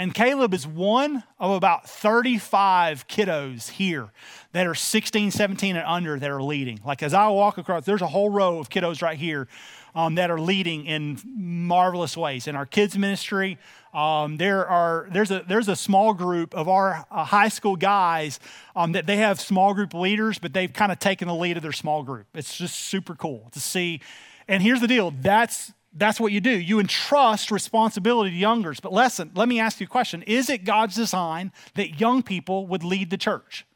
And 0.00 0.14
Caleb 0.14 0.54
is 0.54 0.66
one 0.66 1.24
of 1.38 1.50
about 1.50 1.86
35 1.86 3.06
kiddos 3.06 3.68
here 3.68 4.10
that 4.52 4.66
are 4.66 4.74
16, 4.74 5.30
17, 5.30 5.76
and 5.76 5.86
under 5.86 6.18
that 6.18 6.30
are 6.30 6.42
leading. 6.42 6.80
Like 6.82 7.02
as 7.02 7.12
I 7.12 7.28
walk 7.28 7.58
across, 7.58 7.84
there's 7.84 8.00
a 8.00 8.06
whole 8.06 8.30
row 8.30 8.58
of 8.58 8.70
kiddos 8.70 9.02
right 9.02 9.18
here 9.18 9.46
um, 9.94 10.14
that 10.14 10.30
are 10.30 10.40
leading 10.40 10.86
in 10.86 11.20
marvelous 11.36 12.16
ways. 12.16 12.46
In 12.46 12.56
our 12.56 12.64
kids' 12.64 12.96
ministry, 12.96 13.58
um, 13.92 14.38
there 14.38 14.66
are 14.66 15.06
there's 15.12 15.30
a 15.30 15.44
there's 15.46 15.68
a 15.68 15.76
small 15.76 16.14
group 16.14 16.54
of 16.54 16.66
our 16.66 17.04
uh, 17.10 17.22
high 17.22 17.50
school 17.50 17.76
guys 17.76 18.40
um, 18.74 18.92
that 18.92 19.04
they 19.04 19.18
have 19.18 19.38
small 19.38 19.74
group 19.74 19.92
leaders, 19.92 20.38
but 20.38 20.54
they've 20.54 20.72
kind 20.72 20.90
of 20.90 20.98
taken 20.98 21.28
the 21.28 21.34
lead 21.34 21.58
of 21.58 21.62
their 21.62 21.72
small 21.72 22.02
group. 22.04 22.26
It's 22.32 22.56
just 22.56 22.74
super 22.74 23.14
cool 23.14 23.50
to 23.52 23.60
see. 23.60 24.00
And 24.48 24.62
here's 24.62 24.80
the 24.80 24.88
deal: 24.88 25.10
that's 25.10 25.74
that's 25.92 26.20
what 26.20 26.32
you 26.32 26.40
do. 26.40 26.50
You 26.50 26.78
entrust 26.78 27.50
responsibility 27.50 28.30
to 28.30 28.36
youngers. 28.36 28.80
But 28.80 28.92
listen, 28.92 29.32
let 29.34 29.48
me 29.48 29.58
ask 29.58 29.80
you 29.80 29.86
a 29.86 29.88
question: 29.88 30.22
Is 30.22 30.48
it 30.48 30.64
God's 30.64 30.94
design 30.94 31.52
that 31.74 32.00
young 32.00 32.22
people 32.22 32.66
would 32.66 32.84
lead 32.84 33.10
the 33.10 33.16
church? 33.16 33.66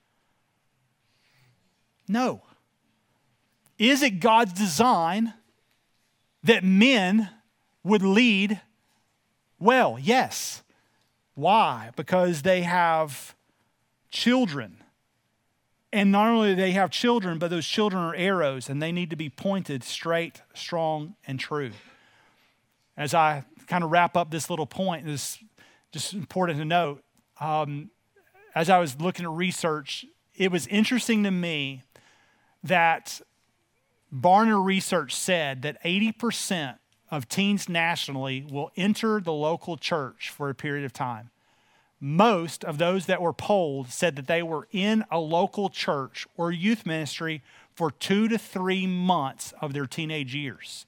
No. 2.06 2.42
Is 3.78 4.02
it 4.02 4.20
God's 4.20 4.52
design 4.52 5.34
that 6.44 6.62
men 6.62 7.30
would 7.82 8.02
lead 8.02 8.60
well, 9.64 9.98
yes. 9.98 10.62
Why? 11.34 11.90
Because 11.96 12.42
they 12.42 12.62
have 12.62 13.34
children. 14.10 14.76
And 15.92 16.12
not 16.12 16.28
only 16.28 16.50
do 16.50 16.56
they 16.56 16.72
have 16.72 16.90
children, 16.90 17.38
but 17.38 17.48
those 17.48 17.66
children 17.66 18.02
are 18.02 18.14
arrows 18.14 18.68
and 18.68 18.82
they 18.82 18.92
need 18.92 19.08
to 19.08 19.16
be 19.16 19.30
pointed 19.30 19.82
straight, 19.82 20.42
strong, 20.52 21.14
and 21.26 21.40
true. 21.40 21.70
As 22.96 23.14
I 23.14 23.44
kind 23.66 23.84
of 23.84 23.90
wrap 23.90 24.16
up 24.16 24.30
this 24.30 24.50
little 24.50 24.66
point, 24.66 25.06
this 25.06 25.38
just 25.92 26.12
important 26.12 26.58
to 26.58 26.64
note. 26.64 27.02
Um, 27.40 27.90
as 28.54 28.70
I 28.70 28.78
was 28.78 29.00
looking 29.00 29.24
at 29.24 29.30
research, 29.30 30.04
it 30.36 30.50
was 30.50 30.66
interesting 30.66 31.22
to 31.24 31.30
me 31.30 31.82
that 32.62 33.20
Barna 34.12 34.64
Research 34.64 35.14
said 35.14 35.62
that 35.62 35.82
80% 35.82 36.78
of 37.10 37.28
teens 37.28 37.68
nationally 37.68 38.46
will 38.50 38.70
enter 38.76 39.20
the 39.20 39.32
local 39.32 39.76
church 39.76 40.30
for 40.30 40.48
a 40.48 40.54
period 40.54 40.84
of 40.84 40.92
time. 40.92 41.30
Most 42.00 42.64
of 42.64 42.78
those 42.78 43.06
that 43.06 43.22
were 43.22 43.32
polled 43.32 43.90
said 43.90 44.16
that 44.16 44.26
they 44.26 44.42
were 44.42 44.68
in 44.72 45.04
a 45.10 45.18
local 45.18 45.68
church 45.68 46.26
or 46.36 46.52
youth 46.52 46.84
ministry 46.84 47.42
for 47.72 47.90
two 47.90 48.28
to 48.28 48.38
three 48.38 48.86
months 48.86 49.52
of 49.60 49.72
their 49.72 49.86
teenage 49.86 50.34
years, 50.34 50.86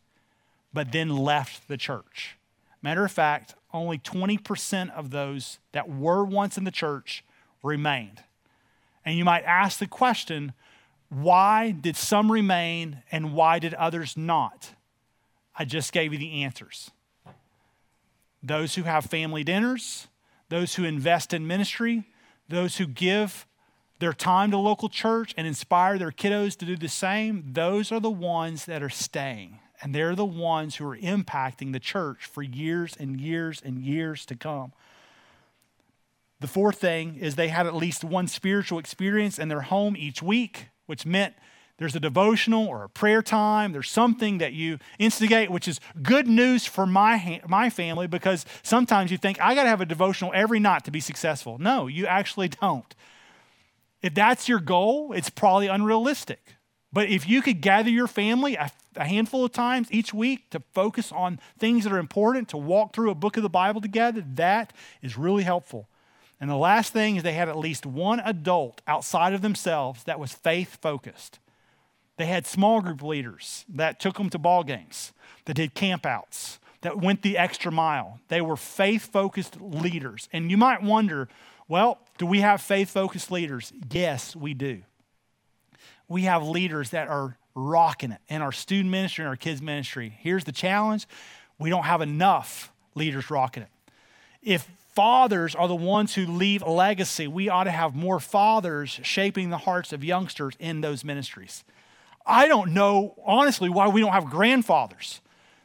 but 0.77 0.93
then 0.93 1.09
left 1.09 1.69
the 1.69 1.79
church. 1.79 2.37
Matter 2.83 3.03
of 3.03 3.11
fact, 3.11 3.55
only 3.73 3.97
20% 3.97 4.95
of 4.95 5.09
those 5.09 5.59
that 5.73 5.89
were 5.89 6.23
once 6.23 6.59
in 6.59 6.65
the 6.65 6.71
church 6.71 7.25
remained. 7.63 8.23
And 9.03 9.17
you 9.17 9.25
might 9.25 9.45
ask 9.45 9.79
the 9.79 9.87
question 9.87 10.53
why 11.09 11.71
did 11.71 11.97
some 11.97 12.31
remain 12.31 13.03
and 13.11 13.33
why 13.33 13.59
did 13.59 13.73
others 13.73 14.19
not? 14.19 14.75
I 15.59 15.65
just 15.65 15.95
gave 15.95 16.13
you 16.13 16.19
the 16.19 16.43
answers. 16.43 16.91
Those 18.43 18.75
who 18.75 18.83
have 18.83 19.07
family 19.07 19.45
dinners, 19.45 20.09
those 20.51 20.75
who 20.75 20.85
invest 20.85 21.33
in 21.33 21.47
ministry, 21.47 22.05
those 22.51 22.77
who 22.77 22.87
give 22.87 23.47
their 23.99 24.13
time 24.13 24.51
to 24.51 24.59
local 24.59 24.91
church 24.91 25.33
and 25.39 25.47
inspire 25.47 25.97
their 25.97 26.13
kiddos 26.13 26.55
to 26.59 26.67
do 26.67 26.77
the 26.77 26.87
same, 26.87 27.45
those 27.55 27.91
are 27.91 28.01
the 28.01 28.11
ones 28.11 28.67
that 28.67 28.83
are 28.83 28.91
staying. 28.91 29.61
And 29.83 29.95
they're 29.95 30.15
the 30.15 30.25
ones 30.25 30.77
who 30.77 30.87
are 30.87 30.97
impacting 30.97 31.73
the 31.73 31.81
church 31.81 32.25
for 32.25 32.43
years 32.43 32.97
and 32.99 33.21
years 33.21 33.61
and 33.65 33.79
years 33.79 34.25
to 34.27 34.37
come. 34.37 34.73
The 36.41 36.47
fourth 36.47 36.79
thing 36.79 37.17
is 37.17 37.35
they 37.35 37.49
had 37.49 37.67
at 37.67 37.75
least 37.75 38.05
one 38.05 38.29
spiritual 38.29 38.79
experience 38.79 39.39
in 39.39 39.49
their 39.49 39.63
home 39.63 39.97
each 39.97 40.23
week, 40.23 40.69
which 40.87 41.07
meant 41.07 41.35
there's 41.79 41.95
a 41.95 42.01
devotional 42.01 42.67
or 42.67 42.85
a 42.85 42.89
prayer 42.89 43.23
time. 43.23 43.73
There's 43.73 43.91
something 43.91 44.39
that 44.39 44.55
you 44.55 44.79
instigate, 44.99 45.51
which 45.51 45.69
is 45.69 45.79
good 46.03 46.27
news 46.27 46.65
for 46.65 46.87
my, 46.87 47.41
my 47.47 47.69
family 47.69 48.07
because 48.07 48.47
sometimes 48.63 49.11
you 49.11 49.19
think, 49.19 49.41
I 49.41 49.55
got 49.55 49.65
to 49.65 49.69
have 49.69 49.83
a 49.83 49.87
devotional 49.87 50.33
every 50.35 50.59
night 50.59 50.85
to 50.85 50.91
be 50.91 51.01
successful. 51.01 51.59
No, 51.59 51.87
you 51.87 52.07
actually 52.07 52.49
don't. 52.49 52.95
If 54.03 54.15
that's 54.15 54.49
your 54.49 54.61
goal, 54.61 55.13
it's 55.13 55.31
probably 55.31 55.67
unrealistic. 55.67 56.55
But 56.93 57.09
if 57.09 57.29
you 57.29 57.43
could 57.43 57.61
gather 57.61 57.91
your 57.91 58.07
family 58.07 58.55
a, 58.55 58.71
a 58.97 59.05
handful 59.05 59.45
of 59.45 59.53
times 59.53 59.89
each 59.91 60.13
week 60.13 60.51
to 60.51 60.61
focus 60.73 61.13
on 61.13 61.41
things 61.59 61.85
that 61.85 61.93
are 61.93 61.99
important, 61.99 62.49
to 62.51 62.57
walk 62.57 62.95
through 62.95 63.11
a 63.11 63.15
book 63.15 63.37
of 63.37 63.43
the 63.43 63.49
Bible 63.49 63.81
together, 63.81 64.25
that 64.35 64.73
is 65.03 65.17
really 65.17 65.43
helpful. 65.43 65.89
And 66.41 66.51
the 66.51 66.57
last 66.57 66.93
thing 66.93 67.17
is 67.17 67.23
they 67.23 67.33
had 67.33 67.49
at 67.49 67.59
least 67.59 67.87
one 67.87 68.21
adult 68.21 68.83
outside 68.87 69.33
of 69.33 69.43
themselves 69.43 70.05
that 70.05 70.21
was 70.21 70.33
faith 70.33 70.79
focused. 70.81 71.39
They 72.19 72.27
had 72.27 72.47
small 72.47 72.81
group 72.81 73.03
leaders 73.03 73.65
that 73.69 74.01
took 74.01 74.17
them 74.17 74.31
to 74.31 74.39
ball 74.39 74.65
games, 74.65 75.13
that 75.45 75.55
did 75.55 75.75
campouts, 75.75 76.59
that 76.83 76.99
went 76.99 77.23
the 77.23 77.39
extra 77.39 77.73
mile. 77.73 78.21
They 78.29 78.41
were 78.41 78.57
faith 78.57 79.11
focused 79.13 79.61
leaders. 79.61 80.29
And 80.33 80.51
you 80.51 80.57
might 80.57 80.83
wonder, 80.83 81.29
well, 81.69 81.99
do 82.19 82.27
we 82.27 82.41
have 82.41 82.61
faith 82.61 82.91
focused 82.91 83.31
leaders? 83.31 83.73
Yes, 83.91 84.37
we 84.37 84.55
do. 84.55 84.83
We 86.09 86.23
have 86.23 86.47
leaders 86.47 86.91
that 86.91 87.09
are 87.09 87.37
rocking 87.57 88.13
it 88.13 88.21
in 88.29 88.43
our 88.43 88.53
student 88.53 88.91
ministry 88.91 89.23
and 89.23 89.29
our 89.29 89.37
kids' 89.37 89.63
ministry. 89.63 90.17
Here's 90.21 90.45
the 90.45 90.53
challenge 90.53 91.09
we 91.59 91.71
don't 91.71 91.85
have 91.85 92.03
enough 92.03 92.71
leaders 92.95 93.31
rocking 93.31 93.65
it. 93.65 93.71
If 94.43 94.71
fathers 94.95 95.55
are 95.55 95.67
the 95.67 95.75
ones 95.75 96.15
who 96.15 96.27
leave 96.27 96.63
a 96.63 96.71
legacy, 96.71 97.27
we 97.27 97.49
ought 97.49 97.65
to 97.65 97.71
have 97.71 97.97
more 97.97 98.21
fathers 98.21 99.01
shaping 99.03 99.49
the 99.51 99.59
hearts 99.59 99.93
of 99.93 100.05
youngsters 100.05 100.55
in 100.61 100.83
those 100.83 101.03
ministries. 101.03 101.65
I 102.27 102.47
don't 102.47 102.75
know, 102.75 103.15
honestly, 103.25 103.71
why 103.71 103.89
we 103.89 104.03
don't 104.03 104.13
have 104.13 104.27
grandfathers 104.27 105.21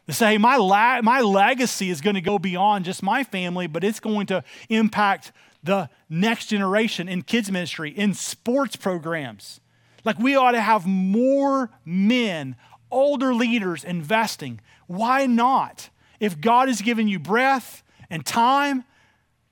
to 0.08 0.13
say, 0.13 0.38
my, 0.38 0.58
la- 0.58 1.01
my 1.01 1.21
legacy 1.21 1.89
is 1.89 2.01
going 2.01 2.15
to 2.15 2.21
go 2.21 2.39
beyond 2.39 2.86
just 2.86 3.04
my 3.04 3.23
family, 3.23 3.67
but 3.67 3.84
it's 3.84 3.99
going 3.99 4.27
to 4.27 4.43
impact 4.69 5.32
the 5.63 5.89
next 6.10 6.47
generation 6.47 7.08
in 7.08 7.21
kids' 7.21 7.51
ministry, 7.51 7.91
in 7.91 8.13
sports 8.13 8.75
programs. 8.75 9.60
Like, 10.04 10.20
we 10.20 10.36
ought 10.36 10.52
to 10.52 10.62
have 10.62 10.86
more 10.86 11.70
men, 11.86 12.56
older 12.90 13.34
leaders 13.34 13.84
investing. 13.84 14.60
Why 14.88 15.26
not? 15.26 15.90
If 16.20 16.40
God 16.40 16.68
has 16.68 16.82
given 16.82 17.08
you 17.08 17.20
breath 17.20 17.84
and 18.10 18.26
time, 18.26 18.84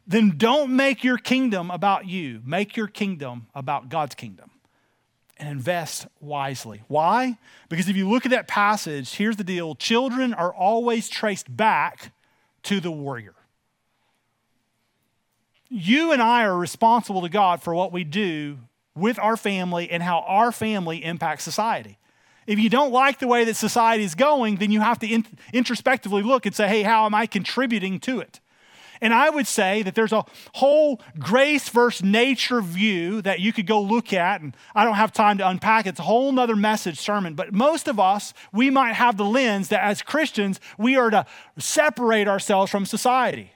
then 0.08 0.38
don't 0.38 0.76
make 0.76 1.04
your 1.04 1.18
kingdom 1.18 1.70
about 1.70 2.08
you. 2.08 2.42
Make 2.46 2.76
your 2.76 2.88
kingdom 2.88 3.48
about 3.54 3.90
God's 3.90 4.16
kingdom 4.16 4.50
and 5.38 5.50
invest 5.50 6.08
wisely. 6.20 6.84
Why? 6.88 7.38
Because 7.70 7.88
if 7.88 7.96
you 7.96 8.10
look 8.10 8.26
at 8.26 8.32
that 8.32 8.48
passage, 8.48 9.16
here's 9.16 9.38
the 9.38 9.44
deal 9.44 9.76
children 9.76 10.34
are 10.34 10.54
always 10.54 11.10
traced 11.10 11.56
back 11.56 12.12
to 12.64 12.80
the 12.80 12.92
warrior. 12.92 13.36
You 15.70 16.12
and 16.12 16.22
I 16.22 16.44
are 16.44 16.58
responsible 16.58 17.22
to 17.22 17.30
God 17.30 17.62
for 17.62 17.74
what 17.76 17.92
we 17.92 18.04
do 18.04 18.58
with 19.00 19.20
our 19.20 19.38
family 19.38 19.90
and 19.90 20.04
how 20.04 20.20
our 20.28 20.52
family 20.52 21.04
impacts 21.04 21.44
society. 21.44 21.98
If 22.48 22.58
you 22.58 22.70
don't 22.70 22.92
like 22.92 23.20
the 23.20 23.28
way 23.28 23.44
that 23.46 23.56
society 23.56 24.04
is 24.04 24.16
going, 24.16 24.56
then 24.56 24.72
you 24.72 24.82
have 24.82 25.00
to 25.00 25.08
in- 25.08 25.26
introspectively 25.54 26.24
look 26.24 26.46
and 26.46 26.56
say, 26.56 26.68
hey, 26.68 26.82
how 26.82 27.06
am 27.06 27.14
I 27.14 27.28
contributing 27.28 28.00
to 28.02 28.20
it? 28.20 28.40
And 29.02 29.14
I 29.14 29.30
would 29.30 29.48
say 29.48 29.82
that 29.84 29.96
there's 29.96 30.12
a 30.12 30.26
whole 30.56 31.02
grace 31.18 31.70
versus 31.70 32.04
nature 32.04 32.62
view 32.62 33.22
that 33.22 33.40
you 33.40 33.54
could 33.54 33.66
go 33.66 33.82
look 33.82 34.12
at, 34.12 34.42
and 34.42 34.56
I 34.76 34.84
don't 34.84 34.96
have 34.96 35.14
time 35.14 35.38
to 35.38 35.48
unpack 35.48 35.86
it. 35.86 35.90
It's 35.90 36.00
a 36.00 36.04
whole 36.04 36.32
nother 36.32 36.56
message 36.56 37.00
sermon. 37.00 37.36
But 37.36 37.54
most 37.54 37.88
of 37.88 38.00
us, 38.00 38.34
we 38.52 38.70
might 38.70 38.94
have 38.94 39.16
the 39.16 39.26
lens 39.26 39.70
that 39.70 39.84
as 39.84 40.02
Christians, 40.02 40.60
we 40.78 40.98
are 40.98 41.10
to 41.12 41.26
separate 41.58 42.28
ourselves 42.28 42.72
from 42.72 42.86
society. 42.86 43.54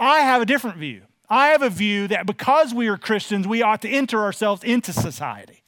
I 0.00 0.20
have 0.20 0.42
a 0.42 0.46
different 0.46 0.78
view. 0.78 1.02
I 1.32 1.48
have 1.48 1.62
a 1.62 1.70
view 1.70 2.08
that 2.08 2.26
because 2.26 2.74
we 2.74 2.88
are 2.88 2.98
Christians, 2.98 3.48
we 3.48 3.62
ought 3.62 3.80
to 3.82 3.88
enter 3.88 4.20
ourselves 4.20 4.62
into 4.62 4.92
society. 4.92 5.62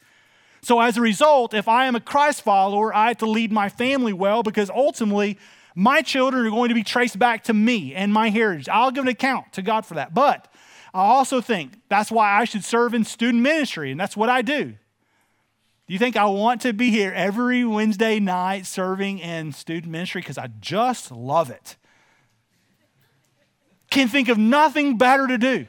So 0.60 0.78
as 0.78 0.98
a 0.98 1.00
result, 1.00 1.54
if 1.54 1.68
I 1.68 1.86
am 1.86 1.96
a 1.96 2.00
Christ 2.00 2.42
follower, 2.42 2.94
I 2.94 3.08
have 3.08 3.16
to 3.18 3.26
lead 3.26 3.50
my 3.50 3.70
family 3.70 4.12
well 4.12 4.42
because 4.42 4.68
ultimately 4.68 5.38
my 5.74 6.02
children 6.02 6.46
are 6.46 6.50
going 6.50 6.68
to 6.68 6.74
be 6.74 6.82
traced 6.82 7.18
back 7.18 7.44
to 7.44 7.54
me 7.54 7.94
and 7.94 8.12
my 8.12 8.28
heritage. 8.28 8.68
I'll 8.68 8.90
give 8.90 9.04
an 9.04 9.08
account 9.08 9.54
to 9.54 9.62
God 9.62 9.86
for 9.86 9.94
that. 9.94 10.12
But 10.12 10.52
I 10.92 11.00
also 11.00 11.40
think 11.40 11.78
that's 11.88 12.12
why 12.12 12.38
I 12.38 12.44
should 12.44 12.62
serve 12.62 12.92
in 12.92 13.02
student 13.04 13.42
ministry, 13.42 13.90
and 13.90 13.98
that's 13.98 14.18
what 14.18 14.28
I 14.28 14.42
do. 14.42 14.64
Do 14.66 15.92
you 15.94 15.98
think 15.98 16.14
I 16.14 16.26
want 16.26 16.60
to 16.60 16.74
be 16.74 16.90
here 16.90 17.12
every 17.14 17.64
Wednesday 17.64 18.20
night 18.20 18.66
serving 18.66 19.18
in 19.18 19.52
student 19.52 19.90
ministry? 19.90 20.20
Because 20.20 20.36
I 20.36 20.48
just 20.60 21.10
love 21.10 21.48
it. 21.48 21.76
Can 23.94 24.08
think 24.08 24.28
of 24.28 24.38
nothing 24.38 24.98
better 24.98 25.28
to 25.28 25.38
do. 25.38 25.68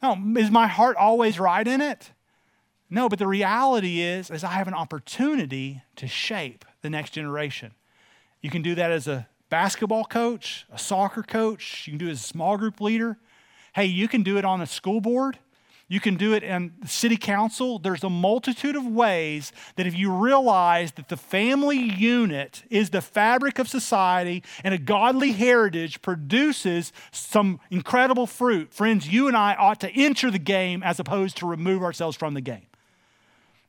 Oh, 0.00 0.16
is 0.36 0.52
my 0.52 0.68
heart 0.68 0.96
always 0.96 1.40
right 1.40 1.66
in 1.66 1.80
it? 1.80 2.12
No, 2.88 3.08
but 3.08 3.18
the 3.18 3.26
reality 3.26 4.00
is, 4.00 4.30
is 4.30 4.44
I 4.44 4.52
have 4.52 4.68
an 4.68 4.74
opportunity 4.74 5.82
to 5.96 6.06
shape 6.06 6.64
the 6.80 6.90
next 6.90 7.10
generation. 7.10 7.72
You 8.40 8.50
can 8.50 8.62
do 8.62 8.76
that 8.76 8.92
as 8.92 9.08
a 9.08 9.26
basketball 9.50 10.04
coach, 10.04 10.64
a 10.72 10.78
soccer 10.78 11.24
coach, 11.24 11.88
you 11.88 11.90
can 11.90 11.98
do 11.98 12.06
it 12.06 12.12
as 12.12 12.20
a 12.20 12.28
small 12.28 12.56
group 12.56 12.80
leader. 12.80 13.18
Hey, 13.74 13.86
you 13.86 14.06
can 14.06 14.22
do 14.22 14.38
it 14.38 14.44
on 14.44 14.60
a 14.60 14.66
school 14.66 15.00
board. 15.00 15.40
You 15.90 16.00
can 16.00 16.16
do 16.16 16.34
it 16.34 16.42
in 16.42 16.72
city 16.84 17.16
council. 17.16 17.78
There's 17.78 18.04
a 18.04 18.10
multitude 18.10 18.76
of 18.76 18.86
ways 18.86 19.52
that 19.76 19.86
if 19.86 19.96
you 19.96 20.12
realize 20.12 20.92
that 20.92 21.08
the 21.08 21.16
family 21.16 21.78
unit 21.78 22.62
is 22.68 22.90
the 22.90 23.00
fabric 23.00 23.58
of 23.58 23.68
society 23.70 24.42
and 24.62 24.74
a 24.74 24.78
godly 24.78 25.32
heritage 25.32 26.02
produces 26.02 26.92
some 27.10 27.58
incredible 27.70 28.26
fruit, 28.26 28.74
friends, 28.74 29.08
you 29.08 29.28
and 29.28 29.36
I 29.36 29.54
ought 29.54 29.80
to 29.80 29.90
enter 29.90 30.30
the 30.30 30.38
game 30.38 30.82
as 30.82 31.00
opposed 31.00 31.38
to 31.38 31.46
remove 31.46 31.82
ourselves 31.82 32.18
from 32.18 32.34
the 32.34 32.42
game. 32.42 32.66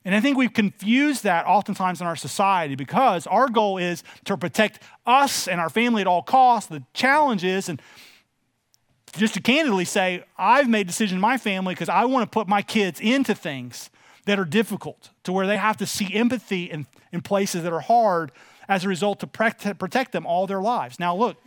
And 0.03 0.13
I 0.13 0.19
think 0.19 0.37
we've 0.37 0.53
confused 0.53 1.23
that 1.23 1.45
oftentimes 1.45 2.01
in 2.01 2.07
our 2.07 2.15
society 2.15 2.75
because 2.75 3.27
our 3.27 3.47
goal 3.47 3.77
is 3.77 4.03
to 4.25 4.35
protect 4.35 4.79
us 5.05 5.47
and 5.47 5.61
our 5.61 5.69
family 5.69 6.01
at 6.01 6.07
all 6.07 6.21
costs. 6.21 6.69
The 6.69 6.83
challenge 6.93 7.43
is, 7.43 7.69
and 7.69 7.81
just 9.13 9.33
to 9.35 9.41
candidly 9.41 9.85
say, 9.85 10.23
I've 10.37 10.69
made 10.69 10.81
a 10.81 10.85
decision 10.85 11.17
in 11.17 11.21
my 11.21 11.37
family 11.37 11.73
because 11.73 11.89
I 11.89 12.05
want 12.05 12.29
to 12.29 12.33
put 12.33 12.47
my 12.47 12.61
kids 12.61 12.99
into 12.99 13.33
things 13.35 13.89
that 14.25 14.39
are 14.39 14.45
difficult, 14.45 15.09
to 15.23 15.31
where 15.31 15.47
they 15.47 15.57
have 15.57 15.77
to 15.77 15.85
see 15.85 16.13
empathy 16.13 16.65
in, 16.65 16.85
in 17.11 17.21
places 17.21 17.63
that 17.63 17.73
are 17.73 17.79
hard 17.79 18.31
as 18.67 18.85
a 18.85 18.87
result 18.87 19.19
to 19.21 19.27
protect 19.27 20.11
them 20.11 20.25
all 20.25 20.45
their 20.45 20.61
lives. 20.61 20.99
Now, 20.99 21.15
look, 21.15 21.37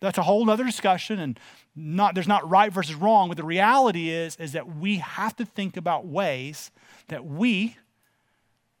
that's 0.00 0.16
a 0.16 0.22
whole 0.22 0.48
other 0.48 0.64
discussion, 0.64 1.18
and 1.18 1.38
not, 1.76 2.14
there's 2.14 2.28
not 2.28 2.48
right 2.48 2.72
versus 2.72 2.94
wrong, 2.94 3.28
but 3.28 3.36
the 3.36 3.44
reality 3.44 4.08
is, 4.10 4.36
is 4.36 4.52
that 4.52 4.76
we 4.76 4.96
have 4.96 5.36
to 5.36 5.44
think 5.44 5.76
about 5.76 6.06
ways 6.06 6.70
that 7.08 7.24
we 7.26 7.76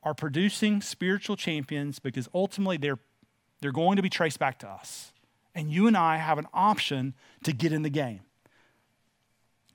are 0.02 0.14
producing 0.14 0.80
spiritual 0.80 1.36
champions 1.36 1.98
because 1.98 2.28
ultimately 2.32 2.76
they're, 2.76 2.98
they're 3.60 3.72
going 3.72 3.96
to 3.96 4.02
be 4.02 4.08
traced 4.08 4.38
back 4.38 4.58
to 4.60 4.68
us. 4.68 5.12
And 5.58 5.72
you 5.72 5.88
and 5.88 5.96
I 5.96 6.18
have 6.18 6.38
an 6.38 6.46
option 6.54 7.14
to 7.42 7.52
get 7.52 7.72
in 7.72 7.82
the 7.82 7.90
game. 7.90 8.20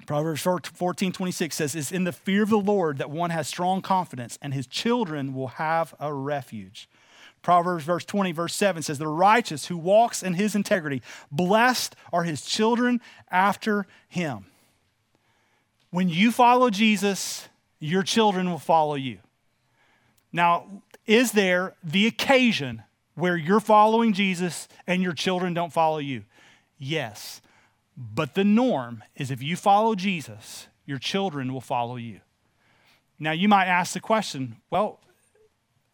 Proverbs 0.05 0.41
14, 0.41 1.11
26 1.11 1.53
says, 1.53 1.75
It's 1.75 1.91
in 1.91 2.05
the 2.05 2.13
fear 2.13 2.41
of 2.41 2.49
the 2.49 2.57
Lord 2.57 2.99
that 2.99 3.09
one 3.09 3.31
has 3.31 3.49
strong 3.49 3.81
confidence, 3.81 4.39
and 4.41 4.53
his 4.53 4.65
children 4.65 5.33
will 5.33 5.49
have 5.49 5.93
a 5.99 6.13
refuge. 6.13 6.87
Proverbs 7.41 7.83
verse 7.83 8.05
20, 8.05 8.31
verse 8.31 8.55
7 8.55 8.81
says, 8.81 8.97
The 8.97 9.09
righteous 9.09 9.65
who 9.65 9.75
walks 9.75 10.23
in 10.23 10.35
his 10.35 10.55
integrity, 10.55 11.01
blessed 11.29 11.97
are 12.13 12.23
his 12.23 12.43
children 12.43 13.01
after 13.29 13.85
him. 14.07 14.45
When 15.89 16.07
you 16.07 16.31
follow 16.31 16.69
Jesus, 16.69 17.49
your 17.81 18.03
children 18.03 18.49
will 18.49 18.57
follow 18.57 18.95
you. 18.95 19.19
Now, 20.31 20.81
is 21.05 21.33
there 21.33 21.75
the 21.83 22.07
occasion 22.07 22.83
where 23.15 23.37
you're 23.37 23.59
following 23.59 24.13
Jesus 24.13 24.67
and 24.87 25.01
your 25.01 25.13
children 25.13 25.53
don't 25.53 25.73
follow 25.73 25.99
you? 25.99 26.23
Yes. 26.77 27.41
But 27.95 28.35
the 28.35 28.43
norm 28.43 29.03
is 29.15 29.31
if 29.31 29.43
you 29.43 29.55
follow 29.55 29.95
Jesus, 29.95 30.67
your 30.85 30.97
children 30.97 31.53
will 31.53 31.61
follow 31.61 31.95
you. 31.95 32.21
Now, 33.19 33.31
you 33.31 33.47
might 33.47 33.67
ask 33.67 33.93
the 33.93 33.99
question 33.99 34.57
well, 34.69 34.99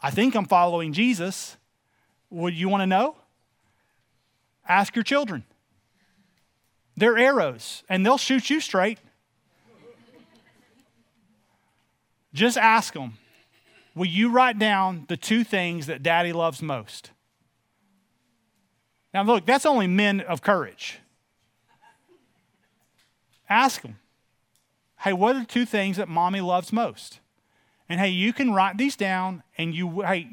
I 0.01 0.09
think 0.11 0.35
I'm 0.35 0.45
following 0.45 0.93
Jesus. 0.93 1.57
Would 2.29 2.53
you 2.53 2.69
want 2.69 2.81
to 2.81 2.87
know? 2.87 3.15
Ask 4.67 4.95
your 4.95 5.03
children. 5.03 5.43
They're 6.95 7.17
arrows, 7.17 7.83
and 7.89 8.05
they'll 8.05 8.17
shoot 8.17 8.49
you 8.49 8.59
straight. 8.59 8.99
Just 12.33 12.57
ask 12.57 12.93
them, 12.93 13.17
will 13.95 14.05
you 14.05 14.31
write 14.31 14.59
down 14.59 15.05
the 15.07 15.17
two 15.17 15.43
things 15.43 15.87
that 15.87 16.03
daddy 16.03 16.33
loves 16.33 16.61
most? 16.61 17.11
Now, 19.13 19.23
look, 19.23 19.45
that's 19.45 19.65
only 19.65 19.87
men 19.87 20.21
of 20.21 20.41
courage. 20.41 20.99
Ask 23.49 23.81
them, 23.81 23.97
hey, 24.99 25.13
what 25.13 25.35
are 25.35 25.39
the 25.39 25.45
two 25.45 25.65
things 25.65 25.97
that 25.97 26.07
mommy 26.07 26.41
loves 26.41 26.71
most? 26.71 27.19
And 27.87 27.99
hey, 27.99 28.09
you 28.09 28.31
can 28.33 28.53
write 28.53 28.77
these 28.77 28.95
down 28.95 29.41
and 29.57 29.73
you, 29.73 30.01
hey, 30.01 30.27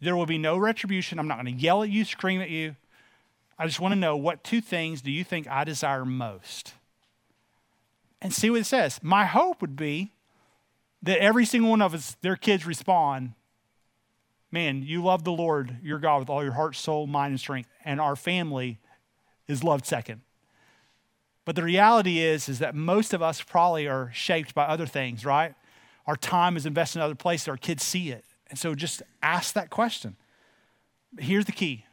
there 0.00 0.16
will 0.16 0.26
be 0.26 0.38
no 0.38 0.56
retribution. 0.56 1.18
I'm 1.18 1.26
not 1.26 1.42
going 1.42 1.54
to 1.54 1.60
yell 1.60 1.82
at 1.82 1.90
you, 1.90 2.04
scream 2.04 2.40
at 2.40 2.50
you. 2.50 2.76
I 3.58 3.66
just 3.66 3.80
want 3.80 3.92
to 3.92 3.98
know 3.98 4.16
what 4.16 4.44
two 4.44 4.60
things 4.60 5.02
do 5.02 5.10
you 5.10 5.24
think 5.24 5.48
I 5.48 5.64
desire 5.64 6.04
most? 6.04 6.74
And 8.20 8.32
see 8.32 8.50
what 8.50 8.60
it 8.60 8.66
says. 8.66 9.00
My 9.02 9.24
hope 9.24 9.60
would 9.60 9.74
be 9.74 10.12
that 11.02 11.18
every 11.18 11.44
single 11.44 11.70
one 11.70 11.82
of 11.82 11.94
us, 11.94 12.16
their 12.22 12.36
kids 12.36 12.64
respond, 12.66 13.32
man, 14.50 14.82
you 14.82 15.02
love 15.02 15.24
the 15.24 15.32
Lord 15.32 15.76
your 15.82 15.98
God 15.98 16.20
with 16.20 16.30
all 16.30 16.42
your 16.42 16.52
heart, 16.52 16.76
soul, 16.76 17.06
mind, 17.06 17.32
and 17.32 17.40
strength, 17.40 17.68
and 17.84 18.00
our 18.00 18.16
family 18.16 18.78
is 19.48 19.64
loved 19.64 19.86
second. 19.86 20.20
But 21.44 21.56
the 21.56 21.62
reality 21.62 22.20
is, 22.20 22.48
is 22.48 22.60
that 22.60 22.74
most 22.74 23.12
of 23.12 23.22
us 23.22 23.42
probably 23.42 23.88
are 23.88 24.10
shaped 24.12 24.54
by 24.54 24.64
other 24.64 24.86
things, 24.86 25.24
right? 25.24 25.54
Our 26.06 26.16
time 26.16 26.56
is 26.56 26.66
invested 26.66 26.98
in 26.98 27.02
other 27.02 27.14
places, 27.14 27.48
our 27.48 27.56
kids 27.56 27.82
see 27.82 28.10
it. 28.10 28.24
And 28.48 28.58
so 28.58 28.74
just 28.74 29.02
ask 29.22 29.54
that 29.54 29.70
question. 29.70 30.16
Here's 31.18 31.46
the 31.46 31.52
key 31.52 31.86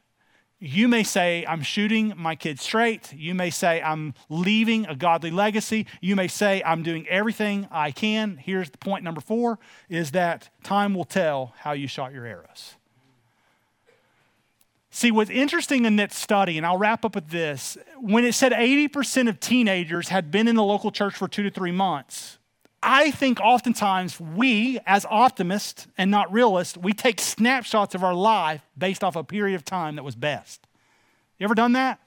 you 0.60 0.89
may 0.89 1.03
say, 1.03 1.45
I'm 1.47 1.62
shooting 1.62 2.14
my 2.18 2.36
kids 2.36 2.62
straight. 2.64 3.14
You 3.14 3.34
may 3.34 3.49
say, 3.49 3.82
I'm 3.82 4.14
leaving 4.28 4.86
a 4.88 4.95
godly 4.95 5.32
legacy. 5.32 5.86
You 6.01 6.16
may 6.16 6.28
say, 6.28 6.62
I'm 6.66 6.84
doing 6.84 7.07
everything 7.07 7.68
I 7.72 7.91
can. 7.91 8.36
Here's 8.36 8.70
the 8.70 8.78
point 8.78 9.03
number 9.03 9.22
four 9.22 9.60
is 9.88 10.12
that 10.12 10.49
time 10.64 10.93
will 10.93 11.05
tell 11.05 11.53
how 11.60 11.72
you 11.72 11.88
shot 11.88 12.14
your 12.14 12.26
arrows. 12.26 12.76
See, 14.91 15.12
what's 15.12 15.30
interesting 15.30 15.86
in 15.86 15.95
that 15.97 16.12
study, 16.12 16.57
and 16.57 16.66
I'll 16.66 16.78
wrap 16.78 17.05
up 17.05 17.16
with 17.16 17.30
this 17.30 17.78
when 18.01 18.26
it 18.26 18.34
said 18.34 18.51
80% 18.51 19.30
of 19.30 19.39
teenagers 19.39 20.10
had 20.10 20.32
been 20.32 20.47
in 20.47 20.55
the 20.55 20.64
local 20.64 20.91
church 20.91 21.16
for 21.16 21.28
two 21.28 21.43
to 21.43 21.51
three 21.51 21.72
months, 21.72 22.39
I 22.82 23.12
think 23.12 23.42
oftentimes 23.42 24.20
we, 24.20 24.80
as 24.86 25.06
optimists 25.10 25.88
and 25.98 26.10
not 26.10 26.32
realists, 26.32 26.78
we 26.78 26.94
take 26.94 27.20
snapshots 27.20 27.94
of 27.94 28.04
our 28.04 28.14
life 28.14 28.62
based 28.78 29.04
off 29.04 29.16
a 29.16 29.24
period 29.24 29.56
of 29.56 29.66
time 29.66 29.96
that 29.98 30.04
was 30.04 30.16
best. 30.16 30.66
You 31.38 31.44
ever 31.44 31.56
done 31.56 31.74
that? 31.74 32.00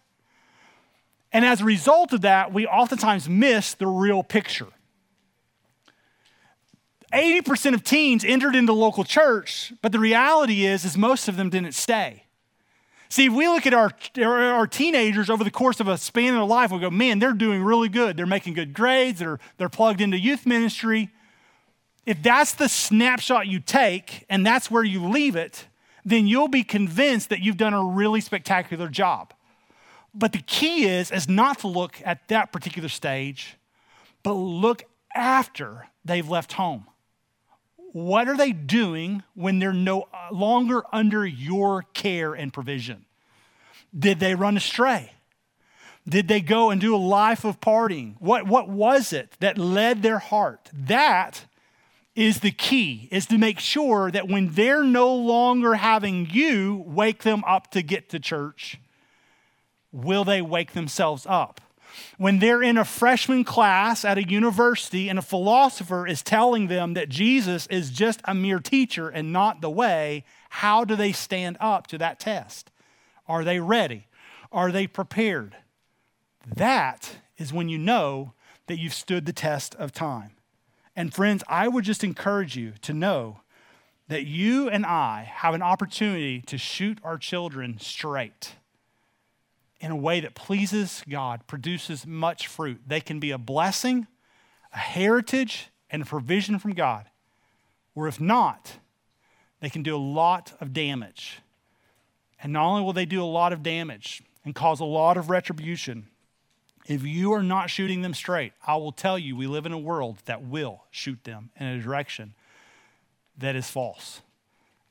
And 1.33 1.45
as 1.45 1.61
a 1.61 1.64
result 1.64 2.12
of 2.12 2.23
that, 2.23 2.53
we 2.53 2.66
oftentimes 2.66 3.29
miss 3.29 3.75
the 3.75 3.87
real 3.87 4.23
picture. 4.23 4.68
80% 7.12 7.75
of 7.75 7.85
teens 7.85 8.25
entered 8.25 8.57
into 8.57 8.73
local 8.73 9.05
church, 9.05 9.73
but 9.83 9.93
the 9.93 9.99
reality 9.99 10.64
is, 10.64 10.85
is 10.85 10.97
most 10.97 11.29
of 11.29 11.37
them 11.37 11.51
didn't 11.51 11.75
stay. 11.75 12.25
See, 13.12 13.26
if 13.26 13.34
we 13.34 13.46
look 13.46 13.66
at 13.66 13.74
our, 13.74 13.90
our 14.24 14.66
teenagers 14.66 15.28
over 15.28 15.44
the 15.44 15.50
course 15.50 15.80
of 15.80 15.86
a 15.86 15.98
span 15.98 16.30
of 16.30 16.36
their 16.36 16.44
life, 16.44 16.70
we 16.70 16.78
go, 16.78 16.88
man, 16.88 17.18
they're 17.18 17.34
doing 17.34 17.62
really 17.62 17.90
good. 17.90 18.16
They're 18.16 18.24
making 18.24 18.54
good 18.54 18.72
grades, 18.72 19.18
they're, 19.18 19.38
they're 19.58 19.68
plugged 19.68 20.00
into 20.00 20.18
youth 20.18 20.46
ministry. 20.46 21.10
If 22.06 22.22
that's 22.22 22.54
the 22.54 22.70
snapshot 22.70 23.48
you 23.48 23.60
take 23.60 24.24
and 24.30 24.46
that's 24.46 24.70
where 24.70 24.82
you 24.82 25.06
leave 25.06 25.36
it, 25.36 25.66
then 26.06 26.26
you'll 26.26 26.48
be 26.48 26.64
convinced 26.64 27.28
that 27.28 27.40
you've 27.40 27.58
done 27.58 27.74
a 27.74 27.84
really 27.84 28.22
spectacular 28.22 28.88
job. 28.88 29.34
But 30.14 30.32
the 30.32 30.40
key 30.46 30.84
is, 30.86 31.10
is 31.10 31.28
not 31.28 31.58
to 31.58 31.68
look 31.68 32.00
at 32.06 32.28
that 32.28 32.50
particular 32.50 32.88
stage, 32.88 33.58
but 34.22 34.32
look 34.32 34.84
after 35.14 35.86
they've 36.02 36.26
left 36.26 36.54
home. 36.54 36.86
What 37.93 38.26
are 38.28 38.36
they 38.36 38.53
doing 38.53 39.22
when 39.34 39.59
they're 39.59 39.72
no 39.72 40.09
longer 40.30 40.82
under 40.93 41.26
your 41.26 41.82
care 41.95 42.32
and 42.32 42.53
provision? 42.53 43.05
Did 43.97 44.18
they 44.18 44.34
run 44.34 44.57
astray? 44.57 45.12
Did 46.09 46.26
they 46.26 46.40
go 46.40 46.70
and 46.70 46.80
do 46.80 46.97
a 46.97 46.97
life 46.97 47.45
of 47.45 47.61
partying? 47.61 48.16
What, 48.18 48.47
what 48.47 48.68
was 48.68 49.12
it 49.12 49.36
that 49.40 49.59
led 49.59 50.03
their 50.03 50.18
heart? 50.18 50.70
That 50.72 51.45
is 52.14 52.40
the 52.40 52.51
key, 52.51 53.09
is 53.11 53.26
to 53.26 53.38
make 53.38 53.59
sure 53.59 54.11
that 54.11 54.28
when 54.28 54.51
they're 54.51 54.84
no 54.84 55.14
longer 55.14 55.74
having 55.74 56.28
you 56.30 56.82
wake 56.86 57.22
them 57.22 57.45
up 57.45 57.70
to 57.72 57.82
get 57.82 58.09
to 58.11 58.18
church, 58.18 58.78
will 59.93 60.24
they 60.24 60.43
wake 60.43 60.72
themselves 60.72 61.26
up? 61.28 61.61
When 62.18 62.38
they're 62.38 62.62
in 62.62 62.78
a 62.78 62.84
freshman 62.84 63.45
class 63.45 64.05
at 64.05 64.18
a 64.18 64.28
university 64.28 65.09
and 65.09 65.18
a 65.18 65.22
philosopher 65.22 66.07
is 66.07 66.22
telling 66.22 66.68
them 66.68 66.95
that 66.95 67.09
Jesus 67.09 67.66
is 67.68 67.90
just 67.90 68.20
a 68.24 68.34
mere 68.34 68.61
teacher 68.61 69.09
and 69.09 69.32
not 69.32 69.61
the 69.61 69.70
way, 69.70 70.24
how 70.51 70.84
do 70.84 70.97
they 70.97 71.12
stand 71.12 71.57
up 71.61 71.86
to 71.88 71.99
that 71.99 72.20
test? 72.20 72.70
Are 73.26 73.45
they 73.45 73.61
ready? 73.61 74.07
Are 74.51 74.70
they 74.70 74.86
prepared? 74.86 75.57
That 76.47 77.16
is 77.38 77.53
when 77.53 77.68
you 77.68 77.78
know 77.78 78.34
that 78.66 78.78
you've 78.78 78.95
stood 78.95 79.26
the 79.26 79.32
test 79.32 79.74
of 79.76 79.93
time. 79.93 80.32
And 80.95 81.12
friends, 81.12 81.43
I 81.49 81.68
would 81.68 81.84
just 81.84 82.05
encourage 82.05 82.57
you 82.57 82.74
to 82.82 82.93
know 82.93 83.40
that 84.09 84.26
you 84.26 84.68
and 84.68 84.84
I 84.84 85.22
have 85.22 85.55
an 85.55 85.62
opportunity 85.62 86.43
to 86.43 86.59
shoot 86.59 86.99
our 87.03 87.16
children 87.16 87.78
straight 87.78 88.57
in 89.83 89.91
a 89.91 89.97
way 89.97 90.20
that 90.20 90.37
pleases 90.37 91.03
God, 91.09 91.47
produces 91.49 92.07
much 92.07 92.47
fruit. 92.47 92.80
They 92.87 93.01
can 93.01 93.18
be 93.18 93.33
a 93.33 93.37
blessing, 93.39 94.07
a 94.72 94.78
heritage, 94.78 95.70
and 95.91 96.03
a 96.03 96.07
provision 96.07 96.61
from 96.61 96.72
God. 96.72 97.07
Or 97.97 98.07
if 98.07 98.20
not, 98.20 98.78
they 99.61 99.68
can 99.68 99.83
do 99.83 99.95
a 99.95 99.99
lot 99.99 100.53
of 100.61 100.72
damage. 100.72 101.41
And 102.41 102.53
not 102.53 102.64
only 102.64 102.83
will 102.83 102.93
they 102.93 103.05
do 103.05 103.22
a 103.22 103.26
lot 103.26 103.53
of 103.53 103.64
damage 103.64 104.22
and 104.45 104.55
cause 104.55 104.78
a 104.78 104.85
lot 104.85 105.16
of 105.16 105.28
retribution, 105.28 106.07
if 106.87 107.03
you 107.03 107.33
are 107.33 107.43
not 107.43 107.68
shooting 107.68 108.03
them 108.03 108.14
straight, 108.14 108.53
I 108.64 108.76
will 108.76 108.93
tell 108.93 109.18
you 109.18 109.35
we 109.37 109.49
live 109.49 109.66
in 109.66 109.72
a 109.72 109.78
world 109.78 110.18
that 110.26 110.45
will 110.45 110.85
shoot 110.93 111.24
them 111.24 111.51
in 111.59 111.66
a 111.66 111.80
direction 111.80 112.35
that 113.37 113.57
is 113.57 113.68
false. 113.68 114.22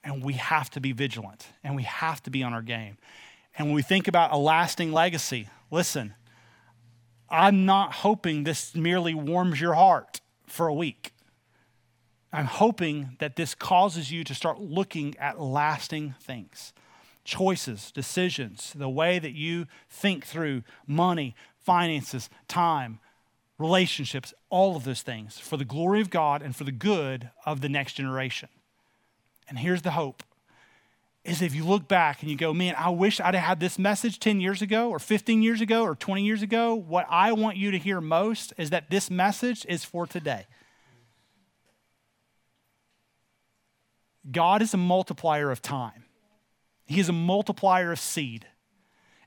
And 0.03 0.21
we 0.23 0.33
have 0.33 0.69
to 0.71 0.81
be 0.81 0.91
vigilant 0.91 1.47
and 1.63 1.77
we 1.77 1.83
have 1.83 2.21
to 2.23 2.29
be 2.29 2.43
on 2.43 2.53
our 2.53 2.61
game. 2.61 2.97
And 3.57 3.67
when 3.67 3.75
we 3.75 3.81
think 3.81 4.07
about 4.07 4.31
a 4.31 4.37
lasting 4.37 4.91
legacy, 4.91 5.47
listen, 5.69 6.13
I'm 7.29 7.65
not 7.65 7.93
hoping 7.93 8.43
this 8.43 8.75
merely 8.75 9.13
warms 9.13 9.59
your 9.59 9.73
heart 9.73 10.21
for 10.47 10.67
a 10.67 10.73
week. 10.73 11.13
I'm 12.33 12.45
hoping 12.45 13.17
that 13.19 13.35
this 13.35 13.55
causes 13.55 14.11
you 14.11 14.23
to 14.23 14.35
start 14.35 14.59
looking 14.59 15.17
at 15.17 15.39
lasting 15.39 16.15
things 16.21 16.73
choices, 17.23 17.91
decisions, 17.91 18.73
the 18.75 18.89
way 18.89 19.19
that 19.19 19.33
you 19.33 19.67
think 19.87 20.25
through 20.25 20.63
money, 20.87 21.35
finances, 21.59 22.31
time, 22.47 22.99
relationships, 23.59 24.33
all 24.49 24.75
of 24.75 24.83
those 24.83 25.03
things 25.03 25.37
for 25.37 25.55
the 25.55 25.63
glory 25.63 26.01
of 26.01 26.09
God 26.09 26.41
and 26.41 26.55
for 26.55 26.63
the 26.63 26.71
good 26.71 27.29
of 27.45 27.61
the 27.61 27.69
next 27.69 27.93
generation. 27.93 28.49
And 29.47 29.59
here's 29.59 29.83
the 29.83 29.91
hope 29.91 30.23
is 31.23 31.41
if 31.41 31.53
you 31.53 31.63
look 31.63 31.87
back 31.87 32.21
and 32.21 32.31
you 32.31 32.37
go, 32.37 32.53
man, 32.53 32.73
I 32.77 32.89
wish 32.89 33.19
I'd 33.19 33.35
have 33.35 33.43
had 33.43 33.59
this 33.59 33.77
message 33.77 34.19
10 34.19 34.39
years 34.39 34.61
ago 34.61 34.89
or 34.89 34.97
15 34.97 35.43
years 35.43 35.61
ago 35.61 35.83
or 35.83 35.95
20 35.95 36.23
years 36.23 36.41
ago. 36.41 36.73
What 36.73 37.05
I 37.09 37.33
want 37.33 37.57
you 37.57 37.71
to 37.71 37.77
hear 37.77 38.01
most 38.01 38.53
is 38.57 38.71
that 38.71 38.89
this 38.89 39.11
message 39.11 39.65
is 39.69 39.85
for 39.85 40.07
today. 40.07 40.47
God 44.29 44.61
is 44.61 44.73
a 44.73 44.77
multiplier 44.77 45.51
of 45.51 45.61
time, 45.61 46.05
He 46.85 46.99
is 46.99 47.09
a 47.09 47.13
multiplier 47.13 47.91
of 47.91 47.99
seed. 47.99 48.47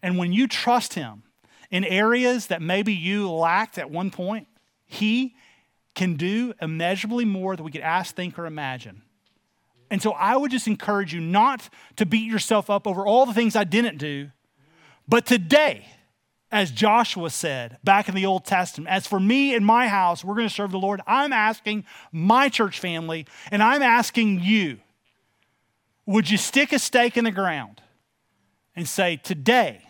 And 0.03 0.19
when 0.19 0.33
you 0.33 0.47
trust 0.47 0.95
Him, 0.95 1.23
in 1.71 1.83
areas 1.83 2.49
that 2.49 2.61
maybe 2.61 2.93
you 2.93 3.31
lacked 3.31 3.79
at 3.79 3.91
one 3.91 4.11
point, 4.11 4.49
He 4.85 5.35
can 5.95 6.17
do 6.17 6.55
immeasurably 6.61 7.25
more 7.25 7.57
than 7.57 7.65
we 7.65 7.71
could 7.71 7.81
ask, 7.81 8.15
think, 8.15 8.39
or 8.39 8.47
imagine. 8.47 9.03
And 9.95 10.03
so 10.03 10.11
I 10.11 10.37
would 10.37 10.51
just 10.51 10.67
encourage 10.67 11.15
you 11.15 11.21
not 11.21 11.69
to 11.95 12.05
beat 12.05 12.29
yourself 12.29 12.69
up 12.69 12.89
over 12.89 13.07
all 13.07 13.27
the 13.27 13.33
things 13.33 13.55
I 13.55 13.63
didn't 13.63 13.99
do, 13.99 14.33
but 15.07 15.25
today, 15.25 15.87
as 16.51 16.73
Joshua 16.73 17.31
said 17.31 17.79
back 17.85 18.09
in 18.09 18.17
the 18.17 18.27
Old 18.27 18.45
Testament, 18.45 18.91
as 18.91 19.07
for 19.07 19.21
me 19.21 19.55
and 19.55 19.65
my 19.65 19.87
house, 19.87 20.25
we're 20.25 20.35
going 20.35 20.49
to 20.49 20.53
serve 20.53 20.73
the 20.73 20.81
Lord. 20.81 21.01
I'm 21.07 21.33
asking 21.33 21.85
my 22.11 22.49
church 22.49 22.81
family, 22.81 23.25
and 23.53 23.63
I'm 23.63 23.83
asking 23.83 24.41
you, 24.41 24.81
would 26.07 26.29
you 26.29 26.39
stick 26.39 26.73
a 26.73 26.81
stake 26.81 27.17
in 27.17 27.23
the 27.23 27.31
ground 27.31 27.81
and 28.75 28.89
say, 28.89 29.15
today, 29.15 29.81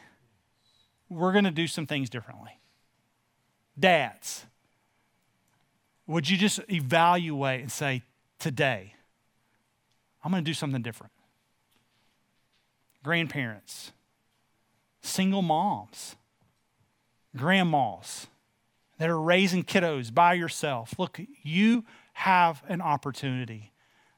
we're 1.08 1.32
going 1.32 1.44
to 1.44 1.50
do 1.50 1.66
some 1.66 1.86
things 1.86 2.10
differently. 2.10 2.60
Dads, 3.80 4.44
would 6.06 6.28
you 6.28 6.36
just 6.36 6.60
evaluate 6.68 7.62
and 7.62 7.72
say, 7.72 8.02
today, 8.38 8.93
I'm 10.24 10.30
going 10.30 10.42
to 10.42 10.50
do 10.50 10.54
something 10.54 10.82
different? 10.82 11.12
Grandparents, 13.02 13.92
single 15.02 15.42
moms, 15.42 16.16
grandmas 17.36 18.26
that 18.98 19.10
are 19.10 19.20
raising 19.20 19.62
kiddos 19.62 20.12
by 20.14 20.32
yourself. 20.32 20.94
Look, 20.98 21.20
you 21.42 21.84
have 22.14 22.62
an 22.68 22.80
opportunity 22.80 23.72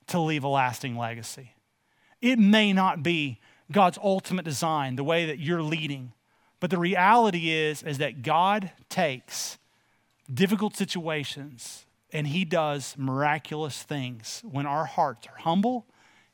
to 0.07 0.21
leave 0.21 0.45
a 0.45 0.49
lasting 0.49 0.97
legacy. 0.97 1.55
It 2.21 2.39
may 2.39 2.73
not 2.73 3.03
be 3.03 3.41
God's 3.73 3.99
ultimate 4.03 4.45
design, 4.45 4.95
the 4.95 5.03
way 5.03 5.27
that 5.27 5.41
you're 5.41 5.63
leading, 5.63 6.13
but 6.61 6.71
the 6.71 6.79
reality 6.79 7.51
is, 7.51 7.83
is 7.83 7.99
that 7.99 8.23
God 8.23 8.71
takes 8.89 9.59
difficult 10.33 10.77
situations 10.77 11.85
and 12.13 12.29
he 12.29 12.45
does 12.45 12.95
miraculous 12.97 13.83
things 13.83 14.43
when 14.49 14.67
our 14.67 14.85
hearts 14.85 15.27
are 15.27 15.41
humble 15.41 15.87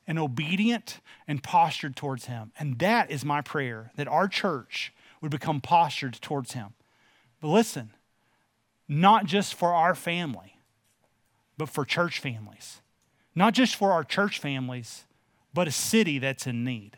and 0.07 0.19
obedient 0.19 0.99
and 1.27 1.41
postured 1.41 1.95
towards 1.95 2.25
him. 2.25 2.51
And 2.59 2.79
that 2.79 3.09
is 3.09 3.23
my 3.23 3.41
prayer 3.41 3.91
that 3.95 4.07
our 4.07 4.27
church 4.27 4.93
would 5.21 5.31
become 5.31 5.61
postured 5.61 6.13
towards 6.21 6.53
him. 6.53 6.73
But 7.41 7.49
listen, 7.49 7.91
not 8.87 9.25
just 9.25 9.53
for 9.53 9.73
our 9.73 9.95
family, 9.95 10.57
but 11.57 11.69
for 11.69 11.85
church 11.85 12.19
families. 12.19 12.81
Not 13.35 13.53
just 13.53 13.75
for 13.75 13.91
our 13.91 14.03
church 14.03 14.39
families, 14.39 15.05
but 15.53 15.67
a 15.67 15.71
city 15.71 16.19
that's 16.19 16.45
in 16.45 16.63
need 16.63 16.97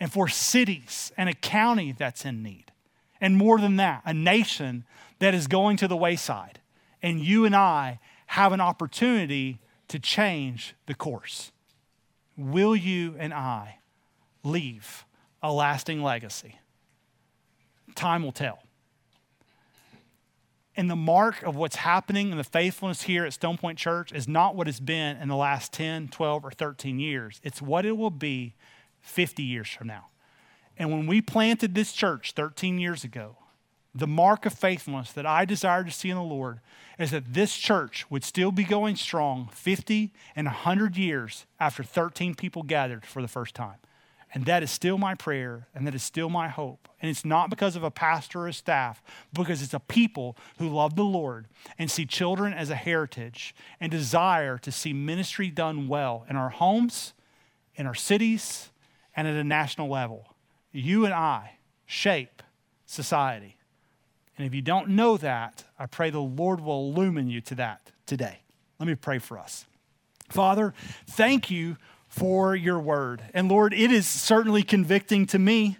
and 0.00 0.10
for 0.10 0.28
cities 0.28 1.12
and 1.16 1.28
a 1.28 1.34
county 1.34 1.92
that's 1.92 2.24
in 2.24 2.42
need. 2.42 2.72
And 3.20 3.36
more 3.36 3.58
than 3.58 3.76
that, 3.76 4.02
a 4.06 4.14
nation 4.14 4.84
that 5.18 5.34
is 5.34 5.46
going 5.46 5.76
to 5.78 5.88
the 5.88 5.96
wayside. 5.96 6.60
And 7.02 7.20
you 7.20 7.44
and 7.44 7.54
I 7.54 8.00
have 8.26 8.52
an 8.52 8.60
opportunity 8.60 9.60
to 9.88 9.98
change 9.98 10.74
the 10.86 10.94
course. 10.94 11.52
Will 12.36 12.74
you 12.74 13.16
and 13.18 13.34
I 13.34 13.78
leave 14.42 15.04
a 15.42 15.52
lasting 15.52 16.02
legacy? 16.02 16.56
Time 17.94 18.22
will 18.22 18.32
tell. 18.32 18.60
And 20.76 20.88
the 20.88 20.96
mark 20.96 21.42
of 21.42 21.56
what's 21.56 21.76
happening 21.76 22.30
and 22.30 22.38
the 22.38 22.44
faithfulness 22.44 23.02
here 23.02 23.24
at 23.24 23.32
Stone 23.32 23.58
Point 23.58 23.76
Church 23.76 24.12
is 24.12 24.28
not 24.28 24.54
what 24.54 24.68
it's 24.68 24.80
been 24.80 25.16
in 25.16 25.28
the 25.28 25.36
last 25.36 25.72
10, 25.72 26.08
12, 26.08 26.44
or 26.44 26.50
13 26.50 26.98
years. 26.98 27.40
It's 27.42 27.60
what 27.60 27.84
it 27.84 27.96
will 27.96 28.10
be 28.10 28.54
50 29.00 29.42
years 29.42 29.68
from 29.68 29.88
now. 29.88 30.06
And 30.78 30.90
when 30.90 31.06
we 31.06 31.20
planted 31.20 31.74
this 31.74 31.92
church 31.92 32.32
13 32.32 32.78
years 32.78 33.04
ago, 33.04 33.36
the 33.94 34.06
mark 34.06 34.46
of 34.46 34.52
faithfulness 34.52 35.12
that 35.12 35.26
I 35.26 35.44
desire 35.44 35.84
to 35.84 35.90
see 35.90 36.10
in 36.10 36.16
the 36.16 36.22
Lord 36.22 36.60
is 36.98 37.10
that 37.10 37.32
this 37.32 37.56
church 37.56 38.08
would 38.10 38.24
still 38.24 38.52
be 38.52 38.64
going 38.64 38.96
strong 38.96 39.48
50 39.52 40.12
and 40.36 40.46
100 40.46 40.96
years 40.96 41.46
after 41.58 41.82
13 41.82 42.34
people 42.34 42.62
gathered 42.62 43.04
for 43.04 43.20
the 43.20 43.28
first 43.28 43.54
time. 43.54 43.78
And 44.32 44.44
that 44.44 44.62
is 44.62 44.70
still 44.70 44.96
my 44.96 45.16
prayer, 45.16 45.66
and 45.74 45.86
that 45.86 45.94
is 45.94 46.04
still 46.04 46.28
my 46.28 46.48
hope. 46.48 46.88
And 47.02 47.10
it's 47.10 47.24
not 47.24 47.50
because 47.50 47.74
of 47.74 47.82
a 47.82 47.90
pastor 47.90 48.42
or 48.42 48.48
a 48.48 48.52
staff, 48.52 49.02
because 49.32 49.60
it's 49.60 49.74
a 49.74 49.80
people 49.80 50.36
who 50.58 50.68
love 50.68 50.94
the 50.94 51.02
Lord 51.02 51.48
and 51.78 51.90
see 51.90 52.06
children 52.06 52.52
as 52.52 52.70
a 52.70 52.76
heritage 52.76 53.56
and 53.80 53.90
desire 53.90 54.56
to 54.58 54.70
see 54.70 54.92
ministry 54.92 55.50
done 55.50 55.88
well 55.88 56.24
in 56.30 56.36
our 56.36 56.50
homes, 56.50 57.12
in 57.74 57.88
our 57.88 57.94
cities, 57.94 58.70
and 59.16 59.26
at 59.26 59.34
a 59.34 59.42
national 59.42 59.88
level. 59.88 60.36
You 60.70 61.04
and 61.04 61.14
I 61.14 61.56
shape 61.84 62.40
society. 62.86 63.56
And 64.40 64.46
if 64.46 64.54
you 64.54 64.62
don't 64.62 64.88
know 64.88 65.18
that, 65.18 65.64
I 65.78 65.84
pray 65.84 66.08
the 66.08 66.18
Lord 66.18 66.62
will 66.62 66.94
illumine 66.94 67.28
you 67.28 67.42
to 67.42 67.54
that 67.56 67.92
today. 68.06 68.38
Let 68.78 68.86
me 68.86 68.94
pray 68.94 69.18
for 69.18 69.38
us. 69.38 69.66
Father, 70.30 70.72
thank 71.06 71.50
you 71.50 71.76
for 72.08 72.56
your 72.56 72.78
word. 72.78 73.20
And 73.34 73.50
Lord, 73.50 73.74
it 73.74 73.92
is 73.92 74.06
certainly 74.06 74.62
convicting 74.62 75.26
to 75.26 75.38
me. 75.38 75.76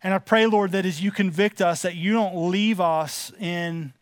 And 0.00 0.14
I 0.14 0.18
pray, 0.18 0.46
Lord, 0.46 0.70
that 0.70 0.86
as 0.86 1.02
you 1.02 1.10
convict 1.10 1.60
us, 1.60 1.82
that 1.82 1.96
you 1.96 2.12
don't 2.12 2.52
leave 2.52 2.80
us 2.80 3.32
in 3.40 3.94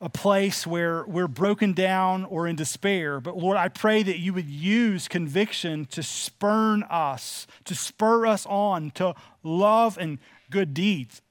a 0.00 0.08
place 0.08 0.66
where 0.66 1.04
we're 1.06 1.28
broken 1.28 1.72
down 1.72 2.24
or 2.24 2.48
in 2.48 2.56
despair. 2.56 3.20
But 3.20 3.36
Lord, 3.36 3.56
I 3.56 3.68
pray 3.68 4.02
that 4.02 4.18
you 4.18 4.34
would 4.34 4.48
use 4.48 5.06
conviction 5.06 5.84
to 5.84 6.02
spurn 6.02 6.82
us, 6.90 7.46
to 7.66 7.76
spur 7.76 8.26
us 8.26 8.44
on 8.46 8.90
to 8.96 9.14
love 9.44 9.96
and 9.98 10.18
good 10.50 10.74
deeds. 10.74 11.22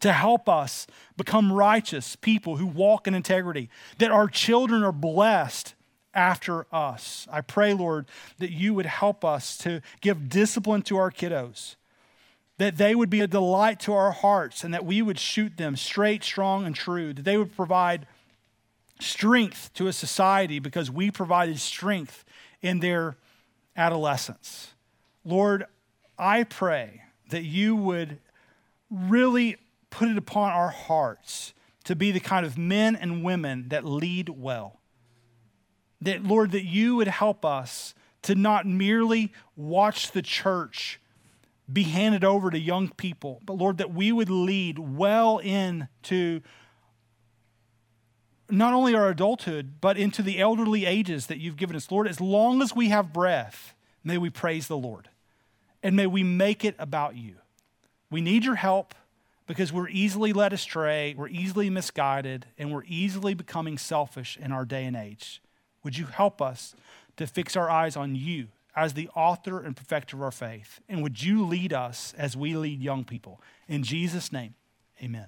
To 0.00 0.12
help 0.12 0.48
us 0.48 0.86
become 1.16 1.52
righteous 1.52 2.16
people 2.16 2.56
who 2.56 2.66
walk 2.66 3.06
in 3.06 3.14
integrity, 3.14 3.68
that 3.98 4.10
our 4.10 4.28
children 4.28 4.82
are 4.82 4.92
blessed 4.92 5.74
after 6.14 6.66
us. 6.72 7.26
I 7.30 7.40
pray, 7.40 7.74
Lord, 7.74 8.06
that 8.38 8.50
you 8.50 8.74
would 8.74 8.86
help 8.86 9.24
us 9.24 9.56
to 9.58 9.80
give 10.00 10.28
discipline 10.28 10.82
to 10.82 10.96
our 10.96 11.10
kiddos, 11.10 11.76
that 12.58 12.76
they 12.76 12.94
would 12.94 13.10
be 13.10 13.20
a 13.20 13.26
delight 13.26 13.80
to 13.80 13.92
our 13.92 14.12
hearts, 14.12 14.64
and 14.64 14.74
that 14.74 14.84
we 14.84 15.02
would 15.02 15.18
shoot 15.18 15.56
them 15.56 15.76
straight, 15.76 16.24
strong, 16.24 16.66
and 16.66 16.74
true, 16.74 17.12
that 17.12 17.24
they 17.24 17.36
would 17.36 17.54
provide 17.54 18.06
strength 19.00 19.72
to 19.74 19.86
a 19.86 19.92
society 19.92 20.58
because 20.58 20.90
we 20.90 21.10
provided 21.10 21.58
strength 21.60 22.24
in 22.62 22.80
their 22.80 23.16
adolescence. 23.76 24.74
Lord, 25.24 25.66
I 26.18 26.42
pray 26.42 27.02
that 27.30 27.44
you 27.44 27.76
would 27.76 28.18
really 28.90 29.56
put 29.90 30.08
it 30.08 30.18
upon 30.18 30.50
our 30.50 30.70
hearts 30.70 31.54
to 31.84 31.96
be 31.96 32.12
the 32.12 32.20
kind 32.20 32.44
of 32.44 32.58
men 32.58 32.94
and 32.94 33.24
women 33.24 33.68
that 33.68 33.84
lead 33.84 34.28
well. 34.28 34.80
That, 36.00 36.22
Lord, 36.22 36.52
that 36.52 36.64
you 36.64 36.96
would 36.96 37.08
help 37.08 37.44
us 37.44 37.94
to 38.22 38.34
not 38.34 38.66
merely 38.66 39.32
watch 39.56 40.12
the 40.12 40.22
church 40.22 41.00
be 41.70 41.84
handed 41.84 42.24
over 42.24 42.50
to 42.50 42.58
young 42.58 42.88
people, 42.88 43.40
but 43.44 43.54
Lord, 43.54 43.78
that 43.78 43.92
we 43.92 44.10
would 44.10 44.30
lead 44.30 44.78
well 44.78 45.38
into 45.38 46.40
not 48.50 48.72
only 48.72 48.94
our 48.94 49.08
adulthood, 49.08 49.74
but 49.80 49.98
into 49.98 50.22
the 50.22 50.38
elderly 50.38 50.86
ages 50.86 51.26
that 51.26 51.38
you've 51.38 51.56
given 51.56 51.76
us. 51.76 51.90
Lord, 51.90 52.08
as 52.08 52.20
long 52.20 52.62
as 52.62 52.74
we 52.74 52.88
have 52.88 53.12
breath, 53.12 53.74
may 54.02 54.16
we 54.16 54.30
praise 54.30 54.66
the 54.66 54.78
Lord 54.78 55.10
and 55.82 55.94
may 55.94 56.06
we 56.06 56.22
make 56.22 56.64
it 56.64 56.74
about 56.78 57.16
you. 57.16 57.36
We 58.10 58.20
need 58.20 58.44
your 58.44 58.54
help 58.54 58.94
because 59.48 59.72
we're 59.72 59.88
easily 59.88 60.32
led 60.32 60.52
astray, 60.52 61.14
we're 61.16 61.28
easily 61.28 61.70
misguided, 61.70 62.46
and 62.58 62.70
we're 62.70 62.84
easily 62.86 63.34
becoming 63.34 63.78
selfish 63.78 64.38
in 64.40 64.52
our 64.52 64.64
day 64.64 64.84
and 64.84 64.94
age. 64.94 65.42
Would 65.82 65.96
you 65.96 66.04
help 66.04 66.40
us 66.42 66.76
to 67.16 67.26
fix 67.26 67.56
our 67.56 67.70
eyes 67.70 67.96
on 67.96 68.14
you 68.14 68.48
as 68.76 68.92
the 68.92 69.08
author 69.16 69.60
and 69.60 69.74
perfecter 69.74 70.16
of 70.16 70.22
our 70.22 70.30
faith? 70.30 70.80
And 70.88 71.02
would 71.02 71.22
you 71.22 71.44
lead 71.44 71.72
us 71.72 72.14
as 72.18 72.36
we 72.36 72.54
lead 72.54 72.82
young 72.82 73.04
people? 73.04 73.40
In 73.66 73.82
Jesus' 73.82 74.30
name, 74.30 74.54
amen. 75.02 75.26